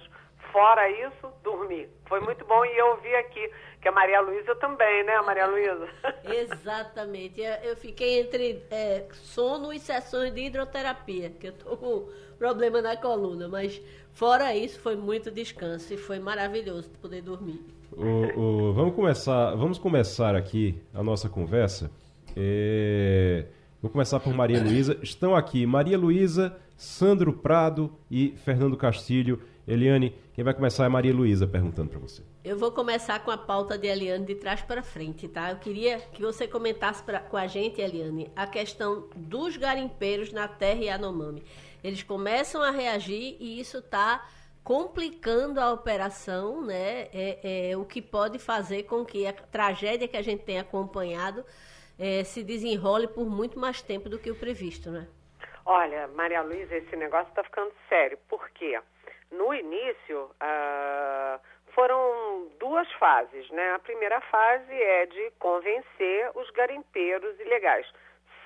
Fora 0.53 0.87
isso, 0.87 1.33
dormi. 1.43 1.89
Foi 2.05 2.19
muito 2.19 2.45
bom 2.45 2.63
e 2.63 2.77
eu 2.77 2.95
vi 2.97 3.13
aqui 3.15 3.51
que 3.81 3.87
a 3.87 3.91
Maria 3.91 4.21
Luísa 4.21 4.55
também, 4.57 5.03
né, 5.03 5.19
Maria 5.21 5.47
Luísa? 5.47 5.89
Exatamente. 6.23 7.41
Eu 7.41 7.75
fiquei 7.75 8.19
entre 8.19 8.63
é, 8.69 9.07
sono 9.13 9.73
e 9.73 9.79
sessões 9.79 10.31
de 10.31 10.41
hidroterapia, 10.41 11.31
que 11.31 11.47
eu 11.47 11.53
tô 11.53 11.75
com 11.75 12.07
problema 12.37 12.83
na 12.83 12.95
coluna, 12.95 13.47
mas 13.47 13.81
fora 14.11 14.55
isso 14.55 14.79
foi 14.79 14.95
muito 14.95 15.31
descanso 15.31 15.91
e 15.91 15.97
foi 15.97 16.19
maravilhoso 16.19 16.91
poder 17.01 17.23
dormir. 17.23 17.59
O, 17.97 18.39
o, 18.39 18.73
vamos 18.73 18.95
começar, 18.95 19.55
vamos 19.55 19.77
começar 19.77 20.35
aqui 20.35 20.81
a 20.93 21.03
nossa 21.03 21.29
conversa. 21.29 21.91
É, 22.35 23.45
vou 23.81 23.91
começar 23.91 24.19
por 24.19 24.33
Maria 24.33 24.61
Luísa. 24.61 24.97
Estão 25.01 25.35
aqui 25.35 25.65
Maria 25.65 25.97
Luísa, 25.97 26.57
Sandro 26.75 27.33
Prado 27.33 27.91
e 28.09 28.33
Fernando 28.37 28.75
Castilho. 28.75 29.41
Eliane, 29.67 30.13
quem 30.33 30.43
vai 30.43 30.53
começar 30.53 30.85
é 30.85 30.89
Maria 30.89 31.13
Luísa 31.13 31.47
perguntando 31.47 31.89
para 31.89 31.99
você. 31.99 32.21
Eu 32.43 32.57
vou 32.57 32.71
começar 32.71 33.19
com 33.19 33.31
a 33.31 33.37
pauta 33.37 33.77
de 33.77 33.87
Eliane 33.87 34.25
de 34.25 34.35
trás 34.35 34.61
para 34.61 34.83
frente, 34.83 35.27
tá? 35.27 35.51
Eu 35.51 35.57
queria 35.57 35.99
que 35.99 36.21
você 36.21 36.47
comentasse 36.47 37.01
pra, 37.03 37.19
com 37.19 37.37
a 37.37 37.47
gente, 37.47 37.79
Eliane, 37.79 38.29
a 38.35 38.47
questão 38.47 39.07
dos 39.15 39.55
garimpeiros 39.55 40.33
na 40.33 40.47
terra 40.47 40.83
Yanomami. 40.83 41.43
Eles 41.83 42.01
começam 42.01 42.61
a 42.61 42.71
reagir 42.71 43.37
e 43.39 43.59
isso 43.59 43.77
está 43.77 44.25
complicando 44.63 45.59
a 45.59 45.71
operação, 45.71 46.61
né? 46.61 47.09
É, 47.13 47.71
é, 47.71 47.77
o 47.77 47.85
que 47.85 48.01
pode 48.01 48.39
fazer 48.39 48.83
com 48.83 49.05
que 49.05 49.27
a 49.27 49.33
tragédia 49.33 50.07
que 50.07 50.17
a 50.17 50.21
gente 50.21 50.43
tem 50.43 50.59
acompanhado 50.59 51.45
é, 51.99 52.23
se 52.23 52.43
desenrole 52.43 53.07
por 53.07 53.25
muito 53.25 53.59
mais 53.59 53.81
tempo 53.81 54.09
do 54.09 54.17
que 54.17 54.31
o 54.31 54.35
previsto, 54.35 54.89
né? 54.89 55.07
Olha, 55.65 56.07
Maria 56.07 56.41
Luísa, 56.41 56.75
esse 56.75 56.95
negócio 56.95 57.29
está 57.29 57.43
ficando 57.43 57.73
sério. 57.87 58.17
Por 58.29 58.49
quê? 58.51 58.79
No 59.31 59.53
início, 59.53 60.25
uh, 60.25 61.39
foram 61.73 62.49
duas 62.59 62.91
fases, 62.93 63.49
né? 63.49 63.73
A 63.73 63.79
primeira 63.79 64.19
fase 64.21 64.73
é 64.73 65.05
de 65.05 65.31
convencer 65.39 66.31
os 66.35 66.49
garimpeiros 66.51 67.39
ilegais. 67.39 67.87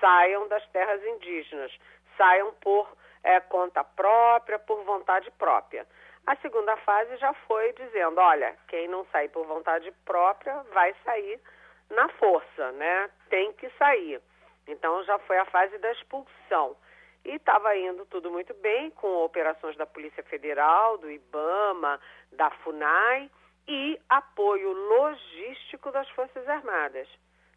Saiam 0.00 0.46
das 0.48 0.64
terras 0.68 1.02
indígenas, 1.04 1.72
saiam 2.16 2.52
por 2.60 2.88
é, 3.24 3.40
conta 3.40 3.82
própria, 3.82 4.58
por 4.58 4.82
vontade 4.84 5.30
própria. 5.32 5.86
A 6.28 6.36
segunda 6.42 6.76
fase 6.76 7.16
já 7.16 7.32
foi 7.32 7.72
dizendo, 7.72 8.20
olha, 8.20 8.54
quem 8.68 8.86
não 8.86 9.02
sair 9.06 9.30
por 9.30 9.46
vontade 9.46 9.90
própria 10.04 10.62
vai 10.74 10.94
sair 11.02 11.40
na 11.88 12.06
força, 12.10 12.70
né? 12.72 13.08
Tem 13.30 13.50
que 13.54 13.70
sair. 13.78 14.20
Então 14.66 15.02
já 15.04 15.18
foi 15.20 15.38
a 15.38 15.46
fase 15.46 15.78
da 15.78 15.90
expulsão. 15.90 16.76
E 17.24 17.36
estava 17.36 17.74
indo 17.78 18.04
tudo 18.04 18.30
muito 18.30 18.52
bem 18.52 18.90
com 18.90 19.24
operações 19.24 19.74
da 19.78 19.86
Polícia 19.86 20.22
Federal, 20.24 20.98
do 20.98 21.10
IBAMA, 21.10 21.98
da 22.32 22.50
FUNAI 22.50 23.30
e 23.66 23.98
apoio 24.10 24.70
logístico 24.70 25.90
das 25.90 26.10
Forças 26.10 26.46
Armadas. 26.46 27.08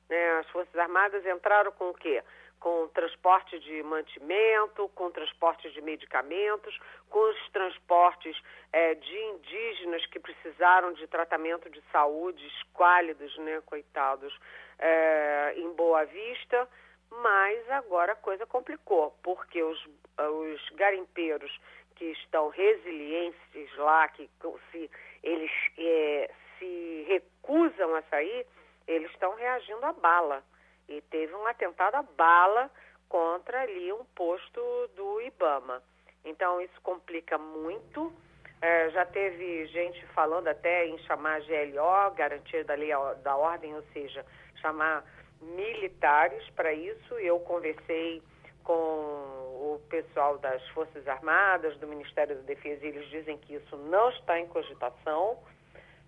Né? 0.09 0.39
As 0.39 0.49
Forças 0.49 0.77
Armadas 0.77 1.25
entraram 1.25 1.73
com 1.73 1.89
o 1.89 1.93
quê? 1.93 2.23
Com 2.61 2.87
transporte 2.93 3.59
de 3.59 3.83
mantimento, 3.83 4.87
com 4.95 5.11
transporte 5.11 5.69
de 5.71 5.81
medicamentos, 5.81 6.79
com 7.09 7.19
os 7.19 7.49
transportes 7.49 8.41
é, 8.71 8.95
de 8.95 9.17
indígenas 9.17 10.05
que 10.05 10.19
precisaram 10.19 10.93
de 10.93 11.05
tratamento 11.07 11.69
de 11.69 11.81
saúde, 11.91 12.47
esquálidos, 12.47 13.37
né, 13.39 13.61
coitados, 13.65 14.33
é, 14.79 15.55
em 15.57 15.73
Boa 15.73 16.05
Vista 16.05 16.69
mas 17.11 17.69
agora 17.69 18.13
a 18.13 18.15
coisa 18.15 18.45
complicou, 18.45 19.13
porque 19.21 19.61
os, 19.61 19.85
os 20.17 20.69
garimpeiros 20.75 21.51
que 21.95 22.05
estão 22.05 22.49
resilientes 22.49 23.77
lá, 23.77 24.07
que 24.07 24.29
se 24.71 24.89
eles 25.21 25.51
é, 25.77 26.31
se 26.57 27.05
recusam 27.07 27.93
a 27.95 28.01
sair, 28.03 28.45
eles 28.87 29.11
estão 29.11 29.35
reagindo 29.35 29.85
a 29.85 29.93
bala. 29.93 30.43
E 30.91 31.01
teve 31.09 31.33
um 31.33 31.47
atentado 31.47 31.95
a 31.95 32.01
bala 32.03 32.69
contra 33.07 33.61
ali 33.61 33.93
um 33.93 34.03
posto 34.13 34.89
do 34.95 35.21
Ibama. 35.21 35.81
Então 36.25 36.61
isso 36.61 36.79
complica 36.81 37.37
muito. 37.37 38.13
É, 38.61 38.89
já 38.89 39.05
teve 39.05 39.65
gente 39.67 40.05
falando 40.07 40.49
até 40.49 40.85
em 40.85 40.97
chamar 40.99 41.39
GLO, 41.41 42.13
garantia 42.13 42.63
da 42.65 42.75
lei 42.75 42.91
da 43.23 43.35
ordem, 43.37 43.73
ou 43.73 43.83
seja, 43.93 44.25
chamar 44.61 45.03
militares 45.41 46.47
para 46.51 46.73
isso. 46.73 47.17
Eu 47.19 47.39
conversei 47.39 48.21
com 48.63 48.73
o 48.73 49.81
pessoal 49.89 50.37
das 50.39 50.61
Forças 50.69 51.07
Armadas, 51.07 51.77
do 51.77 51.87
Ministério 51.87 52.35
da 52.35 52.41
Defesa, 52.41 52.85
e 52.85 52.89
eles 52.89 53.09
dizem 53.09 53.37
que 53.37 53.55
isso 53.55 53.77
não 53.77 54.09
está 54.09 54.39
em 54.39 54.47
cogitação, 54.47 55.39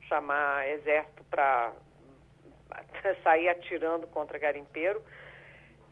chamar 0.08 0.68
exército 0.68 1.24
para 1.26 1.74
sair 3.24 3.50
atirando 3.50 4.08
contra 4.08 4.38
garimpeiro. 4.38 5.02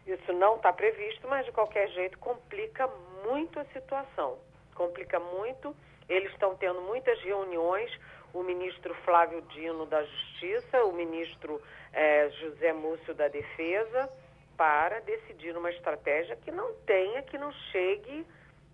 Isso 0.06 0.34
não 0.34 0.56
está 0.56 0.74
previsto, 0.74 1.28
mas 1.28 1.46
de 1.46 1.52
qualquer 1.52 1.88
jeito 1.90 2.18
complica 2.20 2.88
muito 3.28 3.60
a 3.60 3.66
situação. 3.66 4.40
Complica 4.76 5.20
muito. 5.20 5.76
Eles 6.10 6.32
estão 6.32 6.56
tendo 6.56 6.82
muitas 6.82 7.20
reuniões 7.22 7.92
o 8.34 8.44
ministro 8.44 8.94
Flávio 9.04 9.42
Dino 9.54 9.86
da 9.86 10.04
Justiça, 10.04 10.84
o 10.86 10.94
ministro 10.94 11.62
é, 11.94 12.30
José 12.30 12.74
Múcio 12.74 13.14
da 13.14 13.28
Defesa, 13.28 14.10
para 14.56 15.00
decidir 15.02 15.56
uma 15.58 15.70
estratégia 15.70 16.36
que 16.38 16.52
não 16.52 16.74
tenha, 16.86 17.22
que 17.24 17.38
não 17.38 17.52
chegue 17.72 18.26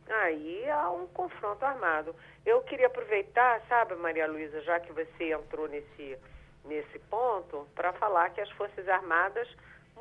aí 0.10 0.70
a 0.70 0.90
um 0.92 1.08
confronto 1.08 1.66
armado. 1.66 2.16
Eu 2.46 2.62
queria 2.62 2.88
aproveitar, 2.88 3.62
sabe, 3.68 3.96
Maria 3.96 4.28
Luísa, 4.28 4.62
já 4.62 4.80
que 4.80 4.92
você 4.94 5.34
entrou 5.34 5.68
nesse, 5.68 6.18
nesse 6.68 7.00
ponto, 7.10 7.68
para 7.76 7.94
falar 7.94 8.30
que 8.32 8.42
as 8.42 8.50
Forças 8.52 8.88
Armadas 8.88 9.48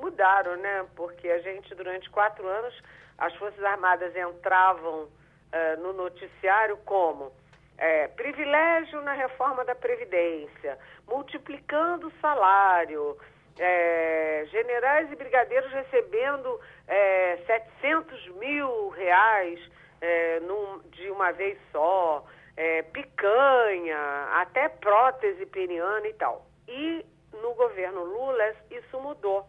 mudaram, 0.01 0.57
né? 0.57 0.87
Porque 0.95 1.29
a 1.29 1.39
gente, 1.41 1.75
durante 1.75 2.09
quatro 2.11 2.47
anos, 2.47 2.75
as 3.19 3.35
Forças 3.37 3.63
Armadas 3.65 4.15
entravam 4.15 5.05
uh, 5.05 5.81
no 5.81 5.93
noticiário 5.93 6.77
como 6.85 7.33
é, 7.79 8.09
privilégio 8.09 9.01
na 9.03 9.13
reforma 9.13 9.65
da 9.65 9.75
Previdência, 9.75 10.79
multiplicando 11.07 12.09
o 12.09 12.21
salário, 12.21 13.17
é, 13.59 14.47
generais 14.51 15.11
e 15.11 15.17
brigadeiros 15.17 15.71
recebendo 15.73 16.61
é, 16.87 17.39
700 17.47 18.29
mil 18.37 18.89
reais 18.91 19.61
num, 20.43 20.79
de 20.91 21.11
uma 21.11 21.33
vez 21.33 21.59
só, 21.73 22.25
picanha, 22.93 23.99
até 24.35 24.69
prótese 24.69 25.47
peniana 25.47 26.07
e 26.07 26.13
tal. 26.13 26.47
E 26.69 27.05
no 27.33 27.55
governo 27.55 28.03
Lula 28.05 28.55
isso 28.71 29.01
mudou, 29.01 29.47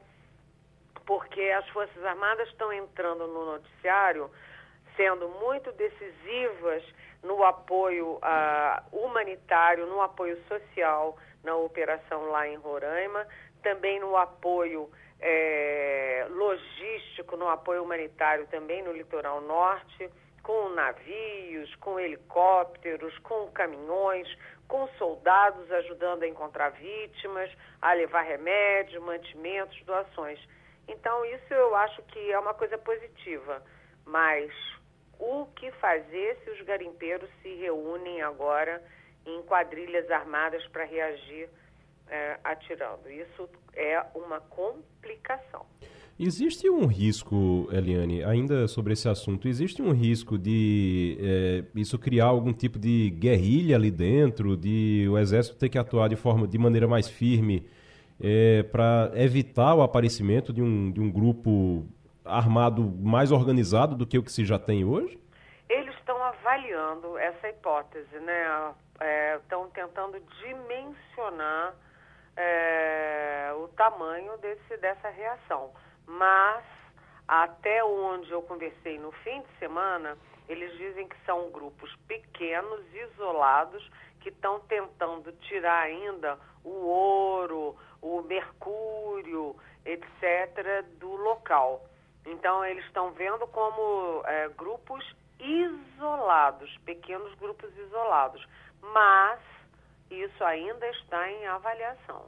porque 1.06 1.42
as 1.42 1.68
Forças 1.70 2.04
Armadas 2.04 2.48
estão 2.50 2.72
entrando 2.72 3.28
no 3.28 3.46
noticiário 3.46 4.30
sendo 4.96 5.30
muito 5.30 5.72
decisivas 5.74 6.84
no 7.24 7.44
apoio 7.44 8.16
uh, 8.16 8.98
humanitário, 9.06 9.86
no 9.86 10.02
apoio 10.02 10.42
social 10.48 11.18
na 11.44 11.56
operação 11.56 12.30
lá 12.30 12.48
em 12.48 12.56
Roraima, 12.58 13.26
também 13.62 14.00
no 14.00 14.18
apoio 14.18 14.90
é, 15.20 16.28
logístico, 16.30 17.38
no 17.38 17.48
apoio 17.48 17.84
humanitário 17.84 18.46
também 18.48 18.84
no 18.84 18.92
litoral 18.92 19.42
norte, 19.42 20.10
com 20.44 20.70
navios, 20.70 21.74
com 21.76 22.00
helicópteros, 22.00 23.18
com 23.20 23.48
caminhões, 23.52 24.28
com 24.68 24.88
soldados 24.98 25.72
ajudando 25.72 26.24
a 26.24 26.28
encontrar 26.28 26.70
vítimas, 26.70 27.50
a 27.82 27.94
levar 27.94 28.22
remédio, 28.22 29.02
mantimentos, 29.02 29.82
doações. 29.84 30.40
Então, 30.88 31.26
isso 31.26 31.54
eu 31.54 31.76
acho 31.76 32.02
que 32.04 32.32
é 32.32 32.40
uma 32.40 32.54
coisa 32.54 32.78
positiva, 32.78 33.64
mas 34.06 34.52
o 35.20 35.46
que 35.56 35.72
fazer 35.74 36.38
se 36.44 36.52
os 36.52 36.62
garimpeiros 36.62 37.30
se 37.42 37.56
reúnem 37.56 38.22
agora 38.22 38.84
em 39.26 39.42
quadrilhas 39.44 40.10
armadas 40.12 40.66
para 40.68 40.86
reagir 40.86 41.50
é, 42.10 42.40
atirando. 42.44 43.10
Isso 43.10 43.50
é 43.74 44.04
uma 44.16 44.40
complicação. 44.42 45.66
Existe 46.20 46.68
um 46.68 46.88
risco, 46.88 47.70
Eliane, 47.72 48.24
ainda 48.24 48.68
sobre 48.68 48.94
esse 48.94 49.08
assunto, 49.08 49.48
existe 49.48 49.84
um 49.84 49.92
risco 49.92 50.36
de 50.36 51.16
é, 51.22 51.80
isso 51.80 52.00
criar 52.00 52.26
algum 52.26 52.52
tipo 52.52 52.80
de 52.80 53.12
guerrilha 53.12 53.76
ali 53.76 53.92
dentro, 53.92 54.58
de 54.58 55.08
o 55.12 55.16
exército 55.16 55.56
ter 55.58 55.70
que 55.70 55.78
atuar 55.78 56.10
de 56.10 56.16
forma 56.16 56.48
de 56.48 56.58
maneira 56.58 56.88
mais 56.88 57.08
firme 57.08 57.70
é, 58.20 58.64
para 58.64 59.12
evitar 59.14 59.76
o 59.76 59.84
aparecimento 59.84 60.52
de 60.52 60.60
um, 60.60 60.92
de 60.92 61.00
um 61.00 61.12
grupo 61.12 61.86
armado 62.26 62.82
mais 63.00 63.32
organizado 63.32 63.96
do 63.96 64.08
que 64.08 64.18
o 64.18 64.24
que 64.24 64.32
se 64.32 64.44
já 64.44 64.58
tem 64.58 64.84
hoje? 64.84 65.20
Eles 65.70 65.94
estão 65.98 66.18
avaliando 66.24 67.16
essa 67.20 67.48
hipótese, 67.48 68.20
né? 68.22 68.74
Estão 69.36 69.66
é, 69.66 69.68
tentando 69.72 70.20
dimensionar 70.42 71.76
é, 72.36 73.54
o 73.56 73.68
tamanho 73.68 74.36
desse, 74.40 74.78
dessa 74.78 75.10
reação. 75.10 75.70
Mas 76.08 76.64
Até 77.28 77.84
onde 77.84 78.32
eu 78.32 78.42
conversei 78.42 78.98
no 78.98 79.12
fim 79.12 79.42
de 79.42 79.60
semana, 79.60 80.18
eles 80.48 80.72
dizem 80.78 81.08
que 81.08 81.16
são 81.26 81.52
grupos 81.52 81.94
pequenos, 82.08 82.82
isolados, 82.94 83.86
que 84.22 84.30
estão 84.30 84.62
tentando 84.62 85.34
tirar 85.42 85.82
ainda 85.82 86.40
o 86.64 86.70
ouro, 86.70 87.76
o 88.02 88.22
mercúrio, 88.22 89.56
etc., 89.86 90.86
do 91.00 91.16
local. 91.18 91.86
Então, 92.26 92.64
eles 92.64 92.86
estão 92.86 93.12
vendo 93.12 93.46
como 93.48 94.22
é, 94.26 94.48
grupos 94.50 95.04
isolados, 95.40 96.78
pequenos 96.86 97.34
grupos 97.36 97.76
isolados. 97.78 98.46
Mas 98.82 99.40
isso 100.10 100.44
ainda 100.46 100.88
está 100.92 101.30
em 101.30 101.46
avaliação. 101.48 102.26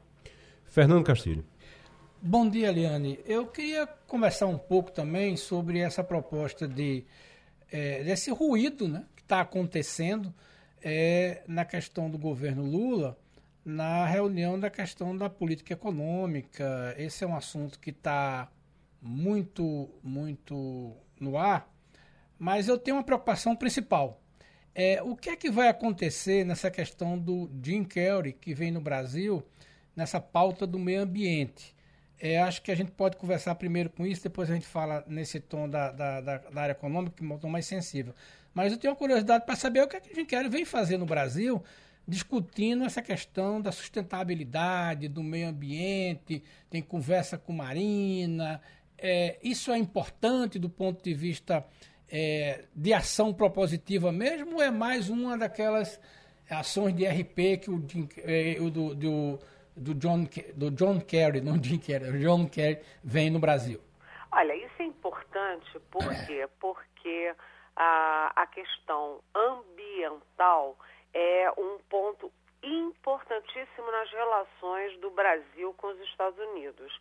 Fernando 0.68 1.06
Castilho. 1.06 1.44
Bom 2.22 2.50
dia, 2.50 2.70
Liane. 2.70 3.18
Eu 3.26 3.48
queria 3.48 3.88
conversar 3.88 4.48
um 4.48 4.58
pouco 4.58 4.92
também 4.92 5.38
sobre 5.38 5.80
essa 5.80 6.04
proposta 6.04 6.68
de 6.68 7.06
é, 7.72 8.04
desse 8.04 8.30
ruído 8.30 8.90
né, 8.90 9.06
que 9.16 9.22
está 9.22 9.40
acontecendo 9.40 10.34
é, 10.82 11.42
na 11.48 11.64
questão 11.64 12.10
do 12.10 12.18
governo 12.18 12.66
Lula, 12.66 13.18
na 13.64 14.06
reunião 14.06 14.60
da 14.60 14.70
questão 14.70 15.18
da 15.18 15.30
política 15.30 15.72
econômica. 15.72 16.94
Esse 16.98 17.24
é 17.24 17.28
um 17.28 17.38
assunto 17.38 17.80
que 17.80 17.92
está 17.92 18.52
muito, 19.02 19.90
muito 20.04 20.94
no 21.22 21.38
ar, 21.38 21.74
mas 22.38 22.68
eu 22.68 22.78
tenho 22.78 22.98
uma 22.98 23.04
preocupação 23.04 23.56
principal. 23.56 24.22
É, 24.76 25.02
o 25.02 25.16
que 25.16 25.30
é 25.30 25.38
que 25.38 25.50
vai 25.50 25.70
acontecer 25.70 26.44
nessa 26.44 26.70
questão 26.70 27.18
do 27.18 27.50
Jim 27.64 27.86
Carrey, 27.86 28.34
que 28.34 28.54
vem 28.54 28.72
no 28.72 28.82
Brasil, 28.82 29.42
nessa 29.96 30.20
pauta 30.20 30.68
do 30.68 30.78
meio 30.78 31.04
ambiente? 31.04 31.79
É, 32.20 32.38
acho 32.40 32.62
que 32.62 32.70
a 32.70 32.76
gente 32.76 32.92
pode 32.92 33.16
conversar 33.16 33.56
primeiro 33.56 33.90
com 33.90 34.06
isso, 34.06 34.22
depois 34.22 34.50
a 34.52 34.54
gente 34.54 34.68
fala 34.68 35.04
nesse 35.08 35.40
tom 35.40 35.70
da, 35.70 35.92
da, 35.92 36.20
da, 36.20 36.38
da 36.38 36.62
área 36.62 36.74
econômica, 36.74 37.16
que 37.16 37.24
é 37.24 37.34
um 37.34 37.38
tom 37.38 37.50
mais 37.50 37.66
sensível. 37.66 38.14
Mas 38.54 38.74
eu 38.74 38.78
tenho 38.78 38.92
uma 38.92 38.98
curiosidade 38.98 39.46
para 39.46 39.56
saber 39.56 39.82
o 39.82 39.88
que, 39.88 39.96
é 39.96 40.00
que 40.02 40.12
o 40.12 40.16
Jim 40.16 40.26
Carrey 40.26 40.50
vem 40.50 40.66
fazer 40.66 40.98
no 40.98 41.06
Brasil, 41.06 41.64
discutindo 42.06 42.84
essa 42.84 43.02
questão 43.02 43.62
da 43.62 43.72
sustentabilidade, 43.72 45.08
do 45.08 45.24
meio 45.24 45.48
ambiente, 45.48 46.44
tem 46.70 46.82
conversa 46.82 47.38
com 47.38 47.54
Marina. 47.54 48.60
É, 48.98 49.38
isso 49.42 49.72
é 49.72 49.78
importante 49.78 50.60
do 50.60 50.70
ponto 50.70 51.02
de 51.02 51.14
vista 51.14 51.66
é, 52.10 52.66
de 52.76 52.92
ação 52.92 53.34
propositiva 53.34 54.12
mesmo, 54.12 54.56
ou 54.56 54.62
é 54.62 54.72
mais 54.72 55.10
uma 55.10 55.38
daquelas 55.38 56.00
ações 56.50 56.96
de 56.96 57.06
RP 57.06 57.62
que 57.62 57.70
o, 57.70 57.88
é, 58.24 58.58
o 58.60 58.70
do, 58.70 58.96
do 58.96 59.40
do 59.80 59.94
John, 59.96 60.26
do 60.56 60.72
John 60.72 61.00
Kerry, 61.00 61.42
não 61.42 61.62
Jim 61.62 61.80
Kerry, 61.80 62.20
John 62.20 62.48
Kerry 62.48 62.82
vem 63.04 63.30
no 63.30 63.40
Brasil? 63.40 63.80
Olha, 64.32 64.54
isso 64.54 64.76
é 64.80 64.84
importante 64.84 65.80
por 65.90 66.08
quê? 66.26 66.48
Porque 66.60 67.34
a, 67.76 68.32
a 68.36 68.46
questão 68.48 69.22
ambiental 69.34 70.78
é 71.14 71.52
um 71.58 71.80
ponto 71.90 72.32
importantíssimo 72.62 73.92
nas 73.92 74.12
relações 74.12 75.00
do 75.00 75.10
Brasil 75.12 75.74
com 75.78 75.88
os 75.88 76.00
Estados 76.02 76.38
Unidos. 76.38 77.00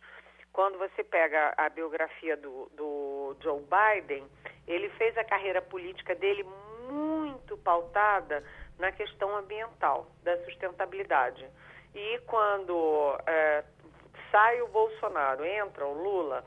Quando 0.51 0.77
você 0.77 1.03
pega 1.03 1.53
a 1.57 1.69
biografia 1.69 2.35
do, 2.35 2.71
do 2.75 3.35
Joe 3.41 3.61
Biden, 3.61 4.25
ele 4.67 4.89
fez 4.91 5.15
a 5.17 5.23
carreira 5.23 5.61
política 5.61 6.15
dele 6.15 6.43
muito 6.89 7.57
pautada 7.57 8.43
na 8.79 8.91
questão 8.91 9.35
ambiental, 9.37 10.07
da 10.23 10.37
sustentabilidade. 10.45 11.45
E 11.93 12.19
quando 12.27 13.17
é, 13.25 13.63
sai 14.31 14.61
o 14.61 14.67
Bolsonaro, 14.67 15.45
entra 15.45 15.85
o 15.85 15.93
Lula, 15.93 16.43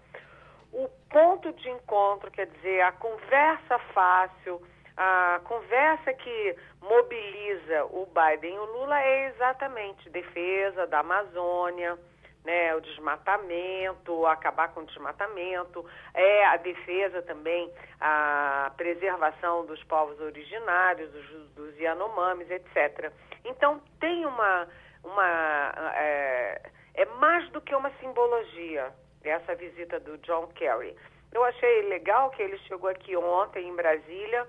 o 0.72 0.88
ponto 1.10 1.52
de 1.52 1.68
encontro, 1.68 2.30
quer 2.30 2.46
dizer, 2.46 2.80
a 2.82 2.92
conversa 2.92 3.78
fácil, 3.92 4.62
a 4.96 5.40
conversa 5.44 6.12
que 6.14 6.56
mobiliza 6.80 7.84
o 7.86 8.06
Biden 8.06 8.54
e 8.54 8.58
o 8.58 8.64
Lula 8.64 9.00
é 9.00 9.28
exatamente 9.28 10.08
defesa 10.10 10.86
da 10.86 11.00
Amazônia, 11.00 11.98
né, 12.44 12.74
o 12.74 12.80
desmatamento, 12.80 14.26
acabar 14.26 14.68
com 14.74 14.80
o 14.80 14.86
desmatamento, 14.86 15.84
é 16.12 16.44
a 16.46 16.56
defesa 16.56 17.22
também, 17.22 17.72
a 18.00 18.72
preservação 18.76 19.64
dos 19.64 19.82
povos 19.84 20.20
originários, 20.20 21.10
dos, 21.12 21.50
dos 21.50 21.78
Yanomamis, 21.78 22.50
etc. 22.50 23.12
Então 23.44 23.80
tem 24.00 24.26
uma 24.26 24.66
uma 25.04 25.92
é, 25.96 26.62
é 26.94 27.04
mais 27.06 27.48
do 27.50 27.60
que 27.60 27.74
uma 27.74 27.90
simbologia 28.00 28.92
essa 29.24 29.54
visita 29.54 30.00
do 30.00 30.18
John 30.18 30.48
Kerry. 30.48 30.96
Eu 31.32 31.44
achei 31.44 31.82
legal 31.82 32.30
que 32.30 32.42
ele 32.42 32.58
chegou 32.58 32.90
aqui 32.90 33.16
ontem 33.16 33.68
em 33.68 33.74
Brasília, 33.74 34.46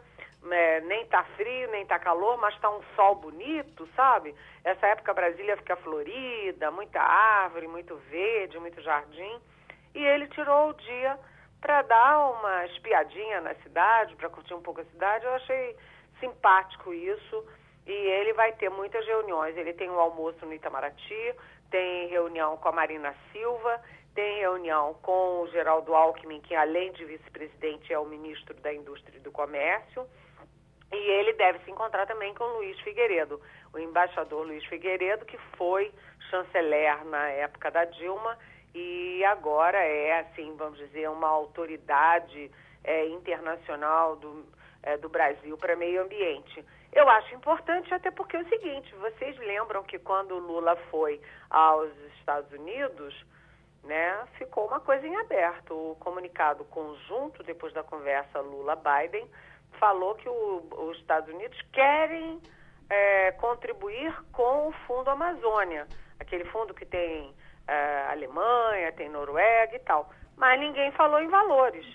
é, 0.51 0.82
nem 0.82 1.06
tá 1.06 1.24
frio, 1.36 1.72
nem 1.72 1.86
tá 1.86 1.97
calor, 1.99 2.38
mas 2.38 2.58
tá 2.60 2.70
um 2.70 2.82
sol 2.95 3.16
bonito, 3.16 3.88
sabe? 3.95 4.36
Essa 4.64 4.88
época 4.88 5.14
Brasília 5.14 5.56
fica 5.58 5.76
florida, 5.78 6.72
muita 6.72 7.01
árvore, 7.01 7.68
muito 7.68 7.95
verde, 8.10 8.60
muito 8.60 8.82
jardim. 8.82 9.39
E 9.95 10.04
ele 10.04 10.28
tirou 10.28 10.70
o 10.70 10.74
dia 10.74 11.18
para 11.62 11.82
dar 11.84 12.20
uma 12.32 12.66
espiadinha 12.66 13.39
na 13.39 13.56
cidade, 13.56 14.16
para 14.18 14.30
curtir 14.30 14.54
um 14.54 14.62
pouco 14.62 14.82
a 14.82 14.86
cidade. 14.86 15.24
Eu 15.24 15.36
achei 15.36 15.78
simpático 16.20 16.93
isso. 16.93 17.45
E 17.86 17.91
ele 17.91 18.34
vai 18.34 18.53
ter 18.53 18.69
muitas 18.69 19.05
reuniões. 19.05 19.57
Ele 19.57 19.73
tem 19.73 19.89
um 19.89 19.99
almoço 19.99 20.45
no 20.45 20.53
Itamaraty, 20.53 21.36
tem 21.69 22.07
reunião 22.07 22.57
com 22.57 22.69
a 22.69 22.71
Marina 22.71 23.13
Silva, 23.31 23.81
tem 24.15 24.39
reunião 24.39 24.93
com 25.01 25.41
o 25.41 25.47
Geraldo 25.49 25.93
Alckmin, 25.93 26.39
que 26.41 26.55
além 26.55 26.91
de 26.93 27.03
vice-presidente 27.03 27.91
é 27.91 27.99
o 27.99 28.05
ministro 28.05 28.53
da 28.61 28.73
Indústria 28.73 29.17
e 29.17 29.21
do 29.21 29.31
Comércio. 29.31 30.07
E 30.91 30.95
ele 30.95 31.34
deve 31.34 31.59
se 31.59 31.71
encontrar 31.71 32.05
também 32.05 32.34
com 32.36 32.43
Luiz 32.43 32.79
Figueiredo, 32.81 33.41
o 33.73 33.79
embaixador 33.79 34.45
Luiz 34.45 34.63
Figueiredo, 34.65 35.25
que 35.25 35.38
foi 35.57 35.91
chanceler 36.29 37.03
na 37.05 37.29
época 37.29 37.71
da 37.71 37.84
Dilma 37.86 38.38
e 38.73 39.23
agora 39.25 39.77
é, 39.77 40.19
assim, 40.19 40.55
vamos 40.55 40.79
dizer, 40.79 41.09
uma 41.09 41.27
autoridade 41.27 42.49
é, 42.84 43.07
internacional 43.07 44.15
do, 44.15 44.45
é, 44.81 44.97
do 44.97 45.09
Brasil 45.09 45.57
para 45.57 45.75
meio 45.75 46.01
ambiente. 46.01 46.65
Eu 46.94 47.10
acho 47.10 47.34
importante 47.34 47.91
até 47.91 48.12
porque 48.12 48.38
é 48.38 48.41
o 48.41 48.50
seguinte, 48.50 48.94
vocês 48.96 49.36
lembram 49.39 49.84
que 49.84 49.98
quando 49.98 50.36
o 50.36 50.39
Lula 50.39 50.76
foi 50.91 51.20
aos 51.50 51.91
Estados 52.20 52.52
Unidos, 52.52 53.26
né, 53.84 54.24
ficou 54.38 54.68
uma 54.68 54.80
coisa 54.80 55.06
em 55.08 55.16
aberto. 55.16 55.74
O 55.74 55.96
comunicado 55.96 56.64
conjunto, 56.66 57.41
depois 57.44 57.74
da 57.74 57.84
conversa 57.84 58.39
Lula-Biden, 58.39 59.28
falou 59.80 60.14
que 60.16 60.30
o, 60.30 60.68
os 60.72 60.98
Estados 61.00 61.34
Unidos 61.34 61.60
querem 61.72 62.39
é, 62.89 63.32
contribuir 63.34 64.14
com 64.32 64.68
o 64.68 64.72
Fundo 64.86 65.10
Amazônia, 65.10 65.88
aquele 66.20 66.46
fundo 66.46 66.76
que 66.76 66.86
tem 66.86 67.34
é, 67.68 68.08
Alemanha, 68.12 68.91
tem 68.91 69.10
Noruega 69.10 69.76
e 69.76 69.80
tal. 69.80 70.12
Mas 70.38 70.60
ninguém 70.60 70.91
falou 70.91 71.20
em 71.20 71.28
valores. 71.28 71.86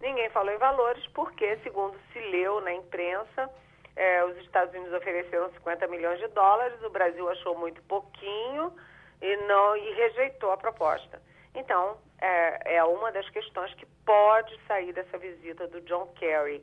Ninguém 0.00 0.30
falou 0.30 0.54
em 0.54 0.58
valores 0.58 1.04
porque, 1.08 1.56
segundo 1.64 1.98
se 2.12 2.20
leu 2.20 2.60
na 2.60 2.72
imprensa, 2.72 3.50
é, 3.96 4.24
os 4.24 4.36
Estados 4.38 4.74
Unidos 4.74 4.92
ofereceram 4.92 5.50
50 5.52 5.86
milhões 5.88 6.18
de 6.20 6.28
dólares, 6.28 6.80
o 6.84 6.90
Brasil 6.90 7.28
achou 7.30 7.58
muito 7.58 7.82
pouquinho 7.84 8.72
e 9.22 9.36
não 9.48 9.76
e 9.76 9.94
rejeitou 9.94 10.52
a 10.52 10.56
proposta. 10.56 11.20
Então, 11.54 11.96
é, 12.20 12.76
é 12.76 12.84
uma 12.84 13.10
das 13.10 13.28
questões 13.30 13.72
que 13.74 13.86
pode 14.04 14.54
sair 14.68 14.92
dessa 14.92 15.16
visita 15.16 15.66
do 15.66 15.80
John 15.80 16.06
Kerry, 16.18 16.62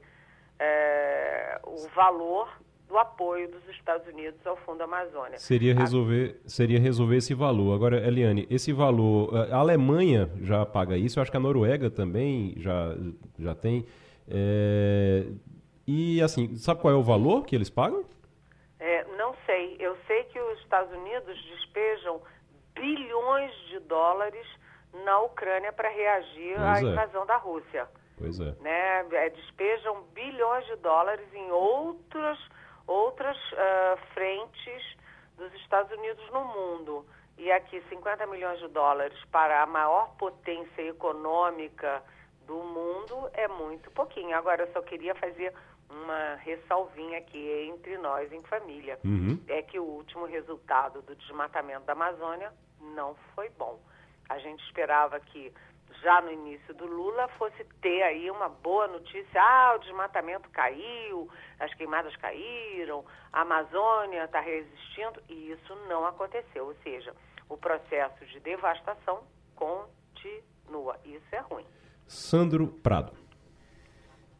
é, 0.59 1.59
o 1.63 1.87
valor 1.89 2.47
do 2.87 2.97
apoio 2.99 3.49
dos 3.49 3.67
Estados 3.69 4.07
Unidos 4.07 4.45
ao 4.45 4.55
Fundo 4.57 4.83
Amazônia. 4.83 5.39
Seria 5.39 5.73
resolver, 5.73 6.39
seria 6.45 6.79
resolver 6.79 7.17
esse 7.17 7.33
valor. 7.33 7.73
Agora, 7.73 7.97
Eliane, 8.05 8.45
esse 8.51 8.71
valor, 8.71 9.35
a 9.51 9.57
Alemanha 9.57 10.29
já 10.41 10.63
paga 10.63 10.95
isso, 10.95 11.17
eu 11.17 11.23
acho 11.23 11.31
que 11.31 11.37
a 11.37 11.39
Noruega 11.39 11.89
também 11.89 12.53
já, 12.57 12.95
já 13.39 13.55
tem. 13.55 13.83
É, 14.29 15.25
e 15.87 16.21
assim, 16.21 16.55
sabe 16.55 16.81
qual 16.81 16.93
é 16.93 16.97
o 16.97 17.03
valor 17.03 17.45
que 17.45 17.55
eles 17.55 17.69
pagam? 17.69 18.03
É, 18.79 19.03
não 19.17 19.35
sei. 19.45 19.75
Eu 19.79 19.97
sei 20.07 20.23
que 20.25 20.39
os 20.39 20.59
Estados 20.59 20.91
Unidos 20.93 21.41
despejam 21.45 22.21
bilhões 22.73 23.53
de 23.69 23.79
dólares 23.79 24.47
na 25.05 25.19
Ucrânia 25.21 25.71
para 25.73 25.89
reagir 25.89 26.55
pois 26.55 26.67
à 26.67 26.79
é. 26.79 26.81
invasão 26.83 27.25
da 27.25 27.37
Rússia. 27.37 27.87
Pois 28.17 28.39
é. 28.39 28.55
Né? 28.61 29.05
é. 29.11 29.29
Despejam 29.29 30.03
bilhões 30.13 30.65
de 30.65 30.75
dólares 30.77 31.27
em 31.33 31.51
outras, 31.51 32.39
outras 32.87 33.37
uh, 33.37 33.97
frentes 34.13 34.97
dos 35.37 35.53
Estados 35.55 35.91
Unidos 35.97 36.29
no 36.31 36.45
mundo. 36.45 37.05
E 37.37 37.51
aqui 37.51 37.81
50 37.89 38.27
milhões 38.27 38.59
de 38.59 38.67
dólares 38.67 39.17
para 39.31 39.63
a 39.63 39.65
maior 39.65 40.15
potência 40.17 40.81
econômica 40.83 42.03
do 42.45 42.55
mundo 42.55 43.29
é 43.33 43.47
muito 43.47 43.89
pouquinho. 43.91 44.35
Agora, 44.37 44.63
eu 44.63 44.71
só 44.71 44.81
queria 44.81 45.15
fazer 45.15 45.53
uma 45.93 46.35
ressalvinha 46.35 47.19
aqui 47.19 47.69
entre 47.69 47.97
nós 47.97 48.31
em 48.31 48.41
família. 48.43 48.99
Uhum. 49.03 49.39
É 49.47 49.61
que 49.61 49.79
o 49.79 49.83
último 49.83 50.25
resultado 50.25 51.01
do 51.01 51.15
desmatamento 51.15 51.85
da 51.85 51.93
Amazônia 51.93 52.51
não 52.79 53.15
foi 53.35 53.49
bom. 53.49 53.79
A 54.29 54.37
gente 54.39 54.63
esperava 54.65 55.19
que 55.19 55.53
já 56.01 56.21
no 56.21 56.31
início 56.31 56.73
do 56.73 56.85
Lula, 56.85 57.27
fosse 57.37 57.63
ter 57.81 58.01
aí 58.03 58.29
uma 58.29 58.49
boa 58.49 58.87
notícia, 58.87 59.41
ah, 59.41 59.75
o 59.75 59.79
desmatamento 59.79 60.49
caiu, 60.49 61.29
as 61.59 61.73
queimadas 61.75 62.15
caíram, 62.17 63.05
a 63.31 63.41
Amazônia 63.41 64.25
está 64.25 64.39
resistindo, 64.39 65.21
e 65.29 65.51
isso 65.51 65.75
não 65.87 66.05
aconteceu. 66.05 66.65
Ou 66.65 66.75
seja, 66.83 67.13
o 67.49 67.57
processo 67.57 68.25
de 68.25 68.39
devastação 68.39 69.23
continua. 69.55 70.97
Isso 71.05 71.27
é 71.31 71.39
ruim. 71.39 71.65
Sandro 72.07 72.67
Prado. 72.67 73.22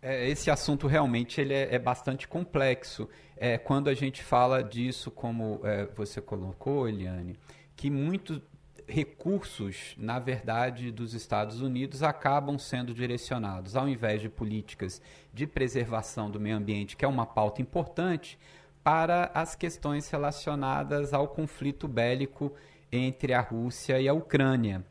É, 0.06 0.28
esse 0.28 0.52
assunto 0.52 0.86
realmente 0.86 1.40
ele 1.40 1.54
é, 1.54 1.76
é 1.76 1.80
bastante 1.80 2.28
complexo. 2.28 3.08
É, 3.38 3.58
quando 3.58 3.90
a 3.90 3.94
gente 3.94 4.22
fala 4.22 4.62
disso, 4.62 5.10
como 5.10 5.62
é, 5.64 5.86
você 5.96 6.20
colocou, 6.20 6.90
Eliane, 6.90 7.38
que 7.74 7.90
muitos 7.90 8.42
recursos, 8.86 9.96
na 9.98 10.20
verdade, 10.20 10.92
dos 10.92 11.14
Estados 11.14 11.62
Unidos 11.62 12.04
acabam 12.04 12.60
sendo 12.60 12.94
direcionados, 12.94 13.78
ao 13.78 13.88
invés 13.88 14.22
de 14.22 14.28
políticas 14.28 15.02
de 15.34 15.48
preservação 15.48 16.30
do 16.30 16.38
meio 16.38 16.58
ambiente, 16.58 16.98
que 16.98 17.06
é 17.06 17.08
uma 17.08 17.26
pauta 17.26 17.62
importante, 17.62 18.38
para 18.84 19.32
as 19.34 19.56
questões 19.56 20.10
relacionadas 20.10 21.14
ao 21.14 21.30
conflito 21.30 21.88
bélico 21.88 22.52
entre 22.92 23.34
a 23.34 23.40
Rússia 23.40 24.02
e 24.02 24.10
a 24.10 24.14
Ucrânia. 24.14 24.84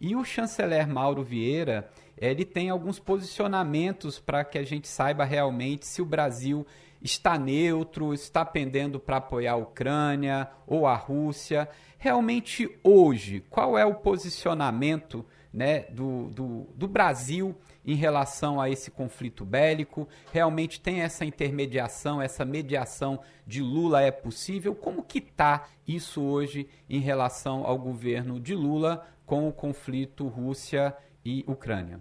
E 0.00 0.16
o 0.16 0.24
chanceler 0.24 0.88
Mauro 0.88 1.22
Vieira, 1.22 1.88
ele 2.16 2.44
tem 2.44 2.70
alguns 2.70 2.98
posicionamentos 2.98 4.18
para 4.18 4.44
que 4.44 4.58
a 4.58 4.64
gente 4.64 4.88
saiba 4.88 5.24
realmente 5.24 5.86
se 5.86 6.00
o 6.00 6.06
Brasil 6.06 6.66
está 7.02 7.38
neutro, 7.38 8.14
está 8.14 8.44
pendendo 8.44 8.98
para 8.98 9.18
apoiar 9.18 9.52
a 9.52 9.56
Ucrânia 9.56 10.48
ou 10.66 10.86
a 10.86 10.96
Rússia. 10.96 11.68
Realmente 11.98 12.68
hoje, 12.82 13.44
qual 13.50 13.78
é 13.78 13.84
o 13.84 13.94
posicionamento 13.94 15.24
né, 15.52 15.80
do, 15.90 16.28
do, 16.30 16.68
do 16.74 16.88
Brasil 16.88 17.54
em 17.84 17.94
relação 17.94 18.60
a 18.60 18.68
esse 18.68 18.90
conflito 18.90 19.44
bélico? 19.44 20.08
Realmente 20.32 20.80
tem 20.80 21.00
essa 21.00 21.24
intermediação, 21.24 22.20
essa 22.20 22.44
mediação 22.44 23.20
de 23.46 23.62
Lula 23.62 24.02
é 24.02 24.10
possível? 24.10 24.74
Como 24.74 25.02
que 25.02 25.18
está 25.18 25.68
isso 25.86 26.22
hoje 26.22 26.68
em 26.88 26.98
relação 26.98 27.64
ao 27.64 27.78
governo 27.78 28.40
de 28.40 28.54
Lula 28.54 29.06
com 29.24 29.48
o 29.48 29.52
conflito 29.52 30.26
Rússia 30.26 30.96
e 31.24 31.44
Ucrânia? 31.46 32.00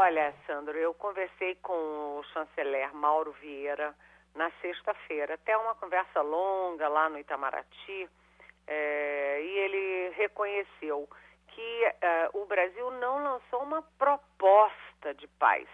Olha, 0.00 0.32
Sandro, 0.46 0.78
eu 0.78 0.94
conversei 0.94 1.56
com 1.56 1.72
o 1.72 2.22
chanceler 2.32 2.94
Mauro 2.94 3.32
Vieira 3.32 3.92
na 4.32 4.48
sexta-feira, 4.60 5.34
até 5.34 5.56
uma 5.56 5.74
conversa 5.74 6.22
longa 6.22 6.86
lá 6.86 7.08
no 7.08 7.18
Itamaraty, 7.18 8.08
é, 8.68 9.42
e 9.42 9.58
ele 9.58 10.10
reconheceu 10.10 11.08
que 11.48 11.84
é, 12.00 12.30
o 12.32 12.46
Brasil 12.46 12.92
não 12.92 13.24
lançou 13.24 13.60
uma 13.64 13.82
proposta 13.98 15.12
de 15.14 15.26
paz. 15.26 15.66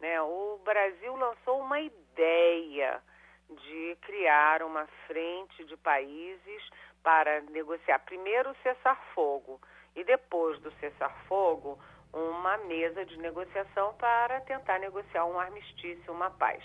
Né? 0.00 0.20
O 0.20 0.60
Brasil 0.62 1.16
lançou 1.16 1.58
uma 1.60 1.80
ideia 1.80 3.02
de 3.48 3.96
criar 4.02 4.62
uma 4.62 4.86
frente 5.06 5.64
de 5.64 5.78
países 5.78 6.70
para 7.02 7.40
negociar 7.40 8.00
primeiro 8.00 8.50
o 8.50 8.56
cessar-fogo 8.56 9.58
e 9.94 10.04
depois 10.04 10.60
do 10.60 10.70
cessar-fogo 10.72 11.78
uma 12.16 12.56
mesa 12.58 13.04
de 13.04 13.16
negociação 13.18 13.94
para 13.94 14.40
tentar 14.40 14.78
negociar 14.78 15.26
um 15.26 15.38
armistício, 15.38 16.12
uma 16.12 16.30
paz. 16.30 16.64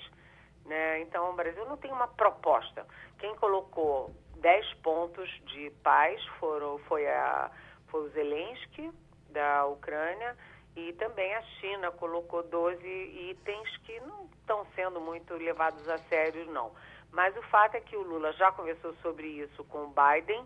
Né? 0.65 1.01
Então 1.01 1.29
o 1.29 1.33
Brasil 1.33 1.65
não 1.65 1.77
tem 1.77 1.91
uma 1.91 2.07
proposta. 2.07 2.85
Quem 3.19 3.35
colocou 3.35 4.15
10 4.37 4.73
pontos 4.75 5.29
de 5.47 5.69
paz 5.83 6.23
foram, 6.39 6.77
foi, 6.79 7.07
a, 7.07 7.51
foi 7.87 8.05
o 8.05 8.09
Zelensky, 8.09 8.91
da 9.29 9.65
Ucrânia, 9.65 10.37
e 10.75 10.93
também 10.93 11.33
a 11.35 11.41
China 11.41 11.91
colocou 11.91 12.43
12 12.43 12.87
itens 13.31 13.77
que 13.85 13.99
não 14.01 14.29
estão 14.39 14.65
sendo 14.75 15.01
muito 15.01 15.33
levados 15.33 15.87
a 15.89 15.97
sério, 15.97 16.45
não. 16.45 16.71
Mas 17.11 17.35
o 17.35 17.41
fato 17.43 17.75
é 17.75 17.81
que 17.81 17.97
o 17.97 18.03
Lula 18.03 18.31
já 18.33 18.51
conversou 18.53 18.93
sobre 19.01 19.27
isso 19.27 19.63
com 19.65 19.83
o 19.83 19.93
Biden 19.93 20.45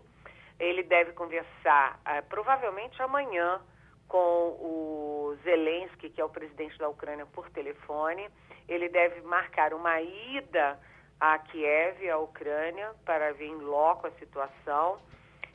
ele 0.58 0.82
deve 0.82 1.12
conversar 1.12 2.00
uh, 2.00 2.24
provavelmente 2.28 3.00
amanhã 3.02 3.60
com 4.08 4.18
o 4.18 5.36
Zelensky, 5.42 6.10
que 6.10 6.20
é 6.20 6.24
o 6.24 6.28
presidente 6.28 6.78
da 6.78 6.88
Ucrânia, 6.88 7.26
por 7.26 7.48
telefone. 7.50 8.28
Ele 8.68 8.88
deve 8.88 9.20
marcar 9.22 9.74
uma 9.74 10.00
ida 10.00 10.78
a 11.20 11.38
Kiev, 11.38 12.08
a 12.10 12.18
Ucrânia, 12.18 12.94
para 13.04 13.32
ver 13.32 13.46
em 13.46 13.56
loco 13.56 14.06
a 14.06 14.10
situação. 14.12 15.00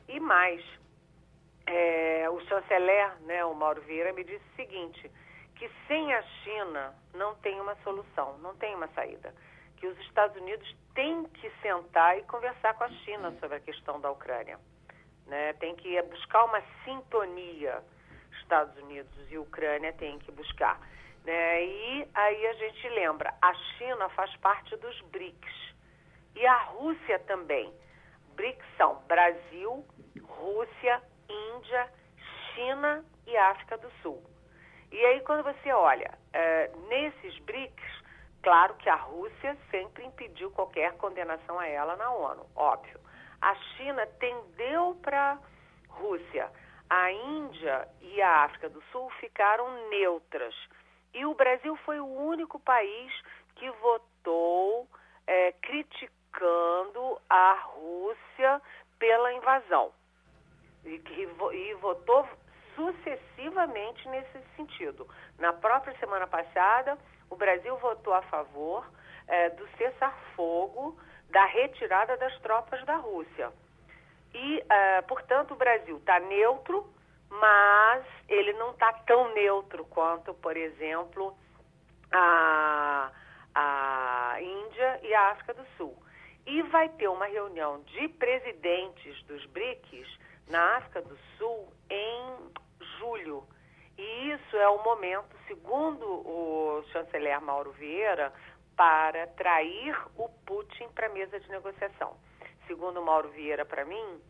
E 0.08 0.18
mais, 0.18 0.62
é, 1.66 2.28
o 2.30 2.40
chanceler, 2.40 3.16
né, 3.22 3.44
o 3.44 3.54
Mauro 3.54 3.80
Vieira, 3.82 4.12
me 4.12 4.24
disse 4.24 4.44
o 4.52 4.56
seguinte, 4.56 5.10
que 5.56 5.70
sem 5.86 6.12
a 6.12 6.22
China 6.22 6.94
não 7.14 7.36
tem 7.36 7.60
uma 7.60 7.76
solução, 7.76 8.36
não 8.38 8.56
tem 8.56 8.74
uma 8.74 8.88
saída. 8.88 9.32
Que 9.76 9.86
os 9.86 9.98
Estados 10.00 10.36
Unidos 10.40 10.76
têm 10.94 11.24
que 11.24 11.50
sentar 11.62 12.18
e 12.18 12.22
conversar 12.24 12.74
com 12.74 12.84
a 12.84 12.88
China 12.88 13.32
sobre 13.40 13.56
a 13.56 13.60
questão 13.60 14.00
da 14.00 14.10
Ucrânia. 14.10 14.58
Né? 15.26 15.52
Tem 15.54 15.74
que 15.76 16.00
buscar 16.02 16.44
uma 16.44 16.62
sintonia. 16.84 17.82
Estados 18.42 18.76
Unidos 18.82 19.12
e 19.30 19.38
Ucrânia 19.38 19.92
têm 19.94 20.18
que 20.18 20.30
buscar. 20.32 20.78
Né? 21.24 21.64
E 21.64 22.08
aí 22.14 22.46
a 22.46 22.52
gente 22.54 22.88
lembra, 22.90 23.34
a 23.40 23.54
China 23.54 24.08
faz 24.10 24.34
parte 24.36 24.76
dos 24.76 25.00
BRICS. 25.12 25.74
E 26.34 26.46
a 26.46 26.58
Rússia 26.64 27.18
também. 27.20 27.72
BRICS 28.34 28.64
são 28.76 28.96
Brasil, 29.06 29.84
Rússia, 30.22 31.02
Índia, 31.28 31.88
China 32.54 33.04
e 33.26 33.36
África 33.36 33.78
do 33.78 33.90
Sul. 34.02 34.22
E 34.90 35.04
aí 35.06 35.20
quando 35.22 35.42
você 35.42 35.72
olha, 35.72 36.18
é, 36.32 36.70
nesses 36.88 37.38
BRICS, 37.40 38.02
claro 38.42 38.74
que 38.74 38.88
a 38.88 38.96
Rússia 38.96 39.56
sempre 39.70 40.04
impediu 40.04 40.50
qualquer 40.50 40.92
condenação 40.94 41.58
a 41.58 41.66
ela 41.66 41.96
na 41.96 42.10
ONU, 42.10 42.46
óbvio 42.54 43.00
a 43.42 43.56
China 43.76 44.06
tendeu 44.20 44.96
para 45.02 45.36
Rússia. 45.88 46.48
A 46.94 47.10
Índia 47.10 47.88
e 48.02 48.20
a 48.20 48.44
África 48.44 48.68
do 48.68 48.82
Sul 48.92 49.08
ficaram 49.18 49.88
neutras. 49.88 50.54
E 51.14 51.24
o 51.24 51.34
Brasil 51.34 51.74
foi 51.86 51.98
o 51.98 52.04
único 52.06 52.60
país 52.60 53.10
que 53.54 53.70
votou 53.70 54.86
é, 55.26 55.52
criticando 55.52 57.18
a 57.30 57.54
Rússia 57.64 58.60
pela 58.98 59.32
invasão. 59.32 59.90
E, 60.84 61.00
e 61.54 61.74
votou 61.80 62.28
sucessivamente 62.76 64.06
nesse 64.10 64.38
sentido. 64.54 65.08
Na 65.38 65.54
própria 65.54 65.96
semana 65.96 66.26
passada, 66.26 66.98
o 67.30 67.36
Brasil 67.36 67.74
votou 67.78 68.12
a 68.12 68.20
favor 68.20 68.86
é, 69.28 69.48
do 69.48 69.66
cessar-fogo 69.78 71.00
da 71.30 71.46
retirada 71.46 72.18
das 72.18 72.38
tropas 72.40 72.84
da 72.84 72.96
Rússia. 72.96 73.50
E, 74.34 74.58
uh, 74.58 75.06
portanto, 75.06 75.52
o 75.52 75.56
Brasil 75.56 75.96
está 75.98 76.18
neutro, 76.20 76.86
mas 77.28 78.04
ele 78.28 78.52
não 78.54 78.70
está 78.70 78.92
tão 78.92 79.32
neutro 79.34 79.84
quanto, 79.86 80.34
por 80.34 80.56
exemplo, 80.56 81.36
a, 82.12 83.10
a 83.54 84.36
Índia 84.40 85.00
e 85.02 85.14
a 85.14 85.30
África 85.30 85.54
do 85.54 85.66
Sul. 85.76 85.96
E 86.46 86.62
vai 86.62 86.88
ter 86.90 87.08
uma 87.08 87.26
reunião 87.26 87.80
de 87.82 88.08
presidentes 88.08 89.22
dos 89.24 89.44
BRICS 89.46 90.08
na 90.48 90.76
África 90.76 91.02
do 91.02 91.16
Sul 91.38 91.72
em 91.88 92.52
julho. 92.98 93.44
E 93.96 94.30
isso 94.32 94.56
é 94.56 94.68
o 94.68 94.82
momento, 94.82 95.36
segundo 95.46 96.04
o 96.04 96.82
chanceler 96.92 97.40
Mauro 97.40 97.72
Vieira, 97.72 98.32
para 98.76 99.26
trair 99.28 99.96
o 100.16 100.28
Putin 100.46 100.88
para 100.94 101.06
a 101.06 101.10
mesa 101.10 101.38
de 101.38 101.48
negociação. 101.50 102.16
Segundo 102.66 103.02
Mauro 103.02 103.28
Vieira, 103.30 103.64
para 103.64 103.84
mim, 103.84 104.20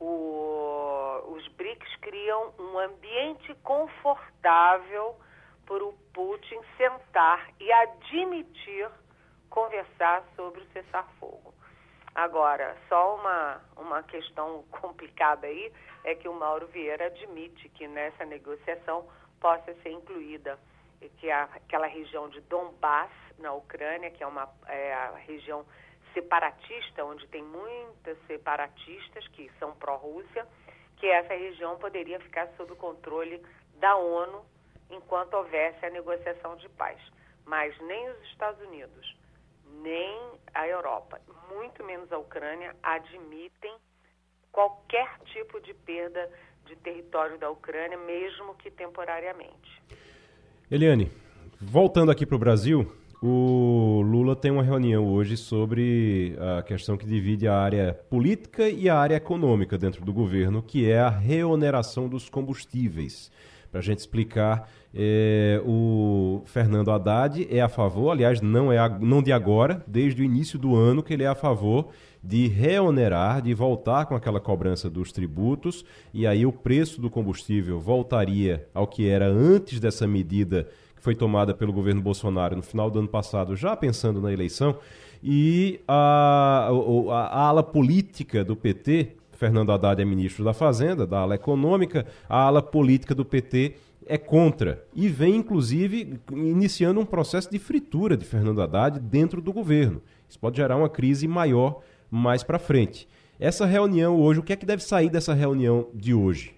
o, 0.00 1.22
os 1.28 1.46
BRICS 1.48 1.96
criam 1.96 2.52
um 2.58 2.78
ambiente 2.78 3.54
confortável 3.62 5.16
para 5.66 5.84
o 5.84 5.92
Putin 6.12 6.60
sentar 6.76 7.48
e 7.60 7.72
admitir 7.72 8.88
conversar 9.48 10.24
sobre 10.34 10.62
o 10.62 10.66
cessar-fogo. 10.72 11.54
Agora, 12.14 12.76
só 12.88 13.16
uma, 13.16 13.60
uma 13.76 14.02
questão 14.02 14.64
complicada 14.72 15.46
aí 15.46 15.72
é 16.04 16.14
que 16.14 16.28
o 16.28 16.34
Mauro 16.34 16.66
Vieira 16.66 17.06
admite 17.06 17.68
que 17.70 17.86
nessa 17.86 18.24
negociação 18.24 19.08
possa 19.40 19.74
ser 19.82 19.90
incluída 19.90 20.58
que 21.18 21.28
é 21.28 21.34
aquela 21.34 21.86
região 21.86 22.28
de 22.28 22.40
Donbass, 22.42 23.10
na 23.38 23.52
Ucrânia, 23.52 24.10
que 24.10 24.22
é 24.22 24.26
uma 24.26 24.48
é 24.68 24.92
a 24.94 25.16
região 25.16 25.64
separatista, 26.12 27.04
onde 27.04 27.26
tem 27.28 27.42
muitas 27.42 28.16
separatistas 28.26 29.26
que 29.28 29.50
são 29.58 29.72
pró-Rússia, 29.74 30.46
que 30.96 31.06
essa 31.06 31.34
região 31.34 31.76
poderia 31.78 32.20
ficar 32.20 32.48
sob 32.56 32.72
o 32.72 32.76
controle 32.76 33.42
da 33.78 33.96
ONU 33.96 34.44
enquanto 34.90 35.34
houvesse 35.34 35.84
a 35.84 35.90
negociação 35.90 36.56
de 36.56 36.68
paz. 36.70 36.98
Mas 37.44 37.76
nem 37.80 38.10
os 38.10 38.22
Estados 38.28 38.60
Unidos, 38.66 39.16
nem 39.82 40.18
a 40.54 40.66
Europa, 40.68 41.20
muito 41.50 41.82
menos 41.84 42.12
a 42.12 42.18
Ucrânia, 42.18 42.76
admitem 42.82 43.74
qualquer 44.52 45.18
tipo 45.32 45.60
de 45.60 45.74
perda 45.74 46.30
de 46.66 46.76
território 46.76 47.38
da 47.38 47.50
Ucrânia, 47.50 47.98
mesmo 47.98 48.54
que 48.54 48.70
temporariamente. 48.70 49.82
Eliane, 50.70 51.10
voltando 51.60 52.10
aqui 52.10 52.24
para 52.24 52.36
o 52.36 52.38
Brasil, 52.38 52.90
o 53.22 54.02
Lula 54.04 54.34
tem 54.34 54.50
uma 54.50 54.64
reunião 54.64 55.06
hoje 55.06 55.36
sobre 55.36 56.36
a 56.58 56.62
questão 56.62 56.96
que 56.96 57.06
divide 57.06 57.46
a 57.46 57.56
área 57.56 57.94
política 58.10 58.68
e 58.68 58.88
a 58.88 58.98
área 58.98 59.14
econômica 59.14 59.78
dentro 59.78 60.04
do 60.04 60.12
governo, 60.12 60.60
que 60.60 60.90
é 60.90 60.98
a 60.98 61.08
reoneração 61.08 62.08
dos 62.08 62.28
combustíveis. 62.28 63.30
Para 63.70 63.78
a 63.78 63.82
gente 63.82 64.00
explicar, 64.00 64.68
é, 64.92 65.62
o 65.64 66.42
Fernando 66.46 66.90
Haddad 66.90 67.46
é 67.48 67.60
a 67.60 67.68
favor, 67.68 68.10
aliás, 68.10 68.40
não, 68.40 68.72
é 68.72 68.78
a, 68.78 68.88
não 68.88 69.22
de 69.22 69.32
agora, 69.32 69.84
desde 69.86 70.20
o 70.20 70.24
início 70.24 70.58
do 70.58 70.74
ano 70.74 71.02
que 71.02 71.14
ele 71.14 71.22
é 71.22 71.28
a 71.28 71.34
favor 71.34 71.90
de 72.22 72.48
reonerar, 72.48 73.40
de 73.40 73.54
voltar 73.54 74.04
com 74.06 74.16
aquela 74.16 74.40
cobrança 74.40 74.90
dos 74.90 75.12
tributos, 75.12 75.84
e 76.12 76.26
aí 76.26 76.44
o 76.44 76.52
preço 76.52 77.00
do 77.00 77.08
combustível 77.08 77.80
voltaria 77.80 78.68
ao 78.74 78.86
que 78.86 79.08
era 79.08 79.26
antes 79.26 79.78
dessa 79.78 80.06
medida 80.06 80.68
que 81.02 81.04
foi 81.04 81.16
tomada 81.16 81.52
pelo 81.52 81.72
governo 81.72 82.00
Bolsonaro 82.00 82.54
no 82.54 82.62
final 82.62 82.88
do 82.88 83.00
ano 83.00 83.08
passado, 83.08 83.56
já 83.56 83.76
pensando 83.76 84.20
na 84.20 84.32
eleição, 84.32 84.78
e 85.20 85.80
a, 85.86 86.68
a, 87.10 87.12
a 87.12 87.48
ala 87.48 87.62
política 87.64 88.44
do 88.44 88.54
PT, 88.54 89.16
Fernando 89.32 89.72
Haddad 89.72 90.00
é 90.00 90.04
ministro 90.04 90.44
da 90.44 90.54
Fazenda, 90.54 91.04
da 91.04 91.18
ala 91.18 91.34
econômica, 91.34 92.06
a 92.28 92.42
ala 92.42 92.62
política 92.62 93.16
do 93.16 93.24
PT 93.24 93.74
é 94.06 94.16
contra 94.16 94.84
e 94.94 95.08
vem, 95.08 95.34
inclusive, 95.34 96.20
iniciando 96.30 97.00
um 97.00 97.04
processo 97.04 97.50
de 97.50 97.58
fritura 97.58 98.16
de 98.16 98.24
Fernando 98.24 98.62
Haddad 98.62 99.00
dentro 99.00 99.42
do 99.42 99.52
governo. 99.52 100.00
Isso 100.28 100.38
pode 100.38 100.56
gerar 100.56 100.76
uma 100.76 100.88
crise 100.88 101.26
maior 101.26 101.80
mais 102.08 102.44
para 102.44 102.60
frente. 102.60 103.08
Essa 103.40 103.66
reunião 103.66 104.20
hoje, 104.20 104.38
o 104.38 104.42
que 104.42 104.52
é 104.52 104.56
que 104.56 104.66
deve 104.66 104.84
sair 104.84 105.10
dessa 105.10 105.34
reunião 105.34 105.88
de 105.92 106.14
hoje? 106.14 106.54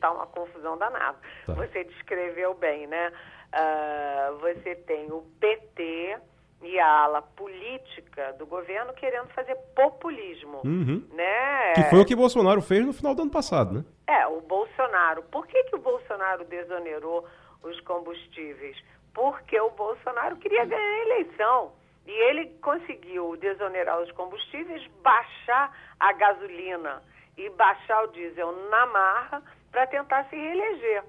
Está 0.00 0.12
uma 0.12 0.26
confusão 0.26 0.78
danada. 0.78 1.18
Tá. 1.44 1.52
Você 1.52 1.84
descreveu 1.84 2.54
bem, 2.54 2.86
né? 2.86 3.12
Uh, 3.52 4.38
você 4.38 4.74
tem 4.74 5.12
o 5.12 5.20
PT 5.38 6.16
e 6.62 6.80
a 6.80 7.02
ala 7.02 7.20
política 7.20 8.32
do 8.38 8.46
governo 8.46 8.94
querendo 8.94 9.28
fazer 9.34 9.54
populismo, 9.76 10.62
uhum. 10.64 11.06
né? 11.12 11.74
Que 11.74 11.82
foi 11.90 12.00
o 12.00 12.06
que 12.06 12.16
Bolsonaro 12.16 12.62
fez 12.62 12.82
no 12.86 12.94
final 12.94 13.14
do 13.14 13.20
ano 13.20 13.30
passado, 13.30 13.74
né? 13.74 13.84
É, 14.06 14.26
o 14.26 14.40
Bolsonaro. 14.40 15.22
Por 15.24 15.46
que, 15.46 15.64
que 15.64 15.76
o 15.76 15.78
Bolsonaro 15.78 16.46
desonerou 16.46 17.26
os 17.62 17.78
combustíveis? 17.80 18.82
Porque 19.12 19.60
o 19.60 19.68
Bolsonaro 19.72 20.36
queria 20.36 20.64
ganhar 20.64 20.80
a 20.80 21.02
eleição. 21.02 21.72
E 22.06 22.10
ele 22.10 22.46
conseguiu 22.62 23.36
desonerar 23.36 24.00
os 24.00 24.10
combustíveis, 24.12 24.82
baixar 25.02 25.76
a 25.98 26.10
gasolina 26.14 27.02
e 27.36 27.50
baixar 27.50 28.04
o 28.04 28.08
diesel 28.08 28.52
na 28.70 28.86
marra 28.86 29.42
para 29.70 29.86
tentar 29.86 30.24
se 30.28 30.36
reeleger. 30.36 31.04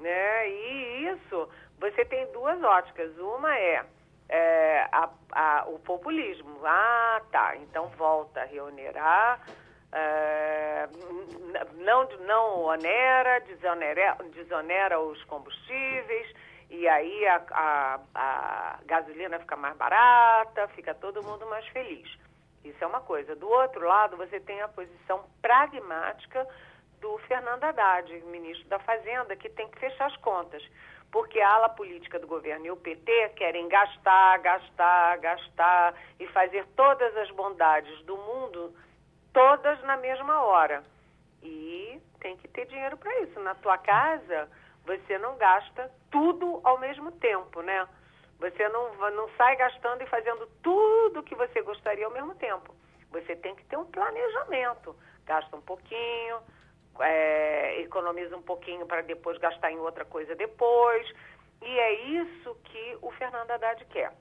Né? 0.00 0.48
E 0.48 1.08
isso, 1.08 1.48
você 1.78 2.04
tem 2.04 2.30
duas 2.32 2.62
óticas. 2.62 3.16
Uma 3.18 3.56
é, 3.56 3.84
é 4.28 4.88
a, 4.92 5.08
a, 5.32 5.64
o 5.68 5.78
populismo. 5.78 6.60
Ah, 6.64 7.22
tá, 7.30 7.56
então 7.56 7.88
volta 7.90 8.40
a 8.40 8.44
reonerar, 8.44 9.40
é, 9.92 10.88
não, 11.74 12.08
não 12.26 12.64
onera, 12.64 13.40
desonera, 13.40 14.16
desonera 14.32 15.00
os 15.00 15.22
combustíveis 15.24 16.32
e 16.70 16.86
aí 16.86 17.26
a, 17.26 17.42
a, 17.50 18.00
a 18.14 18.78
gasolina 18.86 19.40
fica 19.40 19.56
mais 19.56 19.76
barata, 19.76 20.68
fica 20.68 20.94
todo 20.94 21.22
mundo 21.22 21.44
mais 21.46 21.66
feliz. 21.68 22.08
Isso 22.64 22.82
é 22.84 22.86
uma 22.86 23.00
coisa. 23.00 23.34
Do 23.34 23.48
outro 23.48 23.84
lado, 23.86 24.16
você 24.16 24.38
tem 24.38 24.60
a 24.62 24.68
posição 24.68 25.24
pragmática 25.42 26.46
do 27.00 27.18
Fernando 27.26 27.64
Haddad, 27.64 28.12
ministro 28.26 28.68
da 28.68 28.78
Fazenda, 28.78 29.36
que 29.36 29.48
tem 29.48 29.68
que 29.68 29.78
fechar 29.78 30.06
as 30.06 30.16
contas. 30.18 30.62
Porque 31.10 31.40
a 31.40 31.54
ala 31.54 31.68
política 31.70 32.18
do 32.18 32.26
governo 32.26 32.66
e 32.66 32.70
o 32.70 32.76
PT 32.76 33.30
querem 33.30 33.68
gastar, 33.68 34.38
gastar, 34.38 35.18
gastar 35.18 35.94
e 36.20 36.26
fazer 36.28 36.64
todas 36.76 37.16
as 37.16 37.30
bondades 37.32 38.00
do 38.04 38.16
mundo, 38.16 38.72
todas 39.32 39.82
na 39.82 39.96
mesma 39.96 40.42
hora. 40.44 40.84
E 41.42 42.00
tem 42.20 42.36
que 42.36 42.46
ter 42.48 42.66
dinheiro 42.66 42.96
para 42.96 43.20
isso. 43.20 43.40
Na 43.40 43.54
tua 43.56 43.76
casa, 43.78 44.48
você 44.84 45.18
não 45.18 45.36
gasta 45.36 45.90
tudo 46.10 46.60
ao 46.62 46.78
mesmo 46.78 47.10
tempo, 47.12 47.60
né? 47.62 47.88
Você 48.38 48.68
não, 48.68 48.94
não 49.10 49.28
sai 49.36 49.56
gastando 49.56 50.02
e 50.02 50.06
fazendo 50.06 50.46
tudo 50.62 51.22
que 51.22 51.34
você 51.34 51.60
gostaria 51.62 52.06
ao 52.06 52.12
mesmo 52.12 52.34
tempo. 52.36 52.74
Você 53.10 53.34
tem 53.36 53.54
que 53.54 53.64
ter 53.64 53.76
um 53.76 53.84
planejamento. 53.84 54.94
Gasta 55.26 55.56
um 55.56 55.60
pouquinho, 55.60 56.38
é, 57.00 57.80
economiza 57.80 58.36
um 58.36 58.42
pouquinho 58.42 58.86
para 58.86 59.02
depois 59.02 59.38
gastar 59.38 59.70
em 59.70 59.78
outra 59.78 60.04
coisa 60.04 60.34
depois. 60.34 61.06
E 61.62 61.78
é 61.78 61.92
isso 62.22 62.54
que 62.64 62.98
o 63.02 63.10
Fernando 63.12 63.50
Haddad 63.50 63.84
quer. 63.86 64.12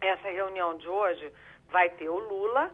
Essa 0.00 0.28
reunião 0.28 0.76
de 0.76 0.88
hoje 0.88 1.32
vai 1.70 1.88
ter 1.90 2.08
o 2.08 2.18
Lula, 2.18 2.70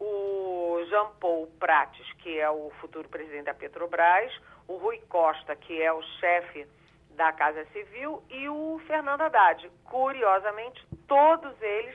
o 0.00 0.84
Jean 0.88 1.10
Paul 1.20 1.46
Prates, 1.60 2.10
que 2.14 2.38
é 2.38 2.50
o 2.50 2.70
futuro 2.80 3.08
presidente 3.08 3.44
da 3.44 3.54
Petrobras, 3.54 4.32
o 4.66 4.76
Rui 4.76 4.98
Costa, 5.08 5.54
que 5.54 5.80
é 5.80 5.92
o 5.92 6.02
chefe 6.02 6.66
da 7.10 7.32
Casa 7.32 7.64
Civil, 7.66 8.22
e 8.30 8.48
o 8.48 8.80
Fernando 8.86 9.20
Haddad. 9.20 9.70
Curiosamente, 9.84 10.84
todos 11.06 11.60
eles 11.60 11.94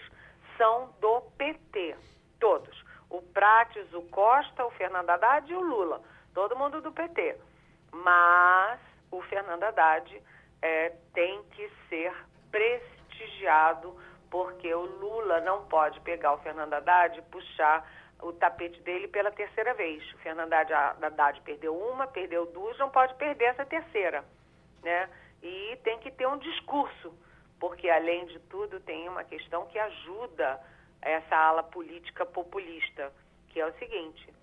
são 0.58 0.94
do 1.02 1.22
PT. 1.38 1.96
Todos. 2.40 2.86
O 3.10 3.22
Prates, 3.22 3.92
o 3.94 4.04
Costa, 4.04 4.66
o 4.66 4.72
Fernando 4.72 5.10
Haddad 5.10 5.52
e 5.52 5.56
o 5.56 5.62
Lula. 5.62 6.02
Todo 6.38 6.56
mundo 6.56 6.80
do 6.82 6.92
PT. 6.92 7.36
Mas 7.92 8.80
o 9.10 9.24
Fernando 9.24 9.64
Haddad 9.64 10.22
é, 10.62 10.90
tem 11.12 11.42
que 11.46 11.68
ser 11.90 12.14
prestigiado, 12.52 14.00
porque 14.30 14.72
o 14.72 14.86
Lula 14.86 15.42
não 15.42 15.66
pode 15.66 16.00
pegar 16.02 16.34
o 16.34 16.38
Fernando 16.38 16.76
Haddad 16.76 17.18
e 17.18 17.24
puxar 17.24 17.92
o 18.22 18.32
tapete 18.34 18.80
dele 18.84 19.08
pela 19.08 19.32
terceira 19.32 19.74
vez. 19.74 20.04
O 20.14 20.18
Fernando 20.20 20.54
Haddad 20.54 21.42
perdeu 21.42 21.76
uma, 21.76 22.06
perdeu 22.06 22.46
duas, 22.46 22.78
não 22.78 22.92
pode 22.92 23.16
perder 23.16 23.46
essa 23.46 23.66
terceira, 23.66 24.24
né? 24.84 25.10
E 25.42 25.76
tem 25.84 25.98
que 25.98 26.12
ter 26.12 26.28
um 26.28 26.38
discurso, 26.38 27.18
porque 27.60 27.90
além 27.90 28.28
de 28.28 28.38
tudo 28.42 28.80
tem 28.82 29.10
uma 29.10 29.24
questão 29.24 29.66
que 29.66 29.80
ajuda 29.80 30.62
essa 31.02 31.36
ala 31.36 31.64
política 31.64 32.28
populista, 32.28 33.12
que 33.50 33.60
é 33.60 33.66
o 33.66 33.74
seguinte: 33.80 34.37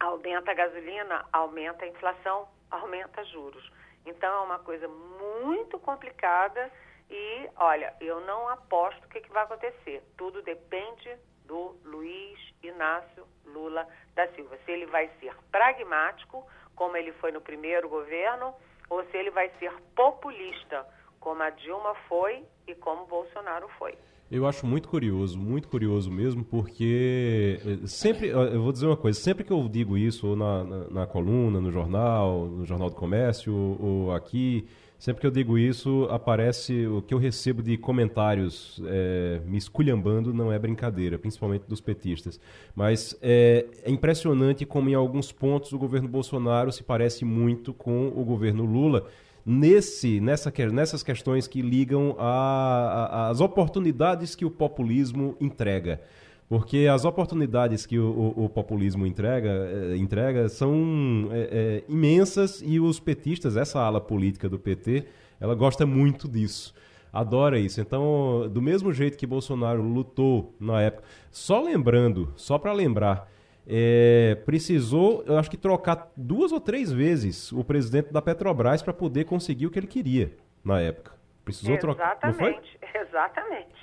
aumenta 0.00 0.50
a 0.50 0.54
gasolina, 0.54 1.24
aumenta 1.32 1.84
a 1.84 1.88
inflação, 1.88 2.48
aumenta 2.70 3.24
juros. 3.24 3.70
Então 4.06 4.42
é 4.42 4.44
uma 4.44 4.58
coisa 4.58 4.86
muito 4.88 5.78
complicada 5.78 6.70
e, 7.10 7.48
olha, 7.56 7.94
eu 8.00 8.20
não 8.20 8.48
aposto 8.48 9.04
o 9.04 9.08
que, 9.08 9.20
que 9.20 9.32
vai 9.32 9.44
acontecer. 9.44 10.02
Tudo 10.16 10.42
depende 10.42 11.16
do 11.44 11.76
Luiz 11.84 12.38
Inácio 12.62 13.26
Lula 13.44 13.86
da 14.14 14.26
Silva. 14.32 14.58
Se 14.64 14.70
ele 14.70 14.86
vai 14.86 15.10
ser 15.20 15.34
pragmático, 15.50 16.46
como 16.74 16.96
ele 16.96 17.12
foi 17.12 17.32
no 17.32 17.40
primeiro 17.40 17.88
governo, 17.88 18.54
ou 18.88 19.04
se 19.06 19.16
ele 19.16 19.30
vai 19.30 19.50
ser 19.58 19.72
populista, 19.94 20.86
como 21.20 21.42
a 21.42 21.50
Dilma 21.50 21.94
foi 22.08 22.44
e 22.66 22.74
como 22.74 23.06
Bolsonaro 23.06 23.68
foi. 23.78 23.96
Eu 24.34 24.48
acho 24.48 24.66
muito 24.66 24.88
curioso, 24.88 25.38
muito 25.38 25.68
curioso 25.68 26.10
mesmo, 26.10 26.44
porque 26.44 27.60
eh, 27.64 27.86
sempre, 27.86 28.30
eu 28.30 28.60
vou 28.60 28.72
dizer 28.72 28.86
uma 28.86 28.96
coisa, 28.96 29.16
sempre 29.18 29.44
que 29.44 29.52
eu 29.52 29.68
digo 29.68 29.96
isso, 29.96 30.26
ou 30.26 30.34
na, 30.34 30.64
na, 30.64 30.90
na 30.90 31.06
coluna, 31.06 31.60
no 31.60 31.70
jornal, 31.70 32.46
no 32.46 32.66
Jornal 32.66 32.90
do 32.90 32.96
Comércio, 32.96 33.54
ou, 33.54 33.80
ou 33.80 34.12
aqui, 34.12 34.66
Sempre 35.04 35.20
que 35.20 35.26
eu 35.26 35.30
digo 35.30 35.58
isso, 35.58 36.06
aparece 36.10 36.86
o 36.86 37.02
que 37.02 37.12
eu 37.12 37.18
recebo 37.18 37.62
de 37.62 37.76
comentários 37.76 38.80
é, 38.86 39.38
me 39.44 39.58
esculhambando, 39.58 40.32
não 40.32 40.50
é 40.50 40.58
brincadeira, 40.58 41.18
principalmente 41.18 41.64
dos 41.68 41.78
petistas. 41.78 42.40
Mas 42.74 43.14
é, 43.20 43.66
é, 43.82 43.90
impressionante 43.90 44.64
como, 44.64 44.88
em 44.88 44.94
alguns 44.94 45.30
pontos, 45.30 45.72
o 45.74 45.78
governo 45.78 46.08
Bolsonaro 46.08 46.72
se 46.72 46.82
parece 46.82 47.22
muito 47.22 47.74
com 47.74 48.08
o 48.16 48.24
governo 48.24 48.64
Lula. 48.64 49.06
Nesse, 49.46 50.20
nessa, 50.20 50.52
nessas 50.72 51.02
questões 51.02 51.46
que 51.46 51.60
ligam 51.60 52.16
às 52.18 53.40
oportunidades 53.40 54.34
que 54.34 54.44
o 54.44 54.50
populismo 54.50 55.36
entrega. 55.40 56.00
Porque 56.48 56.86
as 56.90 57.04
oportunidades 57.04 57.86
que 57.86 57.98
o, 57.98 58.32
o, 58.36 58.44
o 58.44 58.48
populismo 58.48 59.06
entrega, 59.06 59.50
é, 59.50 59.96
entrega 59.96 60.48
são 60.48 61.28
é, 61.30 61.82
é, 61.88 61.92
imensas 61.92 62.62
e 62.64 62.78
os 62.78 63.00
petistas, 63.00 63.56
essa 63.56 63.80
ala 63.80 64.00
política 64.00 64.48
do 64.48 64.58
PT, 64.58 65.04
ela 65.40 65.54
gosta 65.54 65.86
muito 65.86 66.28
disso. 66.28 66.74
Adora 67.12 67.58
isso. 67.58 67.80
Então, 67.80 68.48
do 68.50 68.60
mesmo 68.60 68.92
jeito 68.92 69.16
que 69.16 69.26
Bolsonaro 69.26 69.82
lutou 69.82 70.54
na 70.58 70.82
época, 70.82 71.04
só 71.30 71.62
lembrando, 71.62 72.32
só 72.36 72.58
para 72.58 72.72
lembrar, 72.72 73.30
é, 73.66 74.36
precisou, 74.44 75.22
eu 75.26 75.38
acho 75.38 75.50
que 75.50 75.56
trocar 75.56 76.12
duas 76.16 76.52
ou 76.52 76.60
três 76.60 76.92
vezes 76.92 77.50
o 77.52 77.64
presidente 77.64 78.12
da 78.12 78.20
Petrobras 78.20 78.82
para 78.82 78.92
poder 78.92 79.24
conseguir 79.24 79.66
o 79.66 79.70
que 79.70 79.78
ele 79.78 79.86
queria 79.86 80.36
na 80.64 80.80
época. 80.80 81.12
Precisou 81.44 81.76
trocar. 81.76 82.18
Exatamente, 82.22 82.78
exatamente. 82.94 83.74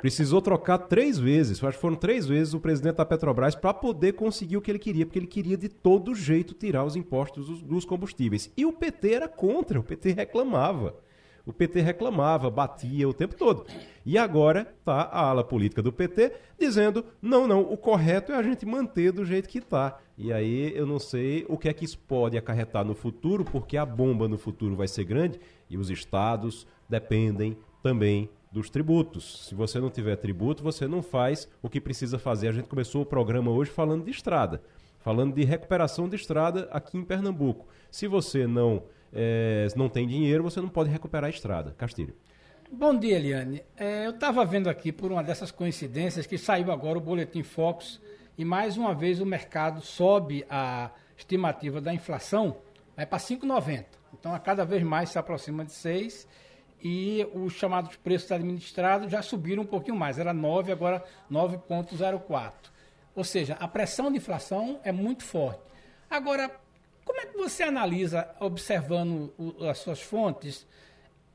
Precisou 0.00 0.40
trocar 0.40 0.78
três 0.78 1.18
vezes. 1.18 1.62
Acho 1.62 1.76
que 1.76 1.80
foram 1.80 1.96
três 1.96 2.26
vezes 2.26 2.54
o 2.54 2.60
presidente 2.60 2.96
da 2.96 3.04
Petrobras 3.04 3.54
para 3.54 3.74
poder 3.74 4.12
conseguir 4.12 4.56
o 4.56 4.60
que 4.60 4.70
ele 4.70 4.78
queria, 4.78 5.04
porque 5.04 5.18
ele 5.18 5.26
queria 5.26 5.56
de 5.56 5.68
todo 5.68 6.14
jeito 6.14 6.54
tirar 6.54 6.84
os 6.84 6.96
impostos 6.96 7.46
dos, 7.46 7.62
dos 7.62 7.84
combustíveis. 7.84 8.52
E 8.56 8.64
o 8.64 8.72
PT 8.72 9.12
era 9.12 9.28
contra, 9.28 9.78
o 9.78 9.82
PT 9.82 10.12
reclamava. 10.12 10.94
O 11.50 11.52
PT 11.52 11.80
reclamava, 11.80 12.48
batia 12.48 13.08
o 13.08 13.12
tempo 13.12 13.34
todo. 13.34 13.66
E 14.06 14.16
agora 14.16 14.72
está 14.78 15.02
a 15.02 15.20
ala 15.26 15.42
política 15.42 15.82
do 15.82 15.92
PT 15.92 16.32
dizendo: 16.56 17.04
não, 17.20 17.48
não, 17.48 17.60
o 17.60 17.76
correto 17.76 18.30
é 18.30 18.36
a 18.36 18.42
gente 18.42 18.64
manter 18.64 19.10
do 19.10 19.24
jeito 19.24 19.48
que 19.48 19.58
está. 19.58 19.98
E 20.16 20.32
aí 20.32 20.72
eu 20.76 20.86
não 20.86 21.00
sei 21.00 21.44
o 21.48 21.58
que 21.58 21.68
é 21.68 21.72
que 21.72 21.84
isso 21.84 21.98
pode 21.98 22.38
acarretar 22.38 22.84
no 22.84 22.94
futuro, 22.94 23.44
porque 23.44 23.76
a 23.76 23.84
bomba 23.84 24.28
no 24.28 24.38
futuro 24.38 24.76
vai 24.76 24.86
ser 24.86 25.02
grande 25.02 25.40
e 25.68 25.76
os 25.76 25.90
estados 25.90 26.68
dependem 26.88 27.58
também 27.82 28.30
dos 28.52 28.70
tributos. 28.70 29.48
Se 29.48 29.54
você 29.56 29.80
não 29.80 29.90
tiver 29.90 30.14
tributo, 30.14 30.62
você 30.62 30.86
não 30.86 31.02
faz 31.02 31.48
o 31.60 31.68
que 31.68 31.80
precisa 31.80 32.16
fazer. 32.16 32.46
A 32.46 32.52
gente 32.52 32.68
começou 32.68 33.02
o 33.02 33.06
programa 33.06 33.50
hoje 33.50 33.72
falando 33.72 34.04
de 34.04 34.12
estrada, 34.12 34.62
falando 35.00 35.34
de 35.34 35.42
recuperação 35.42 36.08
de 36.08 36.14
estrada 36.14 36.68
aqui 36.70 36.96
em 36.96 37.04
Pernambuco. 37.04 37.66
Se 37.90 38.06
você 38.06 38.46
não 38.46 38.84
é, 39.12 39.66
não 39.76 39.88
tem 39.88 40.06
dinheiro, 40.06 40.42
você 40.42 40.60
não 40.60 40.68
pode 40.68 40.90
recuperar 40.90 41.26
a 41.26 41.30
estrada. 41.30 41.74
Castilho. 41.76 42.14
Bom 42.70 42.96
dia, 42.96 43.16
Eliane. 43.16 43.62
É, 43.76 44.06
eu 44.06 44.10
estava 44.10 44.44
vendo 44.44 44.68
aqui, 44.68 44.92
por 44.92 45.10
uma 45.10 45.24
dessas 45.24 45.50
coincidências, 45.50 46.26
que 46.26 46.38
saiu 46.38 46.70
agora 46.70 46.98
o 46.98 47.00
Boletim 47.00 47.42
Focus 47.42 48.00
e 48.38 48.44
mais 48.44 48.76
uma 48.76 48.94
vez 48.94 49.20
o 49.20 49.26
mercado 49.26 49.80
sobe 49.80 50.46
a 50.48 50.90
estimativa 51.16 51.80
da 51.80 51.92
inflação 51.92 52.56
vai 52.96 53.06
para 53.06 53.18
5,90. 53.18 53.84
Então, 54.12 54.34
a 54.34 54.38
cada 54.38 54.64
vez 54.64 54.82
mais 54.82 55.10
se 55.10 55.18
aproxima 55.18 55.64
de 55.64 55.72
6 55.72 56.28
e 56.82 57.26
os 57.34 57.52
chamados 57.54 57.96
preços 57.96 58.30
administrados 58.30 59.10
já 59.10 59.22
subiram 59.22 59.62
um 59.62 59.66
pouquinho 59.66 59.96
mais. 59.96 60.18
Era 60.18 60.32
9, 60.32 60.72
agora 60.72 61.02
9,04. 61.30 62.52
Ou 63.14 63.24
seja, 63.24 63.54
a 63.54 63.66
pressão 63.66 64.10
de 64.10 64.18
inflação 64.18 64.80
é 64.84 64.92
muito 64.92 65.24
forte. 65.24 65.60
Agora, 66.08 66.50
como 67.10 67.22
é 67.22 67.26
que 67.26 67.36
você 67.36 67.64
analisa, 67.64 68.32
observando 68.38 69.34
o, 69.36 69.64
as 69.66 69.78
suas 69.78 70.00
fontes, 70.00 70.64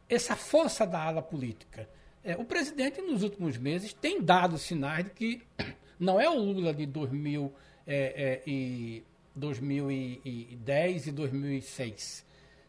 essa 0.07 0.33
força 0.33 0.87
da 0.87 1.03
ala 1.03 1.21
política? 1.21 1.89
É, 2.23 2.37
o 2.37 2.45
presidente, 2.45 3.01
nos 3.01 3.23
últimos 3.23 3.57
meses, 3.57 3.91
tem 3.91 4.21
dado 4.21 4.57
sinais 4.57 5.03
de 5.03 5.11
que 5.11 5.41
não 5.99 6.19
é 6.19 6.29
o 6.29 6.39
Lula 6.39 6.73
de 6.73 6.85
2000, 6.85 7.53
é, 7.85 7.95
é, 7.95 8.49
e 8.49 9.03
2010 9.35 11.07
e 11.07 11.11
2006. 11.11 12.25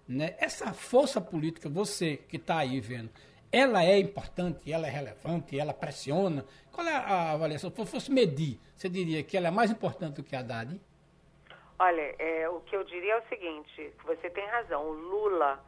Né? 0.09 0.35
Essa 0.41 0.73
força 0.73 1.21
política, 1.21 1.69
você 1.69 2.17
que 2.29 2.39
está 2.39 2.59
aí 2.59 2.81
vendo, 2.81 3.11
ela 3.53 3.85
é 3.85 4.01
importante, 4.01 4.73
ela 4.73 4.89
é 4.89 4.91
relevante, 4.91 5.57
ela 5.57 5.73
pressiona. 5.73 6.45
Qual 6.73 6.85
é 6.85 6.93
a 6.93 7.31
avaliação? 7.31 7.71
Se 7.71 7.87
fosse 7.87 8.11
medir, 8.11 8.59
você 8.75 8.89
diria 8.89 9.23
que 9.23 9.37
ela 9.37 9.47
é 9.47 9.51
mais 9.53 9.71
importante 9.71 10.17
do 10.17 10.25
que 10.25 10.35
a 10.35 10.41
Haddad? 10.41 10.81
Olha, 11.79 12.15
é, 12.19 12.49
o 12.49 12.61
que 12.63 12.75
eu 12.75 12.85
diria 12.85 13.15
é 13.15 13.19
o 13.19 13.29
seguinte, 13.29 13.93
você 14.05 14.31
tem 14.31 14.47
razão, 14.47 14.83
o 14.83 14.93
Lula 14.93 15.63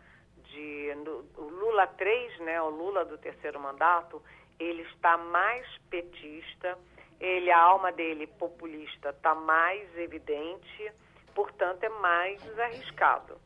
de 0.44 0.94
no, 1.04 1.26
o 1.36 1.48
Lula 1.50 1.86
3, 1.86 2.38
né, 2.40 2.62
o 2.62 2.70
Lula 2.70 3.04
do 3.04 3.18
terceiro 3.18 3.60
mandato, 3.60 4.22
ele 4.58 4.82
está 4.82 5.18
mais 5.18 5.66
petista, 5.90 6.78
ele 7.20 7.50
a 7.50 7.60
alma 7.60 7.92
dele 7.92 8.26
populista 8.26 9.10
está 9.10 9.34
mais 9.34 9.96
evidente, 9.98 10.92
portanto 11.34 11.84
é 11.84 11.90
mais 11.90 12.58
arriscado. 12.58 13.38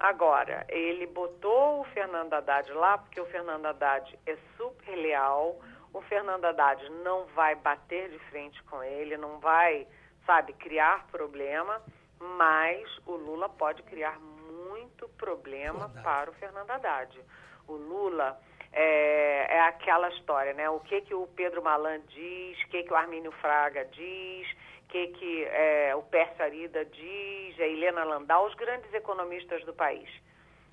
Agora, 0.00 0.64
ele 0.68 1.06
botou 1.06 1.80
o 1.80 1.84
Fernando 1.84 2.34
Haddad 2.34 2.72
lá 2.72 2.98
porque 2.98 3.20
o 3.20 3.26
Fernando 3.26 3.66
Haddad 3.66 4.18
é 4.26 4.36
super 4.56 4.96
leal, 4.96 5.60
o 5.92 6.00
Fernando 6.02 6.46
Haddad 6.46 6.88
não 7.04 7.26
vai 7.26 7.54
bater 7.54 8.10
de 8.10 8.18
frente 8.30 8.60
com 8.64 8.82
ele, 8.82 9.16
não 9.16 9.38
vai, 9.38 9.86
sabe, 10.26 10.52
criar 10.54 11.06
problema 11.12 11.80
mas 12.20 12.88
o 13.06 13.12
Lula 13.12 13.48
pode 13.48 13.82
criar 13.84 14.18
muito 14.18 15.08
problema 15.10 15.86
Verdade. 15.86 16.02
para 16.02 16.30
o 16.30 16.34
Fernando 16.34 16.70
Haddad. 16.70 17.20
O 17.66 17.74
Lula 17.74 18.40
é, 18.72 19.56
é, 19.56 19.60
aquela 19.62 20.08
história, 20.10 20.52
né? 20.52 20.68
O 20.68 20.80
que 20.80 21.00
que 21.02 21.14
o 21.14 21.26
Pedro 21.28 21.62
Malan 21.62 22.00
diz, 22.08 22.62
o 22.64 22.68
que 22.68 22.82
que 22.82 22.92
o 22.92 22.96
Armínio 22.96 23.32
Fraga 23.32 23.84
diz, 23.86 24.48
o 24.84 24.88
que 24.88 25.08
que 25.08 25.44
é, 25.44 25.94
o 25.94 26.02
Pércio 26.02 26.44
Arida 26.44 26.84
diz, 26.84 27.60
a 27.60 27.66
Helena 27.66 28.04
Landau, 28.04 28.46
os 28.46 28.54
grandes 28.54 28.92
economistas 28.92 29.64
do 29.64 29.72
país. 29.72 30.08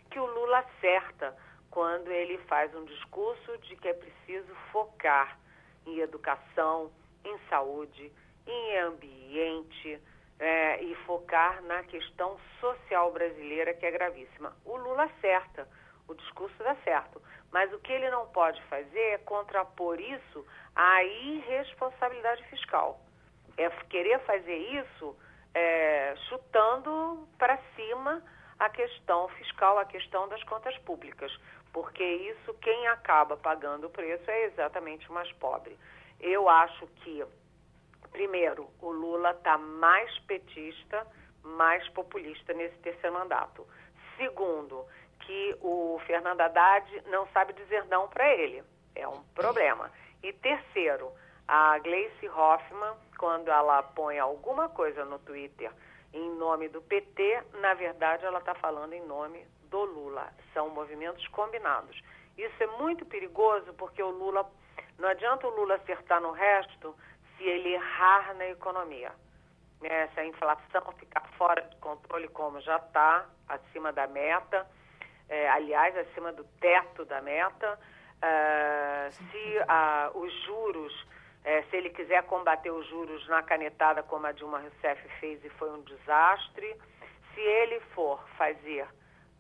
Que 0.10 0.20
o 0.20 0.26
Lula 0.26 0.60
acerta 0.60 1.36
quando 1.70 2.10
ele 2.10 2.38
faz 2.48 2.74
um 2.76 2.86
discurso 2.86 3.58
de 3.60 3.76
que 3.76 3.88
é 3.88 3.94
preciso 3.94 4.54
focar 4.72 5.38
em 5.86 6.00
educação, 6.00 6.92
em 7.24 7.38
saúde, 7.50 8.12
em 8.48 8.78
ambiente, 8.80 10.00
é, 10.40 10.82
e 10.84 10.96
focar 11.06 11.62
na 11.64 11.84
questão 11.84 12.38
social 12.60 13.12
brasileira, 13.12 13.74
que 13.74 13.86
é 13.86 13.92
gravíssima. 13.92 14.54
O 14.66 14.76
Lula 14.76 15.04
acerta, 15.04 15.68
o 16.08 16.14
discurso 16.14 16.56
dá 16.60 16.76
certo, 16.84 17.22
mas 17.52 17.72
o 17.74 17.80
que 17.80 17.92
ele 17.92 18.10
não 18.10 18.28
pode 18.28 18.62
fazer 18.64 19.00
é 19.00 19.18
contrapor 19.20 20.00
isso 20.00 20.46
à 20.76 21.04
irresponsabilidade 21.04 22.44
fiscal. 22.50 23.00
É 23.58 23.70
querer 23.90 24.20
fazer 24.22 24.58
isso 24.58 25.16
é, 25.54 26.14
chutando 26.28 27.28
para 27.38 27.58
cima 27.76 28.22
a 28.60 28.70
questão 28.70 29.28
fiscal, 29.30 29.80
a 29.80 29.86
questão 29.86 30.28
das 30.28 30.44
contas 30.44 30.78
públicas, 30.80 31.32
porque 31.72 32.04
isso 32.04 32.54
quem 32.56 32.88
acaba 32.88 33.38
pagando 33.38 33.88
o 33.88 33.90
preço 33.90 34.30
é 34.30 34.46
exatamente 34.46 35.10
o 35.10 35.14
mais 35.14 35.32
pobre. 35.34 35.78
Eu 36.20 36.48
acho 36.48 36.88
que 36.88 37.24
primeiro, 38.16 38.70
o 38.82 38.92
Lula 38.92 39.32
está 39.32 39.58
mais 39.58 40.18
petista, 40.20 41.06
mais 41.44 41.86
populista 41.90 42.54
nesse 42.54 42.78
terceiro 42.78 43.14
mandato. 43.14 43.68
Segundo, 44.16 44.86
que 45.20 45.58
o 45.62 46.00
Fernando 46.08 46.40
Haddad 46.40 47.04
não 47.08 47.28
sabe 47.34 47.52
dizer 47.52 47.84
não 47.88 48.08
para 48.08 48.34
ele. 48.34 48.64
É 48.96 49.06
um 49.06 49.22
problema. 49.36 49.92
E 50.24 50.32
terceiro, 50.32 51.12
a 51.46 51.78
Gleice 51.80 52.30
Hoffmann, 52.30 52.96
quando 53.18 53.50
ela 53.50 53.84
põe 53.84 54.18
alguma 54.18 54.70
coisa 54.70 55.04
no 55.04 55.20
Twitter 55.20 55.70
em 56.14 56.30
nome 56.38 56.70
do 56.70 56.82
PT, 56.82 57.44
na 57.60 57.74
verdade 57.74 58.24
ela 58.24 58.40
está 58.40 58.56
falando 58.56 58.94
em 58.94 59.06
nome 59.06 59.46
do 59.70 59.84
Lula. 59.84 60.32
São 60.54 60.70
movimentos 60.70 61.28
combinados. 61.28 62.02
Isso 62.38 62.64
é 62.64 62.68
muito 62.80 63.06
perigoso 63.06 63.74
porque 63.74 64.02
o 64.02 64.10
Lula. 64.10 64.50
Não 64.98 65.10
adianta 65.10 65.46
o 65.46 65.50
Lula 65.50 65.76
acertar 65.76 66.22
no 66.22 66.32
resto 66.32 66.96
se 67.38 67.44
ele 67.44 67.74
errar 67.74 68.34
na 68.36 68.48
economia. 68.48 69.12
Né? 69.82 70.08
Se 70.14 70.20
a 70.20 70.26
inflação 70.26 70.92
ficar 70.98 71.22
fora 71.38 71.62
de 71.62 71.76
controle, 71.78 72.28
como 72.30 72.60
já 72.62 72.78
está, 72.78 73.26
acima 73.48 73.92
da 73.92 74.08
meta, 74.08 74.68
é, 75.28 75.50
aliás, 75.50 75.98
acima 75.98 76.32
do 76.32 76.44
teto 76.60 77.06
da 77.06 77.22
meta, 77.22 77.80
uh, 78.18 79.12
se 79.12 79.58
uh, 79.58 80.18
os 80.20 80.34
juros, 80.44 81.08
é, 81.44 81.64
se 81.64 81.76
ele 81.76 81.90
quiser 81.90 82.24
combater 82.24 82.72
os 82.72 82.88
juros 82.88 83.28
na 83.28 83.42
canetada, 83.44 84.04
como 84.04 84.28
a 84.28 84.32
Dilma 84.32 84.60
Rousseff 84.60 85.08
fez 85.20 85.44
e 85.44 85.50
foi 85.50 85.72
um 85.72 85.82
desastre, 85.82 86.76
se 87.34 87.42
ele 87.42 87.80
for 87.94 88.24
fazer 88.38 88.88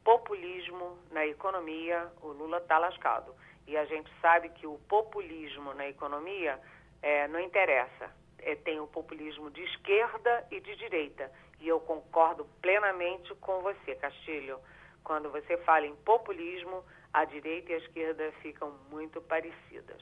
populismo 0.03 0.99
na 1.11 1.25
economia, 1.25 2.11
o 2.21 2.27
Lula 2.27 2.57
está 2.57 2.77
lascado. 2.77 3.33
E 3.67 3.75
a 3.75 3.85
gente 3.85 4.11
sabe 4.21 4.49
que 4.49 4.67
o 4.67 4.77
populismo 4.87 5.73
na 5.73 5.87
economia 5.87 6.59
é, 7.05 7.27
não 7.27 7.39
interessa. 7.39 8.09
É, 8.39 8.55
tem 8.55 8.79
o 8.79 8.87
populismo 8.87 9.51
de 9.51 9.61
esquerda 9.61 10.47
e 10.51 10.59
de 10.59 10.75
direita. 10.75 11.31
E 11.61 11.67
eu 11.67 11.79
concordo 11.79 12.45
plenamente 12.61 13.33
com 13.35 13.61
você, 13.61 13.93
Castilho. 13.95 14.57
Quando 15.03 15.29
você 15.29 15.55
fala 15.57 15.85
em 15.85 15.95
populismo, 15.97 16.83
a 17.13 17.23
direita 17.23 17.71
e 17.71 17.75
a 17.75 17.77
esquerda 17.77 18.31
ficam 18.41 18.73
muito 18.89 19.21
parecidas. 19.21 20.01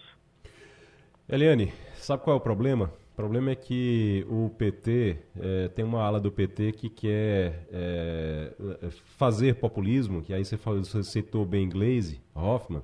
Eliane, 1.27 1.73
sabe 1.95 2.23
qual 2.23 2.37
é 2.37 2.39
o 2.39 2.41
problema? 2.41 2.91
O 3.11 3.15
problema 3.15 3.51
é 3.51 3.55
que 3.55 4.25
o 4.29 4.49
PT, 4.57 5.17
é, 5.39 5.67
tem 5.67 5.83
uma 5.83 6.01
ala 6.01 6.19
do 6.19 6.31
PT 6.31 6.71
que 6.71 6.89
quer 6.89 7.67
é, 7.71 8.53
fazer 9.17 9.55
populismo, 9.55 10.23
que 10.23 10.33
aí 10.33 10.43
você, 10.43 10.57
falou, 10.57 10.83
você 10.83 11.03
citou 11.03 11.45
bem 11.45 11.63
inglês, 11.63 12.19
Hoffman, 12.33 12.81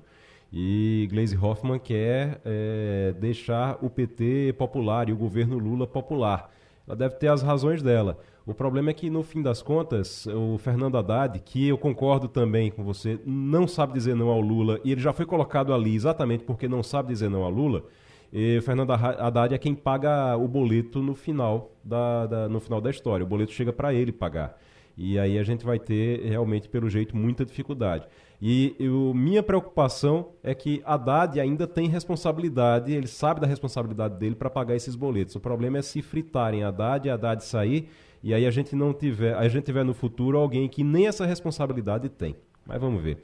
e 0.52 1.06
Gleisi 1.10 1.36
Hoffmann 1.36 1.78
quer 1.78 2.40
é, 2.44 3.14
deixar 3.18 3.78
o 3.80 3.88
PT 3.88 4.54
popular 4.58 5.08
e 5.08 5.12
o 5.12 5.16
governo 5.16 5.58
Lula 5.58 5.86
popular. 5.86 6.50
Ela 6.86 6.96
deve 6.96 7.14
ter 7.16 7.28
as 7.28 7.40
razões 7.40 7.82
dela. 7.82 8.18
O 8.44 8.52
problema 8.52 8.90
é 8.90 8.92
que, 8.92 9.08
no 9.08 9.22
fim 9.22 9.42
das 9.42 9.62
contas, 9.62 10.26
o 10.26 10.58
Fernando 10.58 10.98
Haddad, 10.98 11.38
que 11.38 11.68
eu 11.68 11.78
concordo 11.78 12.26
também 12.26 12.70
com 12.70 12.82
você, 12.82 13.20
não 13.24 13.68
sabe 13.68 13.92
dizer 13.92 14.16
não 14.16 14.28
ao 14.28 14.40
Lula, 14.40 14.80
e 14.82 14.90
ele 14.90 15.00
já 15.00 15.12
foi 15.12 15.24
colocado 15.24 15.72
ali 15.72 15.94
exatamente 15.94 16.42
porque 16.42 16.66
não 16.66 16.82
sabe 16.82 17.10
dizer 17.10 17.30
não 17.30 17.44
ao 17.44 17.50
Lula. 17.50 17.84
E 18.32 18.58
o 18.58 18.62
Fernando 18.62 18.92
Haddad 18.92 19.54
é 19.54 19.58
quem 19.58 19.74
paga 19.74 20.36
o 20.36 20.48
boleto 20.48 21.00
no 21.00 21.14
final 21.14 21.70
da, 21.84 22.26
da 22.26 22.48
no 22.48 22.60
final 22.60 22.80
da 22.80 22.90
história. 22.90 23.24
O 23.24 23.28
boleto 23.28 23.52
chega 23.52 23.72
para 23.72 23.92
ele 23.94 24.10
pagar. 24.10 24.58
E 24.96 25.18
aí 25.18 25.38
a 25.38 25.42
gente 25.42 25.64
vai 25.64 25.78
ter 25.78 26.20
realmente, 26.28 26.68
pelo 26.68 26.88
jeito, 26.90 27.16
muita 27.16 27.44
dificuldade. 27.44 28.06
E 28.42 28.74
eu, 28.78 29.12
minha 29.14 29.42
preocupação 29.42 30.32
é 30.42 30.54
que 30.54 30.82
Haddad 30.86 31.38
ainda 31.38 31.66
tem 31.66 31.88
responsabilidade, 31.88 32.92
ele 32.92 33.06
sabe 33.06 33.40
da 33.40 33.46
responsabilidade 33.46 34.18
dele 34.18 34.34
para 34.34 34.48
pagar 34.48 34.74
esses 34.74 34.94
boletos. 34.94 35.34
O 35.36 35.40
problema 35.40 35.78
é 35.78 35.82
se 35.82 36.00
fritarem 36.00 36.64
Haddad 36.64 37.06
e 37.06 37.10
Haddad 37.10 37.44
sair, 37.44 37.90
e 38.22 38.32
aí 38.32 38.46
a 38.46 38.50
gente 38.50 38.74
não 38.74 38.94
tiver, 38.94 39.34
a 39.34 39.46
gente 39.48 39.64
tiver 39.64 39.84
no 39.84 39.92
futuro 39.92 40.38
alguém 40.38 40.68
que 40.68 40.82
nem 40.82 41.06
essa 41.06 41.26
responsabilidade 41.26 42.08
tem. 42.08 42.34
Mas 42.64 42.80
vamos 42.80 43.02
ver. 43.02 43.18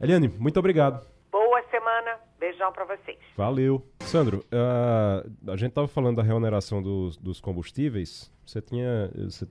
Eliane, 0.00 0.28
muito 0.38 0.58
obrigado. 0.58 1.06
Boa 1.30 1.62
semana. 1.70 2.18
Beijão 2.38 2.72
para 2.72 2.84
vocês. 2.84 3.18
Valeu. 3.36 3.86
Sandro, 4.00 4.44
uh, 4.52 5.50
a 5.50 5.56
gente 5.56 5.70
estava 5.70 5.86
falando 5.86 6.16
da 6.16 6.22
reoneração 6.22 6.82
dos, 6.82 7.16
dos 7.16 7.40
combustíveis. 7.40 8.32
Você 8.44 8.60
tinha. 8.60 9.10
Você 9.14 9.46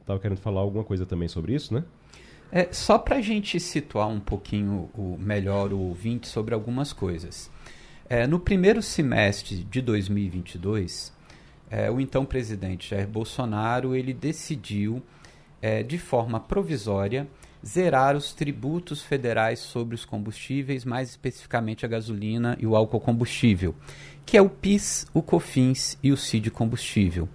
estava 0.00 0.20
querendo 0.20 0.38
falar 0.38 0.60
alguma 0.60 0.84
coisa 0.84 1.04
também 1.04 1.28
sobre 1.28 1.54
isso, 1.54 1.74
né? 1.74 1.84
É, 2.50 2.68
só 2.72 2.98
para 2.98 3.16
a 3.16 3.20
gente 3.20 3.58
situar 3.58 4.08
um 4.08 4.20
pouquinho 4.20 4.88
o, 4.94 5.16
melhor 5.18 5.72
o 5.72 5.78
ouvinte 5.78 6.28
sobre 6.28 6.54
algumas 6.54 6.92
coisas. 6.92 7.50
É, 8.08 8.26
no 8.26 8.38
primeiro 8.38 8.80
semestre 8.82 9.64
de 9.64 9.80
2022, 9.82 11.12
é, 11.68 11.90
o 11.90 12.00
então 12.00 12.24
presidente 12.24 12.90
Jair 12.90 13.08
Bolsonaro 13.08 13.96
ele 13.96 14.14
decidiu, 14.14 15.02
é, 15.60 15.82
de 15.82 15.98
forma 15.98 16.38
provisória, 16.38 17.26
zerar 17.66 18.14
os 18.14 18.32
tributos 18.32 19.02
federais 19.02 19.58
sobre 19.58 19.96
os 19.96 20.04
combustíveis, 20.04 20.84
mais 20.84 21.10
especificamente 21.10 21.84
a 21.84 21.88
gasolina 21.88 22.56
e 22.60 22.66
o 22.66 22.76
álcool 22.76 23.00
combustível, 23.00 23.74
que 24.24 24.36
é 24.36 24.42
o 24.42 24.48
PIS, 24.48 25.06
o 25.12 25.20
COFINS 25.20 25.98
e 26.00 26.12
o 26.12 26.16
CID 26.16 26.50
combustível. 26.52 27.28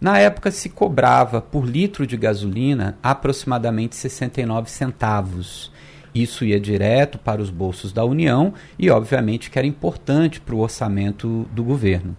Na 0.00 0.18
época 0.18 0.50
se 0.50 0.70
cobrava 0.70 1.42
por 1.42 1.66
litro 1.66 2.06
de 2.06 2.16
gasolina 2.16 2.96
aproximadamente 3.02 3.94
69 3.94 4.70
centavos. 4.70 5.70
Isso 6.14 6.44
ia 6.44 6.58
direto 6.58 7.18
para 7.18 7.42
os 7.42 7.50
bolsos 7.50 7.92
da 7.92 8.04
União 8.04 8.54
e, 8.78 8.88
obviamente, 8.90 9.50
que 9.50 9.58
era 9.58 9.66
importante 9.66 10.40
para 10.40 10.54
o 10.54 10.60
orçamento 10.60 11.46
do 11.52 11.62
governo. 11.62 12.16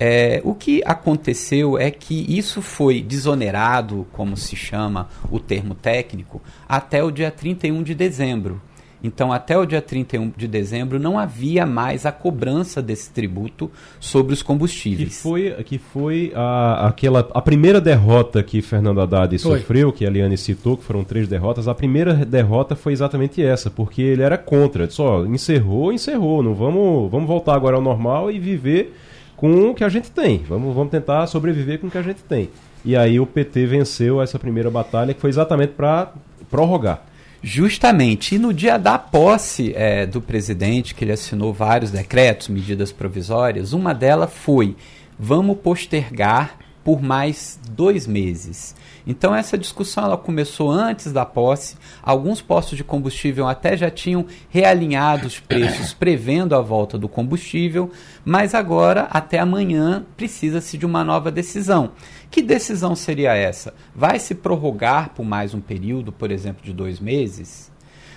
É, 0.00 0.40
o 0.42 0.52
que 0.52 0.82
aconteceu 0.84 1.78
é 1.78 1.88
que 1.90 2.26
isso 2.28 2.60
foi 2.60 3.00
desonerado, 3.00 4.04
como 4.12 4.36
se 4.36 4.56
chama 4.56 5.08
o 5.30 5.38
termo 5.38 5.76
técnico, 5.76 6.42
até 6.68 7.04
o 7.04 7.10
dia 7.12 7.30
31 7.30 7.84
de 7.84 7.94
dezembro. 7.94 8.60
Então, 9.02 9.32
até 9.32 9.58
o 9.58 9.66
dia 9.66 9.82
31 9.82 10.32
de 10.36 10.46
dezembro, 10.46 10.98
não 10.98 11.18
havia 11.18 11.66
mais 11.66 12.06
a 12.06 12.12
cobrança 12.12 12.80
desse 12.80 13.10
tributo 13.10 13.70
sobre 13.98 14.32
os 14.32 14.42
combustíveis. 14.42 15.08
Que 15.08 15.14
foi, 15.14 15.50
que 15.64 15.78
foi 15.78 16.32
a, 16.34 16.86
aquela, 16.86 17.28
a 17.34 17.42
primeira 17.42 17.80
derrota 17.80 18.42
que 18.42 18.62
Fernando 18.62 19.00
Haddad 19.00 19.36
foi. 19.38 19.58
sofreu, 19.58 19.92
que 19.92 20.04
a 20.04 20.08
Eliane 20.08 20.38
citou, 20.38 20.76
que 20.76 20.84
foram 20.84 21.02
três 21.02 21.26
derrotas. 21.26 21.66
A 21.66 21.74
primeira 21.74 22.14
derrota 22.14 22.76
foi 22.76 22.92
exatamente 22.92 23.42
essa, 23.42 23.70
porque 23.70 24.00
ele 24.00 24.22
era 24.22 24.38
contra. 24.38 24.88
Só 24.88 25.26
encerrou, 25.26 25.92
encerrou. 25.92 26.42
Não 26.42 26.54
vamos, 26.54 27.10
vamos 27.10 27.26
voltar 27.26 27.54
agora 27.54 27.76
ao 27.76 27.82
normal 27.82 28.30
e 28.30 28.38
viver 28.38 28.94
com 29.36 29.70
o 29.70 29.74
que 29.74 29.82
a 29.82 29.88
gente 29.88 30.10
tem. 30.12 30.38
Vamos, 30.48 30.72
vamos 30.72 30.92
tentar 30.92 31.26
sobreviver 31.26 31.80
com 31.80 31.88
o 31.88 31.90
que 31.90 31.98
a 31.98 32.02
gente 32.02 32.22
tem. 32.22 32.48
E 32.84 32.96
aí 32.96 33.18
o 33.18 33.26
PT 33.26 33.66
venceu 33.66 34.22
essa 34.22 34.38
primeira 34.38 34.70
batalha, 34.70 35.12
que 35.12 35.20
foi 35.20 35.30
exatamente 35.30 35.72
para 35.72 36.12
prorrogar. 36.48 37.02
Justamente. 37.42 38.36
E 38.36 38.38
no 38.38 38.52
dia 38.52 38.78
da 38.78 38.98
posse 38.98 39.72
é, 39.74 40.06
do 40.06 40.20
presidente, 40.20 40.94
que 40.94 41.04
ele 41.04 41.12
assinou 41.12 41.52
vários 41.52 41.90
decretos, 41.90 42.48
medidas 42.48 42.92
provisórias, 42.92 43.72
uma 43.72 43.92
delas 43.92 44.32
foi: 44.32 44.76
vamos 45.18 45.58
postergar 45.58 46.56
por 46.84 47.02
mais 47.02 47.58
dois 47.70 48.06
meses. 48.06 48.74
Então 49.06 49.34
essa 49.34 49.58
discussão 49.58 50.04
ela 50.04 50.16
começou 50.16 50.70
antes 50.70 51.12
da 51.12 51.24
posse. 51.24 51.76
Alguns 52.02 52.40
postos 52.40 52.76
de 52.76 52.84
combustível 52.84 53.48
até 53.48 53.76
já 53.76 53.90
tinham 53.90 54.26
realinhado 54.48 55.26
os 55.26 55.38
preços 55.40 55.92
prevendo 55.92 56.54
a 56.54 56.60
volta 56.60 56.98
do 56.98 57.08
combustível, 57.08 57.90
mas 58.24 58.54
agora 58.54 59.08
até 59.10 59.38
amanhã 59.38 60.04
precisa-se 60.16 60.78
de 60.78 60.86
uma 60.86 61.04
nova 61.04 61.30
decisão. 61.30 61.92
Que 62.30 62.40
decisão 62.40 62.96
seria 62.96 63.34
essa? 63.34 63.74
Vai 63.94 64.18
se 64.18 64.34
prorrogar 64.34 65.10
por 65.10 65.24
mais 65.24 65.52
um 65.52 65.60
período, 65.60 66.10
por 66.10 66.30
exemplo, 66.30 66.64
de 66.64 66.72
dois 66.72 66.98
meses? 66.98 67.70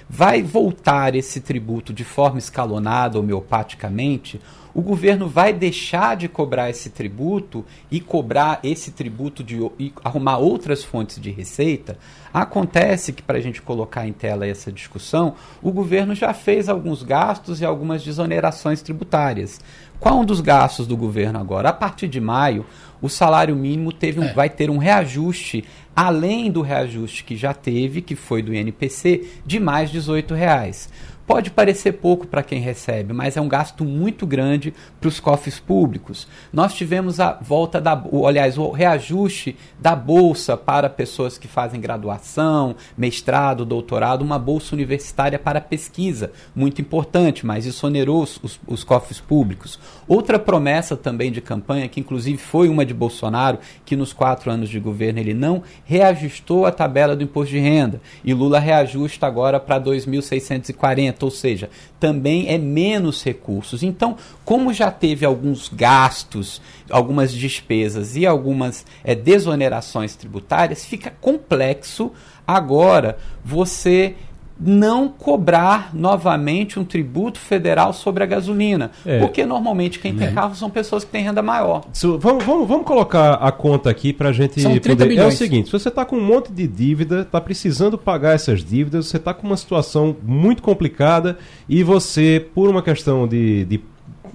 Vai 0.08 0.44
voltar 0.44 1.16
esse 1.16 1.42
tributo 1.42 1.92
de 1.92 2.04
forma 2.04 2.38
escalonada, 2.38 3.20
homeopaticamente? 3.20 4.40
O 4.76 4.82
governo 4.82 5.30
vai 5.30 5.54
deixar 5.54 6.18
de 6.18 6.28
cobrar 6.28 6.70
esse 6.70 6.90
tributo 6.90 7.64
e 7.90 8.02
cobrar 8.02 8.60
esse 8.62 8.92
tributo 8.92 9.42
de 9.42 9.56
e 9.80 9.94
arrumar 10.04 10.38
outras 10.38 10.84
fontes 10.84 11.18
de 11.18 11.32
receita? 11.32 11.98
Acontece 12.34 13.14
que, 13.14 13.24
para 13.24 13.38
a 13.38 13.42
gente 13.42 13.62
colocar 13.62 14.06
em 14.06 14.12
tela 14.12 14.46
essa 14.46 14.74
discussão, 14.74 15.36
o 15.64 15.72
governo 15.72 16.14
já 16.14 16.34
fez 16.34 16.68
alguns 16.68 17.04
gastos 17.04 17.62
e 17.62 17.66
algumas 17.66 18.04
desonerações 18.04 18.82
tributárias. 18.82 19.62
Qual 19.98 20.20
um 20.20 20.26
dos 20.26 20.42
gastos 20.42 20.86
do 20.86 20.98
governo 20.98 21.40
agora? 21.40 21.70
A 21.70 21.74
partir 21.74 22.10
de 22.10 22.20
maio, 22.20 22.66
o 23.02 23.08
salário 23.08 23.56
mínimo 23.56 23.94
teve 23.94 24.20
um, 24.20 24.26
é. 24.26 24.34
vai 24.34 24.50
ter 24.50 24.70
um 24.70 24.78
reajuste, 24.78 25.64
além 25.96 26.52
do 26.52 26.62
reajuste 26.62 27.24
que 27.24 27.38
já 27.38 27.54
teve, 27.54 28.02
que 28.02 28.14
foi 28.14 28.42
do 28.42 28.54
INPC, 28.54 29.26
de 29.46 29.58
mais 29.58 29.90
18 29.90 30.34
reais. 30.34 30.90
Pode 31.28 31.50
parecer 31.50 31.94
pouco 31.94 32.28
para 32.28 32.44
quem 32.44 32.60
recebe, 32.60 33.12
mas 33.12 33.36
é 33.36 33.42
um 33.42 33.48
gasto 33.48 33.84
muito 33.84 34.28
grande 34.28 34.72
para 35.02 35.08
os 35.08 35.20
cofres 35.20 35.60
públicos. 35.60 36.28
Nós 36.54 36.76
tivemos 36.76 37.20
a 37.20 37.34
volta 37.42 37.82
da, 37.82 38.00
o, 38.12 38.28
aliás, 38.28 38.60
o 38.60 38.70
reajuste 38.70 39.56
da 39.80 39.96
bolsa 39.96 40.56
para 40.56 40.88
pessoas 40.88 41.36
que 41.36 41.48
fazem 41.48 41.82
graduação, 41.82 42.76
mestrado, 42.96 43.66
doutorado, 43.66 44.22
uma 44.22 44.38
bolsa 44.38 44.76
universitária 44.76 45.40
para 45.40 45.60
pesquisa, 45.60 46.32
muito 46.56 46.80
importante, 46.80 47.44
mas 47.44 47.66
isso 47.66 47.88
onerou 47.88 48.22
os, 48.22 48.60
os, 48.68 48.84
cofres 48.84 49.20
públicos. 49.20 49.80
Outra 50.08 50.38
promessa 50.38 50.96
também 50.96 51.32
de 51.32 51.42
campanha, 51.42 51.88
que 51.88 52.00
inclusive 52.00 52.38
foi 52.38 52.70
uma 52.70 52.86
de 52.86 52.94
Bolsonaro, 52.94 53.58
que 53.84 53.96
nos 53.96 54.14
quatro 54.14 54.52
anos 54.52 54.70
de 54.70 54.80
governo 54.80 55.20
ele 55.20 55.34
não 55.34 55.64
reajustou 55.86 56.68
a 56.68 56.72
tabela 56.72 57.16
do 57.16 57.24
imposto 57.24 57.52
de 57.52 57.60
renda. 57.60 58.00
E 58.24 58.32
Lula 58.32 58.60
reajusta 58.60 59.26
agora 59.26 59.60
para 59.60 59.82
2.640 59.82 61.15
ou 61.24 61.32
seja, 61.32 61.70
também 62.00 62.50
é 62.50 62.58
menos 62.58 63.24
recursos. 63.24 63.84
Então, 63.84 64.18
como 64.44 64.74
já 64.74 64.92
teve 64.92 65.26
alguns 65.26 65.70
gastos, 65.70 66.62
algumas 66.90 67.32
despesas 67.32 68.16
e 68.16 68.26
algumas 68.26 68.86
é, 69.04 69.16
desonerações 69.16 70.16
tributárias, 70.16 70.86
fica 70.86 71.14
complexo 71.22 72.12
agora 72.48 73.18
você 73.44 74.16
não 74.60 75.10
cobrar 75.10 75.90
novamente 75.94 76.80
um 76.80 76.86
tributo 76.86 77.40
federal 77.40 77.92
sobre 77.92 78.24
a 78.24 78.26
gasolina. 78.26 78.92
É. 79.06 79.20
Porque 79.20 79.46
normalmente 79.46 80.00
quem 80.00 80.16
tem 80.16 80.28
é. 80.28 80.32
carro 80.32 80.56
são 80.56 80.70
pessoas 80.70 81.04
que 81.04 81.12
têm 81.12 81.24
renda 81.24 81.42
maior. 81.42 81.84
So, 81.94 82.18
vamos, 82.18 82.44
vamos, 82.44 82.68
vamos 82.68 82.86
colocar 82.86 83.34
a 83.34 83.52
conta 83.52 83.90
aqui 83.90 84.14
para 84.14 84.30
a 84.30 84.34
gente 84.34 84.62
são 84.62 84.72
30 84.72 85.06
poder... 85.06 85.18
É 85.18 85.26
o 85.26 85.32
seguinte, 85.32 85.66
se 85.66 85.72
você 85.72 85.90
está 85.90 86.06
com 86.06 86.18
um 86.18 86.26
monte 86.26 86.52
de 86.52 86.68
dívida, 86.68 87.22
está 87.22 87.42
precisando 87.42 87.98
pagar 87.98 88.34
essas 88.34 88.64
dívidas, 88.64 89.08
você 89.08 89.18
está 89.18 89.34
com 89.34 89.46
uma 89.46 89.58
situação 89.58 90.16
muito 90.24 90.64
complicada 90.64 91.38
e 91.68 91.84
você, 91.84 92.46
por 92.54 92.70
uma 92.70 92.82
questão 92.82 93.28
de, 93.28 93.66
de 93.66 93.82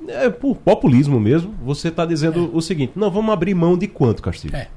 é, 0.09 0.29
por 0.29 0.57
populismo 0.57 1.21
mesmo, 1.21 1.55
você 1.63 1.89
está 1.89 2.05
dizendo 2.05 2.51
é. 2.53 2.57
o 2.57 2.61
seguinte, 2.61 2.93
não, 2.97 3.11
vamos 3.11 3.33
abrir 3.33 3.55
mão 3.55 3.77
de 3.77 3.87
quanto, 3.87 4.23
Castilho? 4.23 4.57
É. 4.57 4.69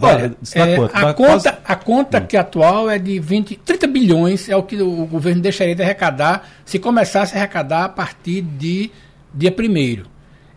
Olha, 0.00 0.34
é, 0.54 0.76
a, 0.92 1.12
conta, 1.12 1.58
a 1.64 1.76
conta 1.76 2.18
hum. 2.18 2.26
que 2.26 2.36
atual 2.36 2.90
é 2.90 2.98
de 2.98 3.18
20, 3.18 3.56
30 3.56 3.86
bilhões, 3.86 4.48
é 4.48 4.56
o 4.56 4.62
que 4.62 4.80
o 4.80 5.06
governo 5.06 5.42
deixaria 5.42 5.74
de 5.74 5.82
arrecadar 5.82 6.48
se 6.64 6.78
começasse 6.78 7.34
a 7.34 7.38
arrecadar 7.38 7.84
a 7.84 7.88
partir 7.88 8.42
de 8.42 8.90
dia 9.34 9.54
1 9.56 10.02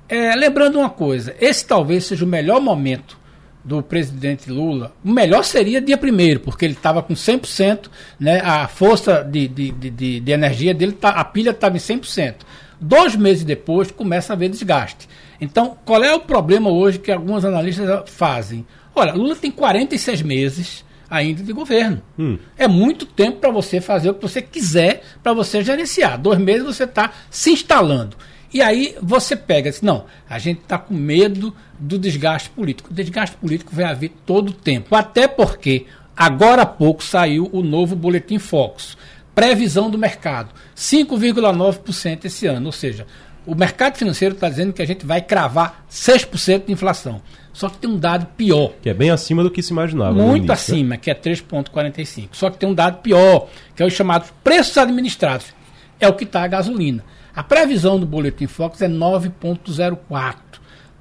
é, 0.08 0.36
Lembrando 0.36 0.80
uma 0.80 0.90
coisa, 0.90 1.36
esse 1.40 1.66
talvez 1.66 2.06
seja 2.06 2.24
o 2.24 2.28
melhor 2.28 2.62
momento 2.62 3.18
do 3.64 3.82
presidente 3.82 4.52
Lula. 4.52 4.94
O 5.04 5.12
melhor 5.12 5.44
seria 5.44 5.82
dia 5.82 5.98
1 5.98 6.40
porque 6.40 6.66
ele 6.66 6.76
estava 6.76 7.02
com 7.02 7.16
100%, 7.16 7.90
né, 8.20 8.40
a 8.42 8.68
força 8.68 9.24
de, 9.24 9.48
de, 9.48 9.72
de, 9.72 10.20
de 10.20 10.32
energia 10.32 10.74
dele, 10.74 10.92
tá, 10.92 11.10
a 11.10 11.26
pilha 11.26 11.50
estava 11.50 11.76
em 11.76 11.80
100%. 11.80 12.36
Dois 12.80 13.16
meses 13.16 13.44
depois 13.44 13.90
começa 13.90 14.34
a 14.34 14.36
haver 14.36 14.50
desgaste. 14.50 15.10
Então, 15.42 15.78
qual 15.84 16.04
é 16.04 16.14
o 16.14 16.20
problema 16.20 16.70
hoje 16.70 17.00
que 17.00 17.12
alguns 17.12 17.44
analistas 17.44 18.10
fazem? 18.10 18.66
Olha, 18.96 19.14
Lula 19.14 19.36
tem 19.36 19.52
46 19.52 20.22
meses 20.22 20.86
ainda 21.10 21.44
de 21.44 21.54
governo. 21.54 22.02
Hum. 22.18 22.38
É 22.58 22.68
muito 22.68 23.06
tempo 23.06 23.40
para 23.40 23.52
você 23.52 23.82
fazer 23.82 24.10
o 24.10 24.14
que 24.14 24.22
você 24.22 24.42
quiser, 24.42 25.04
para 25.22 25.34
você 25.34 25.64
gerenciar. 25.64 26.20
Dois 26.20 26.40
meses 26.40 26.64
você 26.64 26.86
está 26.86 27.12
se 27.30 27.52
instalando. 27.52 28.16
E 28.54 28.62
aí 28.62 28.96
você 29.02 29.36
pega, 29.36 29.70
diz, 29.70 29.82
não, 29.82 30.06
a 30.30 30.40
gente 30.40 30.62
está 30.62 30.78
com 30.78 30.94
medo 30.94 31.54
do 31.78 32.00
desgaste 32.00 32.50
político. 32.50 32.90
O 32.90 32.94
desgaste 32.94 33.36
político 33.36 33.76
vai 33.76 33.86
haver 33.86 34.14
todo 34.26 34.50
o 34.50 34.54
tempo. 34.54 34.96
Até 34.96 35.28
porque, 35.28 35.86
agora 36.16 36.62
há 36.62 36.66
pouco, 36.66 37.04
saiu 37.04 37.50
o 37.52 37.62
novo 37.62 37.96
Boletim 37.96 38.40
Focus. 38.40 38.98
Previsão 39.34 39.90
do 39.90 39.98
mercado, 39.98 40.54
5,9% 40.74 42.24
esse 42.24 42.48
ano. 42.48 42.68
Ou 42.68 42.72
seja, 42.72 43.06
O 43.46 43.56
mercado 43.56 43.98
financeiro 43.98 44.36
está 44.36 44.50
dizendo 44.50 44.74
que 44.74 44.82
a 44.82 44.86
gente 44.86 45.06
vai 45.06 45.22
cravar 45.22 45.86
6% 45.90 46.66
de 46.66 46.72
inflação. 46.72 47.22
Só 47.54 47.70
que 47.70 47.78
tem 47.78 47.90
um 47.90 47.98
dado 47.98 48.26
pior. 48.36 48.74
Que 48.82 48.90
é 48.90 48.94
bem 48.94 49.12
acima 49.12 49.42
do 49.42 49.50
que 49.50 49.62
se 49.62 49.72
imaginava. 49.72 50.14
Muito 50.14 50.46
início, 50.46 50.48
né? 50.48 50.54
acima, 50.54 50.90
né? 50.90 50.98
que 50.98 51.10
é 51.10 51.16
3,45. 51.16 52.30
Só 52.32 52.50
que 52.50 52.58
tem 52.58 52.68
um 52.68 52.74
dado 52.74 53.02
pior, 53.02 53.48
que 53.76 53.82
é 53.82 53.86
os 53.86 53.94
chamados 53.94 54.34
preços 54.44 54.78
administrados. 54.78 55.54
É 56.00 56.08
o 56.08 56.14
que 56.14 56.26
está 56.26 56.44
a 56.44 56.48
gasolina. 56.48 57.04
A 57.36 57.44
previsão 57.44 58.00
do 58.00 58.06
Boletim 58.06 58.48
Focus 58.48 58.82
é 58.82 58.90
9,04. 58.90 60.36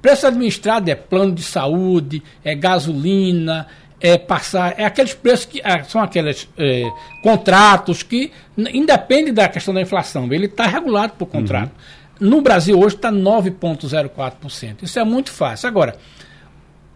Preço 0.01 0.27
administrado 0.27 0.89
é 0.89 0.95
plano 0.95 1.33
de 1.33 1.41
saúde, 1.41 2.21
é 2.43 2.53
gasolina, 2.53 3.67
é 3.99 4.17
passar. 4.17 4.75
É 4.77 4.85
aqueles 4.85 5.13
preços 5.13 5.45
que 5.45 5.61
é, 5.63 5.83
são 5.83 6.01
aqueles 6.01 6.47
é, 6.57 6.83
contratos 7.23 8.03
que 8.03 8.31
independe 8.57 9.31
da 9.31 9.47
questão 9.47 9.73
da 9.73 9.81
inflação. 9.81 10.31
Ele 10.31 10.45
está 10.45 10.67
regulado 10.67 11.13
por 11.13 11.25
contrato. 11.25 11.71
Uhum. 11.71 12.04
No 12.19 12.41
Brasil 12.41 12.79
hoje 12.79 12.95
está 12.95 13.11
9,04%. 13.11 14.83
Isso 14.83 14.99
é 14.99 15.03
muito 15.03 15.31
fácil. 15.31 15.67
Agora, 15.67 15.97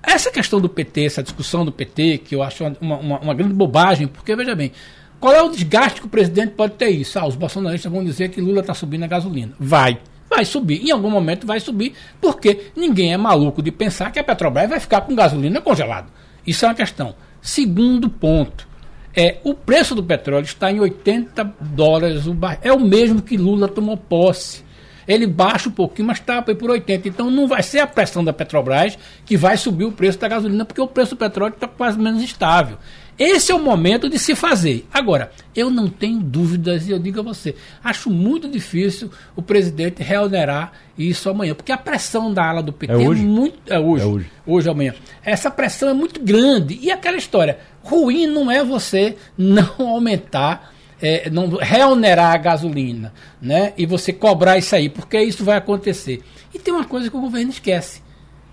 essa 0.02 0.32
questão 0.32 0.62
do 0.62 0.70
PT, 0.70 1.06
essa 1.06 1.24
discussão 1.24 1.66
do 1.66 1.72
PT, 1.72 2.20
que 2.20 2.36
eu 2.36 2.42
acho 2.42 2.64
uma, 2.82 2.98
uma, 2.98 3.20
uma 3.20 3.34
grande 3.34 3.54
bobagem, 3.54 4.08
porque, 4.08 4.36
veja 4.36 4.56
bem, 4.56 4.72
qual 5.20 5.34
é 5.34 5.42
o 5.42 5.50
desgaste 5.50 6.00
que 6.00 6.08
o 6.08 6.10
presidente 6.10 6.54
pode 6.54 6.74
ter 6.74 6.90
isso? 6.90 7.20
Ah, 7.20 7.28
os 7.28 7.36
bolsonaristas 7.36 7.92
vão 7.92 8.04
dizer 8.04 8.30
que 8.30 8.40
Lula 8.40 8.62
está 8.62 8.74
subindo 8.74 9.04
a 9.04 9.08
gasolina. 9.08 9.54
Vai. 9.60 10.00
Vai 10.30 10.46
subir. 10.46 10.86
Em 10.86 10.92
algum 10.92 11.10
momento 11.10 11.46
vai 11.46 11.60
subir, 11.60 11.94
porque 12.22 12.72
ninguém 12.76 13.14
é 13.14 13.18
maluco 13.18 13.62
de 13.62 13.72
pensar 13.72 14.12
que 14.12 14.20
a 14.20 14.24
Petrobras 14.24 14.70
vai 14.70 14.80
ficar 14.80 15.02
com 15.02 15.14
gasolina 15.14 15.60
congelada. 15.60 16.08
Isso 16.48 16.66
é 16.66 16.70
uma 16.70 16.76
questão. 16.76 17.16
Segundo 17.42 18.10
ponto. 18.10 18.70
É, 19.14 19.38
o 19.44 19.54
preço 19.54 19.96
do 19.96 20.04
petróleo 20.04 20.46
está 20.46 20.72
em 20.72 20.80
80 20.80 21.56
dólares 21.60 22.28
o 22.28 22.34
barril. 22.34 22.60
É 22.62 22.72
o 22.72 22.80
mesmo 22.80 23.22
que 23.22 23.36
Lula 23.38 23.68
tomou 23.68 23.98
posse 23.98 24.64
ele 25.10 25.26
baixa 25.26 25.68
um 25.68 25.72
pouquinho, 25.72 26.08
mas 26.08 26.20
está 26.20 26.40
por 26.40 26.70
80. 26.70 27.08
Então 27.08 27.32
não 27.32 27.48
vai 27.48 27.64
ser 27.64 27.80
a 27.80 27.88
pressão 27.88 28.24
da 28.24 28.32
Petrobras 28.32 28.98
que 29.26 29.36
vai 29.36 29.58
subir 29.58 29.86
o 29.86 29.92
preço 29.92 30.20
da 30.20 30.28
gasolina, 30.28 30.64
porque 30.64 30.80
o 30.80 30.88
preço 30.88 31.16
do 31.16 31.18
petróleo 31.18 31.54
está 31.54 31.68
quase 31.68 31.98
menos 31.98 32.22
estável. 32.22 32.78
Esse 33.18 33.52
é 33.52 33.56
o 33.56 33.60
momento 33.60 34.08
de 34.08 34.18
se 34.18 34.34
fazer. 34.34 34.88
Agora, 34.94 35.32
eu 35.54 35.70
não 35.70 35.90
tenho 35.90 36.20
dúvidas, 36.20 36.88
e 36.88 36.92
eu 36.92 37.00
digo 37.00 37.20
a 37.20 37.24
você, 37.24 37.54
acho 37.84 38.10
muito 38.10 38.48
difícil 38.48 39.12
o 39.36 39.42
presidente 39.42 40.02
reonerar 40.02 40.72
isso 40.98 41.30
amanhã, 41.30 41.54
porque 41.54 41.72
a 41.72 41.78
pressão 41.78 42.34
da 42.34 42.46
ala 42.48 42.64
do 42.64 42.72
PT 42.72 42.94
é, 42.94 43.04
é 43.04 43.16
muito. 43.16 43.58
É 43.74 43.78
hoje, 43.80 44.04
é 44.04 44.08
hoje. 44.08 44.32
Hoje, 44.46 44.70
amanhã. 44.70 44.94
Essa 45.22 45.52
pressão 45.52 45.90
é 45.90 45.94
muito 45.94 46.22
grande. 46.24 46.80
E 46.82 46.92
aquela 46.92 47.18
história, 47.18 47.60
ruim 47.84 48.26
não 48.26 48.50
é 48.50 48.64
você 48.64 49.18
não 49.38 49.76
aumentar 49.90 50.72
é, 51.02 51.30
não 51.30 51.50
reonerar 51.50 52.34
a 52.34 52.38
gasolina, 52.38 53.14
né? 53.42 53.74
E 53.78 53.86
você 53.86 54.12
cobrar 54.12 54.58
isso 54.58 54.76
aí, 54.76 54.90
porque 54.90 55.20
isso 55.22 55.44
vai 55.44 55.58
acontecer. 55.58 56.22
E 56.54 56.60
tem 56.60 56.74
uma 56.74 56.86
coisa 56.86 57.10
que 57.10 57.18
o 57.18 57.22
governo 57.22 57.52
esquece: 57.52 58.02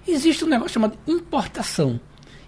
existe 0.07 0.45
um 0.45 0.49
negócio 0.49 0.75
chamado 0.75 0.99
importação. 1.07 2.01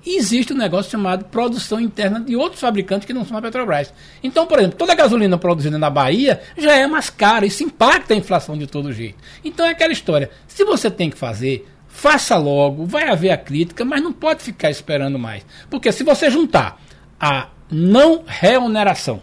E 0.07 0.17
existe 0.17 0.53
um 0.53 0.57
negócio 0.57 0.91
chamado 0.91 1.25
produção 1.27 1.81
interna 1.81 2.21
de 2.21 2.35
outros 2.37 2.61
fabricantes 2.61 3.05
que 3.05 3.13
não 3.13 3.27
são 3.27 3.37
a 3.37 3.43
Petrobras. 3.43 3.93
Então, 4.23 4.47
por 4.47 4.59
exemplo, 4.59 4.79
toda 4.79 4.93
a 4.93 4.97
gasolina 4.97 5.37
produzida 5.37 5.77
na 5.77 5.91
Bahia 5.91 6.41
já 6.57 6.77
é 6.77 6.87
mais 6.87 7.11
cara. 7.11 7.45
Isso 7.45 7.65
impacta 7.65 8.15
a 8.15 8.17
inflação 8.17 8.57
de 8.57 8.67
todo 8.67 8.93
jeito. 8.93 9.19
Então 9.45 9.67
é 9.67 9.71
aquela 9.71 9.93
história. 9.93 10.31
Se 10.47 10.65
você 10.65 10.91
tem 10.91 11.11
que 11.11 11.19
fazer, 11.19 11.69
faça 11.89 12.37
logo, 12.37 12.87
vai 12.87 13.09
haver 13.09 13.31
a 13.31 13.37
crítica, 13.37 13.85
mas 13.85 14.01
não 14.01 14.13
pode 14.13 14.43
ficar 14.43 14.71
esperando 14.71 15.19
mais. 15.19 15.45
Porque 15.69 15.91
se 15.93 16.05
você 16.05 16.31
juntar 16.31 16.81
a 17.21 17.49
não 17.71 18.25
reoneração 18.27 19.21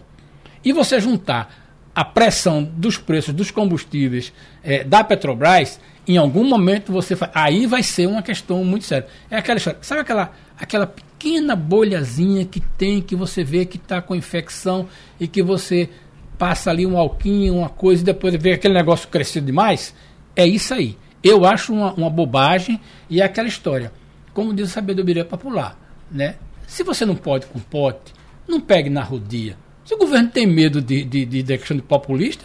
e 0.66 0.72
você 0.72 0.98
juntar 0.98 1.54
a 1.94 2.04
pressão 2.04 2.64
dos 2.64 2.98
preços 2.98 3.32
dos 3.32 3.52
combustíveis 3.52 4.32
é, 4.64 4.82
da 4.82 5.04
Petrobras, 5.04 5.80
em 6.08 6.16
algum 6.16 6.42
momento 6.42 6.90
você 6.90 7.14
faz, 7.14 7.30
aí 7.32 7.66
vai 7.66 7.84
ser 7.84 8.08
uma 8.08 8.20
questão 8.20 8.64
muito 8.64 8.84
séria. 8.84 9.06
É 9.30 9.36
aquela 9.36 9.58
história, 9.58 9.78
sabe 9.80 10.00
aquela, 10.00 10.32
aquela 10.58 10.84
pequena 10.88 11.54
bolhazinha 11.54 12.44
que 12.44 12.58
tem, 12.58 13.00
que 13.00 13.14
você 13.14 13.44
vê 13.44 13.64
que 13.64 13.76
está 13.76 14.02
com 14.02 14.16
infecção 14.16 14.88
e 15.20 15.28
que 15.28 15.40
você 15.40 15.88
passa 16.36 16.68
ali 16.68 16.84
um 16.84 16.98
alquinho, 16.98 17.58
uma 17.58 17.68
coisa, 17.68 18.02
e 18.02 18.04
depois 18.04 18.34
vê 18.34 18.54
aquele 18.54 18.74
negócio 18.74 19.08
crescido 19.08 19.46
demais? 19.46 19.94
É 20.34 20.44
isso 20.44 20.74
aí. 20.74 20.98
Eu 21.22 21.46
acho 21.46 21.72
uma, 21.72 21.94
uma 21.94 22.10
bobagem 22.10 22.80
e 23.08 23.20
é 23.20 23.24
aquela 23.24 23.46
história. 23.46 23.92
Como 24.34 24.52
diz 24.52 24.70
a 24.70 24.72
sabedoria 24.72 25.24
popular, 25.24 25.78
né? 26.10 26.34
Se 26.66 26.82
você 26.82 27.06
não 27.06 27.14
pode 27.14 27.46
com 27.46 27.60
pote, 27.60 28.12
não 28.48 28.60
pegue 28.60 28.90
na 28.90 29.04
rodia 29.04 29.56
se 29.86 29.94
o 29.94 29.98
governo 29.98 30.28
tem 30.28 30.46
medo 30.46 30.82
de, 30.82 31.04
de, 31.04 31.24
de, 31.24 31.42
de 31.42 31.58
questão 31.58 31.76
de 31.76 31.82
populista, 31.82 32.44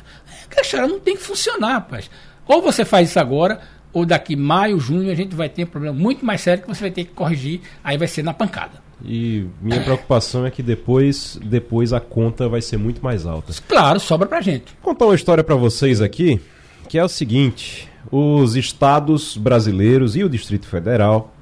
a 0.55 0.61
história 0.61 0.87
não 0.87 0.99
tem 0.99 1.17
que 1.17 1.23
funcionar, 1.23 1.73
rapaz. 1.73 2.09
Ou 2.47 2.61
você 2.61 2.85
faz 2.85 3.09
isso 3.09 3.19
agora, 3.19 3.59
ou 3.91 4.05
daqui 4.05 4.35
maio, 4.35 4.79
junho, 4.79 5.11
a 5.11 5.15
gente 5.15 5.35
vai 5.35 5.49
ter 5.49 5.63
um 5.63 5.67
problema 5.67 5.97
muito 5.97 6.23
mais 6.23 6.41
sério 6.41 6.61
que 6.61 6.69
você 6.69 6.81
vai 6.81 6.91
ter 6.91 7.05
que 7.05 7.11
corrigir, 7.11 7.61
aí 7.83 7.97
vai 7.97 8.07
ser 8.07 8.23
na 8.23 8.33
pancada. 8.33 8.73
E 9.03 9.47
minha 9.59 9.81
preocupação 9.81 10.45
é 10.45 10.51
que 10.51 10.61
depois, 10.61 11.39
depois 11.43 11.91
a 11.91 11.99
conta 11.99 12.47
vai 12.47 12.61
ser 12.61 12.77
muito 12.77 13.03
mais 13.03 13.25
alta. 13.25 13.51
Claro, 13.67 13.99
sobra 13.99 14.27
pra 14.27 14.41
gente. 14.41 14.75
Vou 14.83 14.93
contar 14.93 15.05
uma 15.05 15.15
história 15.15 15.43
para 15.43 15.55
vocês 15.55 15.99
aqui, 15.99 16.39
que 16.87 16.99
é 16.99 17.03
o 17.03 17.09
seguinte: 17.09 17.89
os 18.11 18.55
estados 18.55 19.35
brasileiros 19.35 20.15
e 20.15 20.23
o 20.23 20.29
Distrito 20.29 20.67
Federal 20.67 21.33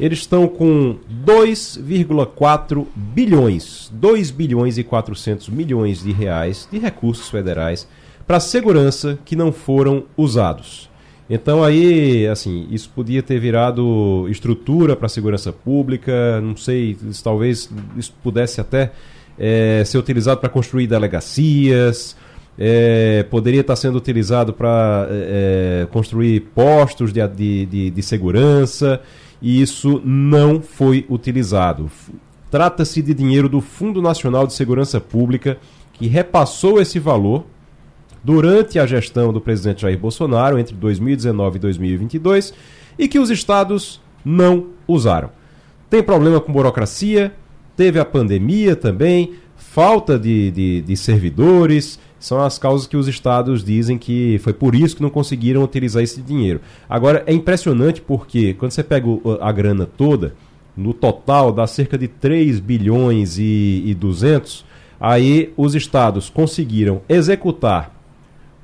eles 0.00 0.20
estão 0.20 0.48
com 0.48 0.96
2,4 1.26 2.86
bilhões, 2.96 3.92
2 3.92 4.30
bilhões 4.30 4.78
e 4.78 4.82
400 4.82 5.50
milhões 5.50 6.02
de 6.02 6.10
reais 6.10 6.66
de 6.72 6.78
recursos 6.78 7.28
federais 7.28 7.86
para 8.26 8.40
segurança 8.40 9.18
que 9.24 9.36
não 9.36 9.52
foram 9.52 10.04
usados. 10.16 10.88
Então 11.28 11.62
aí, 11.62 12.26
assim, 12.26 12.66
isso 12.70 12.90
podia 12.94 13.22
ter 13.22 13.38
virado 13.38 14.26
estrutura 14.30 14.96
para 14.96 15.08
segurança 15.08 15.52
pública, 15.52 16.40
não 16.40 16.56
sei, 16.56 16.96
talvez 17.22 17.70
isso 17.96 18.12
pudesse 18.22 18.60
até 18.60 18.92
é, 19.38 19.82
ser 19.84 19.98
utilizado 19.98 20.40
para 20.40 20.48
construir 20.48 20.86
delegacias, 20.86 22.16
é, 22.58 23.22
poderia 23.30 23.60
estar 23.60 23.76
sendo 23.76 23.96
utilizado 23.98 24.52
para 24.52 25.06
é, 25.10 25.86
construir 25.92 26.40
postos 26.54 27.12
de, 27.12 27.26
de, 27.28 27.66
de, 27.66 27.90
de 27.90 28.02
segurança 28.02 29.00
e 29.40 29.60
isso 29.60 30.00
não 30.04 30.60
foi 30.60 31.06
utilizado. 31.08 31.90
Trata-se 32.50 33.00
de 33.00 33.14
dinheiro 33.14 33.48
do 33.48 33.60
Fundo 33.60 34.02
Nacional 34.02 34.46
de 34.46 34.52
Segurança 34.52 35.00
Pública 35.00 35.58
que 35.92 36.06
repassou 36.06 36.80
esse 36.80 36.98
valor 36.98 37.44
durante 38.22 38.78
a 38.78 38.86
gestão 38.86 39.32
do 39.32 39.40
presidente 39.40 39.82
Jair 39.82 39.98
Bolsonaro 39.98 40.58
entre 40.58 40.74
2019 40.74 41.56
e 41.56 41.60
2022 41.60 42.54
e 42.98 43.08
que 43.08 43.18
os 43.18 43.30
estados 43.30 44.00
não 44.24 44.66
usaram. 44.86 45.30
Tem 45.88 46.02
problema 46.02 46.40
com 46.40 46.52
burocracia, 46.52 47.34
teve 47.76 47.98
a 47.98 48.04
pandemia 48.04 48.76
também, 48.76 49.34
falta 49.72 50.18
de, 50.18 50.50
de, 50.50 50.80
de 50.82 50.96
servidores, 50.96 51.96
são 52.18 52.42
as 52.42 52.58
causas 52.58 52.88
que 52.88 52.96
os 52.96 53.06
estados 53.06 53.62
dizem 53.62 53.96
que 53.96 54.36
foi 54.42 54.52
por 54.52 54.74
isso 54.74 54.96
que 54.96 55.02
não 55.02 55.10
conseguiram 55.10 55.62
utilizar 55.62 56.02
esse 56.02 56.20
dinheiro. 56.20 56.60
Agora, 56.88 57.22
é 57.24 57.32
impressionante 57.32 58.00
porque 58.00 58.52
quando 58.54 58.72
você 58.72 58.82
pega 58.82 59.06
a 59.40 59.52
grana 59.52 59.86
toda, 59.86 60.34
no 60.76 60.92
total 60.92 61.52
dá 61.52 61.68
cerca 61.68 61.96
de 61.96 62.08
3 62.08 62.58
bilhões 62.58 63.38
e, 63.38 63.84
e 63.86 63.94
200, 63.94 64.64
aí 64.98 65.52
os 65.56 65.76
estados 65.76 66.28
conseguiram 66.28 67.02
executar 67.08 67.94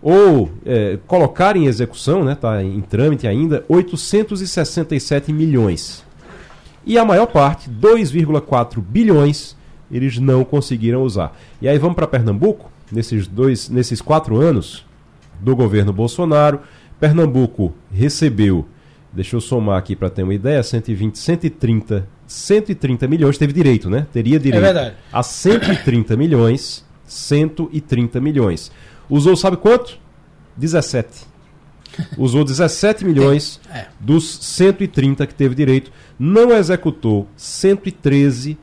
ou 0.02 0.50
é, 0.64 0.98
colocar 1.06 1.56
em 1.56 1.66
execução, 1.66 2.24
né, 2.24 2.34
tá 2.34 2.62
em 2.64 2.80
trâmite 2.80 3.28
ainda, 3.28 3.64
867 3.68 5.32
milhões. 5.32 6.04
E 6.84 6.98
a 6.98 7.04
maior 7.04 7.26
parte, 7.26 7.70
2,4 7.70 8.80
bilhões, 8.80 9.55
eles 9.90 10.18
não 10.18 10.44
conseguiram 10.44 11.02
usar. 11.02 11.36
E 11.60 11.68
aí 11.68 11.78
vamos 11.78 11.94
para 11.94 12.06
Pernambuco, 12.06 12.70
nesses 12.90 13.26
dois, 13.26 13.68
nesses 13.68 14.00
quatro 14.00 14.36
anos 14.40 14.84
do 15.40 15.54
governo 15.54 15.92
Bolsonaro, 15.92 16.60
Pernambuco 16.98 17.74
recebeu, 17.92 18.66
deixa 19.12 19.36
eu 19.36 19.40
somar 19.40 19.78
aqui 19.78 19.94
para 19.94 20.08
ter 20.08 20.22
uma 20.22 20.34
ideia, 20.34 20.62
120, 20.62 21.18
130, 21.18 22.08
130 22.26 23.06
milhões, 23.06 23.38
teve 23.38 23.52
direito, 23.52 23.90
né? 23.90 24.06
Teria 24.12 24.38
direito 24.38 24.78
é 24.78 24.94
a 25.12 25.22
130 25.22 26.16
milhões, 26.16 26.84
130 27.06 28.20
milhões. 28.20 28.72
Usou 29.08 29.36
sabe 29.36 29.56
quanto? 29.56 29.98
17. 30.56 31.26
Usou 32.16 32.44
17 32.44 33.04
milhões 33.04 33.60
é. 33.72 33.86
dos 34.00 34.38
130 34.38 35.26
que 35.26 35.34
teve 35.34 35.54
direito, 35.54 35.90
não 36.18 36.50
executou 36.52 37.26
113 37.36 38.58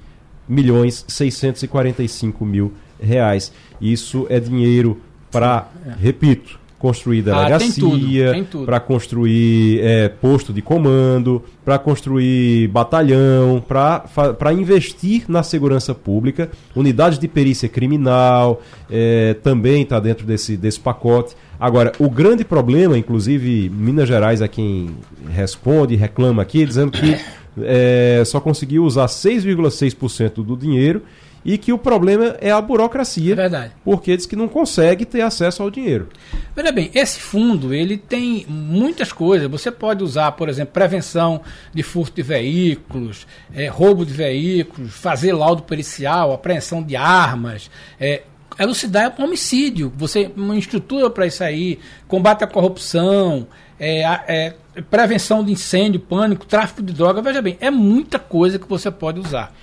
milhões 0.48 1.06
645 1.08 2.46
mil 2.46 2.74
reais. 3.00 3.52
Isso 3.82 4.26
é 4.30 4.40
dinheiro 4.40 5.02
para, 5.32 5.68
repito, 6.00 6.60
construir 6.84 7.22
delegacia, 7.22 8.34
ah, 8.34 8.66
para 8.66 8.78
construir 8.78 9.80
é, 9.82 10.10
posto 10.10 10.52
de 10.52 10.62
comando, 10.62 11.42
para 11.64 11.80
construir 11.80 12.68
batalhão, 12.68 13.64
para 13.66 14.52
investir 14.52 15.24
na 15.30 15.44
segurança 15.44 15.96
pública, 15.96 16.52
unidades 16.76 17.18
de 17.18 17.26
perícia 17.26 17.70
criminal, 17.70 18.62
é, 18.92 19.34
também 19.36 19.84
está 19.84 19.98
dentro 19.98 20.26
desse, 20.26 20.58
desse 20.58 20.78
pacote. 20.78 21.38
Agora, 21.58 21.94
o 22.00 22.10
grande 22.10 22.44
problema, 22.44 22.98
inclusive 22.98 23.70
Minas 23.70 24.10
Gerais 24.10 24.42
é 24.42 24.48
quem 24.50 24.90
responde, 25.30 25.96
reclama 25.96 26.42
aqui, 26.42 26.66
dizendo 26.66 26.92
que 26.92 27.18
é, 27.62 28.24
só 28.26 28.40
conseguiu 28.40 28.84
usar 28.84 29.06
6,6% 29.06 30.44
do 30.44 30.56
dinheiro 30.56 31.04
e 31.46 31.58
que 31.58 31.74
o 31.74 31.78
problema 31.78 32.38
é 32.40 32.52
a 32.52 32.62
burocracia. 32.62 33.34
É 33.34 33.36
verdade. 33.36 33.74
Porque 33.84 34.16
diz 34.16 34.26
que 34.26 34.36
não 34.36 34.48
consegue 34.48 35.06
ter 35.06 35.22
acesso 35.22 35.62
ao 35.62 35.70
dinheiro. 35.70 36.08
Veja 36.56 36.72
bem, 36.72 36.90
esse 36.94 37.20
fundo 37.20 37.74
ele 37.74 37.98
tem 37.98 38.46
muitas 38.48 39.12
coisas. 39.12 39.50
Você 39.50 39.72
pode 39.72 40.04
usar, 40.04 40.32
por 40.34 40.48
exemplo, 40.48 40.74
prevenção 40.74 41.42
de 41.74 41.84
furto 41.84 42.16
de 42.16 42.22
veículos, 42.22 43.28
é, 43.54 43.68
roubo 43.68 44.06
de 44.06 44.14
veículos, 44.14 44.94
fazer 44.94 45.34
laudo 45.34 45.64
pericial, 45.64 46.32
apreensão 46.32 46.82
de 46.82 46.96
armas, 46.96 47.70
é, 48.00 48.24
elucidar 48.58 49.14
homicídio. 49.20 49.92
Você 49.98 50.32
uma 50.36 50.58
estrutura 50.58 51.10
para 51.10 51.28
isso 51.28 51.44
aí, 51.44 51.80
combate 52.08 52.44
à 52.44 52.48
corrupção, 52.48 53.48
é, 53.80 54.02
é, 54.28 54.54
prevenção 54.82 55.44
de 55.44 55.52
incêndio, 55.52 56.00
pânico, 56.00 56.46
tráfico 56.46 56.82
de 56.82 56.94
droga. 56.94 57.22
Veja 57.22 57.42
bem, 57.42 57.58
é 57.60 57.70
muita 57.70 58.18
coisa 58.18 58.58
que 58.58 58.68
você 58.68 58.90
pode 58.90 59.20
usar. 59.20 59.54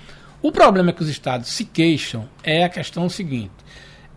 O 0.41 0.51
problema 0.51 0.91
que 0.91 1.03
os 1.03 1.09
estados 1.09 1.49
se 1.49 1.65
queixam 1.65 2.27
é 2.43 2.63
a 2.63 2.69
questão 2.69 3.07
seguinte. 3.09 3.51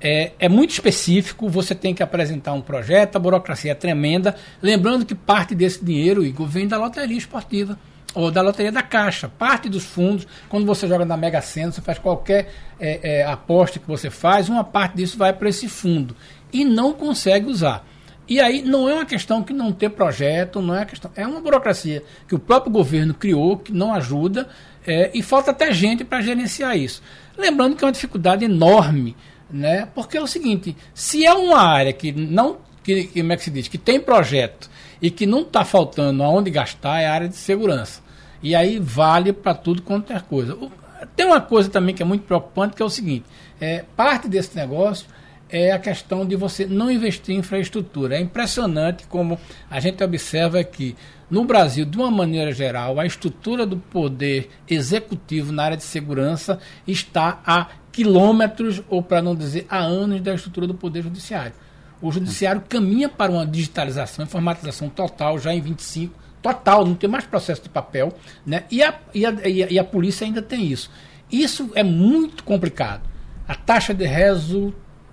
É, 0.00 0.32
é, 0.38 0.48
muito 0.48 0.70
específico, 0.70 1.48
você 1.48 1.74
tem 1.74 1.94
que 1.94 2.02
apresentar 2.02 2.52
um 2.52 2.60
projeto, 2.60 3.16
a 3.16 3.18
burocracia 3.18 3.72
é 3.72 3.74
tremenda. 3.74 4.34
Lembrando 4.60 5.06
que 5.06 5.14
parte 5.14 5.54
desse 5.54 5.84
dinheiro, 5.84 6.24
Igor, 6.24 6.46
vem 6.46 6.68
da 6.68 6.76
loteria 6.76 7.16
esportiva 7.16 7.78
ou 8.14 8.30
da 8.30 8.42
loteria 8.42 8.70
da 8.70 8.82
Caixa. 8.82 9.28
Parte 9.28 9.68
dos 9.68 9.84
fundos, 9.84 10.26
quando 10.48 10.66
você 10.66 10.86
joga 10.86 11.04
na 11.04 11.16
Mega 11.16 11.40
Sena, 11.40 11.72
você 11.72 11.80
faz 11.80 11.98
qualquer 11.98 12.52
é, 12.78 13.20
é, 13.20 13.24
aposta 13.24 13.78
que 13.78 13.88
você 13.88 14.10
faz, 14.10 14.48
uma 14.48 14.62
parte 14.62 14.96
disso 14.96 15.16
vai 15.16 15.32
para 15.32 15.48
esse 15.48 15.68
fundo 15.68 16.14
e 16.52 16.64
não 16.64 16.92
consegue 16.92 17.46
usar. 17.46 17.86
E 18.26 18.40
aí 18.40 18.62
não 18.62 18.88
é 18.88 18.94
uma 18.94 19.04
questão 19.04 19.42
que 19.42 19.52
não 19.52 19.70
ter 19.70 19.90
projeto, 19.90 20.62
não 20.62 20.74
é 20.74 20.78
uma 20.78 20.86
questão, 20.86 21.10
é 21.14 21.26
uma 21.26 21.40
burocracia 21.40 22.02
que 22.26 22.34
o 22.34 22.38
próprio 22.38 22.72
governo 22.72 23.12
criou 23.12 23.58
que 23.58 23.72
não 23.72 23.92
ajuda 23.92 24.48
é, 24.86 25.10
e 25.12 25.22
falta 25.22 25.50
até 25.50 25.72
gente 25.72 26.04
para 26.04 26.22
gerenciar 26.22 26.76
isso. 26.76 27.02
Lembrando 27.36 27.76
que 27.76 27.84
é 27.84 27.86
uma 27.86 27.92
dificuldade 27.92 28.44
enorme, 28.44 29.14
né? 29.50 29.86
Porque 29.94 30.16
é 30.16 30.22
o 30.22 30.26
seguinte, 30.26 30.74
se 30.94 31.24
é 31.26 31.34
uma 31.34 31.60
área 31.60 31.92
que 31.92 32.12
não, 32.12 32.58
que, 32.82 33.08
como 33.08 33.32
é 33.32 33.36
que 33.36 33.44
se 33.44 33.50
diz, 33.50 33.68
que 33.68 33.78
tem 33.78 34.00
projeto 34.00 34.70
e 35.02 35.10
que 35.10 35.26
não 35.26 35.42
está 35.42 35.64
faltando 35.64 36.22
aonde 36.22 36.50
gastar, 36.50 37.00
é 37.00 37.06
a 37.06 37.12
área 37.12 37.28
de 37.28 37.36
segurança. 37.36 38.02
E 38.42 38.54
aí 38.54 38.78
vale 38.78 39.32
para 39.32 39.54
tudo 39.54 39.82
quanto 39.82 40.12
é 40.12 40.20
coisa. 40.20 40.56
Tem 41.14 41.26
uma 41.26 41.40
coisa 41.40 41.68
também 41.68 41.94
que 41.94 42.02
é 42.02 42.06
muito 42.06 42.24
preocupante, 42.24 42.74
que 42.74 42.82
é 42.82 42.84
o 42.84 42.90
seguinte, 42.90 43.24
é, 43.60 43.84
parte 43.96 44.28
desse 44.28 44.56
negócio 44.56 45.06
é 45.48 45.72
a 45.72 45.78
questão 45.78 46.26
de 46.26 46.36
você 46.36 46.66
não 46.66 46.90
investir 46.90 47.34
em 47.34 47.38
infraestrutura. 47.38 48.16
É 48.16 48.20
impressionante 48.20 49.06
como 49.06 49.38
a 49.70 49.78
gente 49.80 50.02
observa 50.02 50.62
que 50.64 50.96
no 51.30 51.44
Brasil, 51.44 51.84
de 51.84 51.96
uma 51.96 52.10
maneira 52.10 52.52
geral, 52.52 53.00
a 53.00 53.06
estrutura 53.06 53.66
do 53.66 53.76
poder 53.76 54.50
executivo 54.68 55.52
na 55.52 55.64
área 55.64 55.76
de 55.76 55.82
segurança 55.82 56.58
está 56.86 57.40
a 57.46 57.68
quilômetros, 57.90 58.82
ou 58.88 59.02
para 59.02 59.22
não 59.22 59.34
dizer 59.34 59.66
a 59.68 59.78
anos, 59.78 60.20
da 60.20 60.34
estrutura 60.34 60.66
do 60.66 60.74
poder 60.74 61.02
judiciário. 61.02 61.54
O 62.02 62.10
judiciário 62.12 62.62
caminha 62.68 63.08
para 63.08 63.32
uma 63.32 63.46
digitalização, 63.46 64.24
informatização 64.24 64.88
total 64.88 65.38
já 65.38 65.54
em 65.54 65.60
25, 65.60 66.14
total, 66.42 66.84
não 66.84 66.94
tem 66.94 67.08
mais 67.08 67.24
processo 67.24 67.62
de 67.62 67.68
papel, 67.68 68.12
né? 68.44 68.64
e, 68.70 68.82
a, 68.82 68.94
e, 69.14 69.24
a, 69.24 69.32
e 69.48 69.78
a 69.78 69.84
polícia 69.84 70.26
ainda 70.26 70.42
tem 70.42 70.66
isso. 70.66 70.90
Isso 71.32 71.70
é 71.74 71.82
muito 71.82 72.44
complicado. 72.44 73.02
A 73.48 73.54
taxa 73.54 73.94
de 73.94 74.04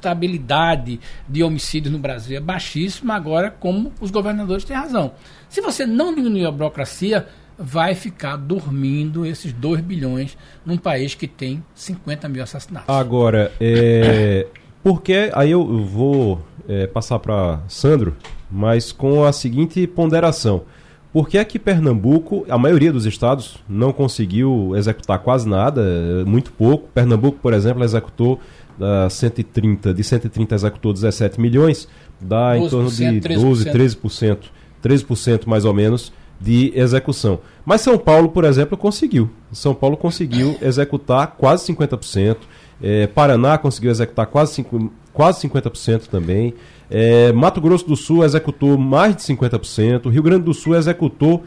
resultabilidade 0.01 0.99
de 1.29 1.43
homicídios 1.43 1.93
no 1.93 1.99
Brasil 1.99 2.37
é 2.37 2.39
baixíssima, 2.39 3.13
agora, 3.13 3.51
como 3.51 3.93
os 4.01 4.09
governadores 4.09 4.63
têm 4.63 4.75
razão. 4.75 5.13
Se 5.47 5.61
você 5.61 5.85
não 5.85 6.13
diminuir 6.13 6.45
a 6.45 6.51
burocracia, 6.51 7.27
vai 7.57 7.93
ficar 7.93 8.35
dormindo 8.37 9.25
esses 9.25 9.53
2 9.53 9.81
bilhões 9.81 10.35
num 10.65 10.77
país 10.77 11.13
que 11.13 11.27
tem 11.27 11.63
50 11.75 12.27
mil 12.27 12.41
assassinatos. 12.41 12.89
Agora, 12.89 13.51
é, 13.61 14.47
porque 14.83 15.29
aí 15.33 15.51
eu 15.51 15.85
vou 15.85 16.43
é, 16.67 16.87
passar 16.87 17.19
para 17.19 17.59
Sandro, 17.67 18.15
mas 18.49 18.91
com 18.91 19.23
a 19.23 19.31
seguinte 19.31 19.85
ponderação. 19.85 20.63
Por 21.13 21.27
que 21.27 21.37
é 21.37 21.43
que 21.43 21.59
Pernambuco, 21.59 22.45
a 22.47 22.57
maioria 22.57 22.89
dos 22.89 23.05
estados, 23.05 23.57
não 23.67 23.91
conseguiu 23.91 24.73
executar 24.77 25.19
quase 25.19 25.47
nada, 25.47 25.83
muito 26.25 26.53
pouco? 26.53 26.87
Pernambuco, 26.93 27.37
por 27.41 27.53
exemplo, 27.53 27.83
executou 27.83 28.39
uh, 28.79 29.09
130, 29.09 29.93
de 29.93 30.03
130 30.03 30.55
executou 30.55 30.93
17 30.93 31.39
milhões, 31.39 31.87
dá 32.19 32.57
em 32.57 32.67
torno 32.69 32.89
de 32.91 33.19
12, 33.19 33.69
13%. 33.69 34.37
13% 34.83 35.45
mais 35.45 35.63
ou 35.63 35.73
menos 35.73 36.11
de 36.39 36.71
execução. 36.75 37.39
Mas 37.63 37.81
São 37.81 37.97
Paulo, 37.97 38.29
por 38.29 38.43
exemplo, 38.43 38.75
conseguiu. 38.75 39.29
São 39.51 39.75
Paulo 39.75 39.95
conseguiu 39.95 40.57
executar 40.61 41.35
quase 41.37 41.71
50%. 41.71 42.37
É, 42.81 43.05
Paraná 43.05 43.59
conseguiu 43.59 43.91
executar 43.91 44.25
quase, 44.25 44.65
quase 45.13 45.47
50% 45.47 46.07
também. 46.07 46.55
É, 46.89 47.31
Mato 47.31 47.61
Grosso 47.61 47.87
do 47.87 47.95
Sul 47.95 48.25
executou 48.25 48.75
mais 48.75 49.15
de 49.15 49.21
50%. 49.21 50.09
Rio 50.09 50.23
Grande 50.23 50.43
do 50.43 50.53
Sul 50.53 50.75
executou 50.75 51.43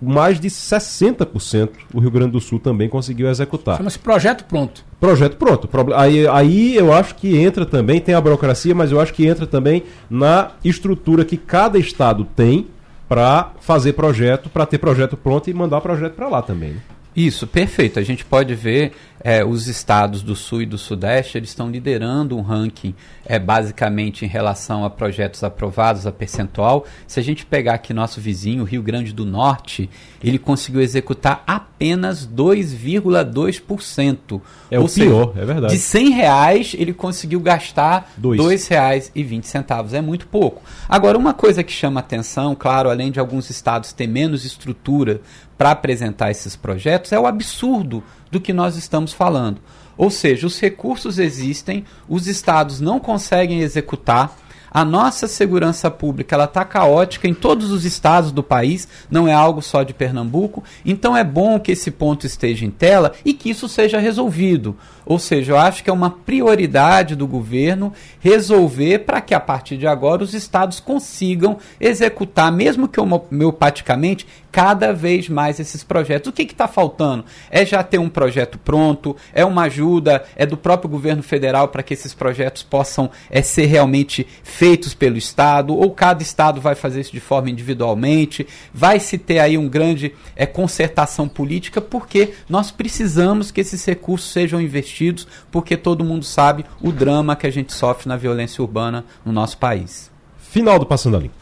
mais 0.00 0.40
de 0.40 0.48
60% 0.48 1.70
o 1.94 2.00
Rio 2.00 2.10
Grande 2.10 2.32
do 2.32 2.40
Sul 2.40 2.58
também 2.58 2.88
conseguiu 2.88 3.28
executar. 3.28 3.76
Chama-se 3.76 3.98
projeto 3.98 4.44
pronto. 4.44 4.84
Projeto 5.00 5.36
pronto. 5.36 5.68
Aí, 5.94 6.26
aí 6.28 6.76
eu 6.76 6.92
acho 6.92 7.14
que 7.14 7.36
entra 7.36 7.64
também, 7.66 8.00
tem 8.00 8.14
a 8.14 8.20
burocracia, 8.20 8.74
mas 8.74 8.92
eu 8.92 9.00
acho 9.00 9.12
que 9.12 9.26
entra 9.26 9.46
também 9.46 9.82
na 10.08 10.52
estrutura 10.64 11.24
que 11.24 11.36
cada 11.36 11.78
estado 11.78 12.24
tem 12.24 12.68
para 13.08 13.52
fazer 13.60 13.92
projeto, 13.92 14.48
para 14.48 14.64
ter 14.64 14.78
projeto 14.78 15.16
pronto 15.16 15.50
e 15.50 15.54
mandar 15.54 15.80
projeto 15.80 16.14
para 16.14 16.28
lá 16.28 16.40
também. 16.40 16.70
Né? 16.70 16.80
Isso, 17.14 17.46
perfeito. 17.46 17.98
A 17.98 18.02
gente 18.02 18.24
pode 18.24 18.54
ver 18.54 18.92
é, 19.24 19.44
os 19.44 19.68
estados 19.68 20.20
do 20.22 20.34
Sul 20.34 20.62
e 20.62 20.66
do 20.66 20.76
Sudeste, 20.76 21.38
eles 21.38 21.50
estão 21.50 21.70
liderando 21.70 22.36
um 22.36 22.42
ranking 22.42 22.92
é, 23.24 23.38
basicamente 23.38 24.24
em 24.24 24.28
relação 24.28 24.84
a 24.84 24.90
projetos 24.90 25.44
aprovados, 25.44 26.04
a 26.06 26.12
percentual. 26.12 26.84
Se 27.06 27.20
a 27.20 27.22
gente 27.22 27.46
pegar 27.46 27.74
aqui 27.74 27.94
nosso 27.94 28.20
vizinho, 28.20 28.62
o 28.62 28.66
Rio 28.66 28.82
Grande 28.82 29.12
do 29.12 29.24
Norte, 29.24 29.88
ele 30.24 30.38
conseguiu 30.38 30.80
executar 30.80 31.44
apenas 31.46 32.26
2,2%. 32.26 34.40
É 34.70 34.78
Ou 34.78 34.86
o 34.86 34.88
seja, 34.88 35.06
pior, 35.06 35.34
é 35.36 35.44
verdade. 35.44 35.74
De 35.74 35.80
100 35.80 36.10
reais, 36.10 36.74
ele 36.76 36.92
conseguiu 36.92 37.38
gastar 37.40 38.12
R$ 38.16 38.22
2,20. 38.22 39.92
É 39.92 40.00
muito 40.00 40.26
pouco. 40.26 40.62
Agora, 40.88 41.16
uma 41.16 41.34
coisa 41.34 41.62
que 41.62 41.72
chama 41.72 42.00
atenção, 42.00 42.56
claro, 42.56 42.90
além 42.90 43.12
de 43.12 43.20
alguns 43.20 43.50
estados 43.50 43.92
ter 43.92 44.08
menos 44.08 44.44
estrutura 44.44 45.20
para 45.62 45.70
apresentar 45.70 46.28
esses 46.28 46.56
projetos, 46.56 47.12
é 47.12 47.20
o 47.20 47.24
absurdo 47.24 48.02
do 48.32 48.40
que 48.40 48.52
nós 48.52 48.76
estamos 48.76 49.12
falando. 49.12 49.60
Ou 49.96 50.10
seja, 50.10 50.44
os 50.44 50.58
recursos 50.58 51.20
existem, 51.20 51.84
os 52.08 52.26
estados 52.26 52.80
não 52.80 52.98
conseguem 52.98 53.60
executar, 53.60 54.36
a 54.74 54.86
nossa 54.86 55.28
segurança 55.28 55.90
pública 55.90 56.34
ela 56.34 56.44
está 56.44 56.64
caótica 56.64 57.28
em 57.28 57.34
todos 57.34 57.70
os 57.70 57.84
estados 57.84 58.32
do 58.32 58.42
país, 58.42 58.88
não 59.10 59.28
é 59.28 59.32
algo 59.34 59.60
só 59.60 59.82
de 59.82 59.92
Pernambuco. 59.92 60.64
Então 60.82 61.14
é 61.14 61.22
bom 61.22 61.60
que 61.60 61.72
esse 61.72 61.90
ponto 61.90 62.26
esteja 62.26 62.64
em 62.64 62.70
tela 62.70 63.12
e 63.22 63.34
que 63.34 63.50
isso 63.50 63.68
seja 63.68 63.98
resolvido. 63.98 64.74
Ou 65.04 65.18
seja, 65.18 65.52
eu 65.52 65.58
acho 65.58 65.84
que 65.84 65.90
é 65.90 65.92
uma 65.92 66.08
prioridade 66.08 67.14
do 67.14 67.26
governo 67.26 67.92
resolver 68.18 69.00
para 69.00 69.20
que 69.20 69.34
a 69.34 69.40
partir 69.40 69.76
de 69.76 69.86
agora 69.86 70.24
os 70.24 70.32
estados 70.32 70.80
consigam 70.80 71.58
executar, 71.78 72.50
mesmo 72.50 72.88
que 72.88 72.98
homeopaticamente, 72.98 74.26
cada 74.52 74.92
vez 74.92 75.30
mais 75.30 75.58
esses 75.58 75.82
projetos. 75.82 76.28
O 76.28 76.32
que 76.32 76.42
está 76.42 76.68
faltando? 76.68 77.24
É 77.50 77.64
já 77.64 77.82
ter 77.82 77.98
um 77.98 78.10
projeto 78.10 78.58
pronto, 78.58 79.16
é 79.32 79.42
uma 79.44 79.62
ajuda, 79.62 80.22
é 80.36 80.44
do 80.44 80.58
próprio 80.58 80.90
governo 80.90 81.22
federal 81.22 81.68
para 81.68 81.82
que 81.82 81.94
esses 81.94 82.12
projetos 82.12 82.62
possam 82.62 83.10
é, 83.30 83.40
ser 83.40 83.64
realmente 83.64 84.26
feitos 84.44 84.92
pelo 84.92 85.16
Estado, 85.16 85.74
ou 85.74 85.90
cada 85.90 86.22
Estado 86.22 86.60
vai 86.60 86.74
fazer 86.74 87.00
isso 87.00 87.12
de 87.12 87.20
forma 87.20 87.48
individualmente, 87.48 88.46
vai 88.74 89.00
se 89.00 89.16
ter 89.16 89.38
aí 89.38 89.56
um 89.56 89.68
grande 89.68 90.14
é, 90.36 90.44
concertação 90.44 91.26
política, 91.26 91.80
porque 91.80 92.34
nós 92.48 92.70
precisamos 92.70 93.50
que 93.50 93.62
esses 93.62 93.82
recursos 93.84 94.30
sejam 94.30 94.60
investidos, 94.60 95.26
porque 95.50 95.76
todo 95.76 96.04
mundo 96.04 96.24
sabe 96.26 96.66
o 96.80 96.92
drama 96.92 97.34
que 97.34 97.46
a 97.46 97.50
gente 97.50 97.72
sofre 97.72 98.06
na 98.06 98.16
violência 98.16 98.62
urbana 98.62 99.04
no 99.24 99.32
nosso 99.32 99.56
país. 99.56 100.10
Final 100.38 100.78
do 100.78 100.84
Passando 100.84 101.16
a 101.16 101.20
Limpo. 101.20 101.41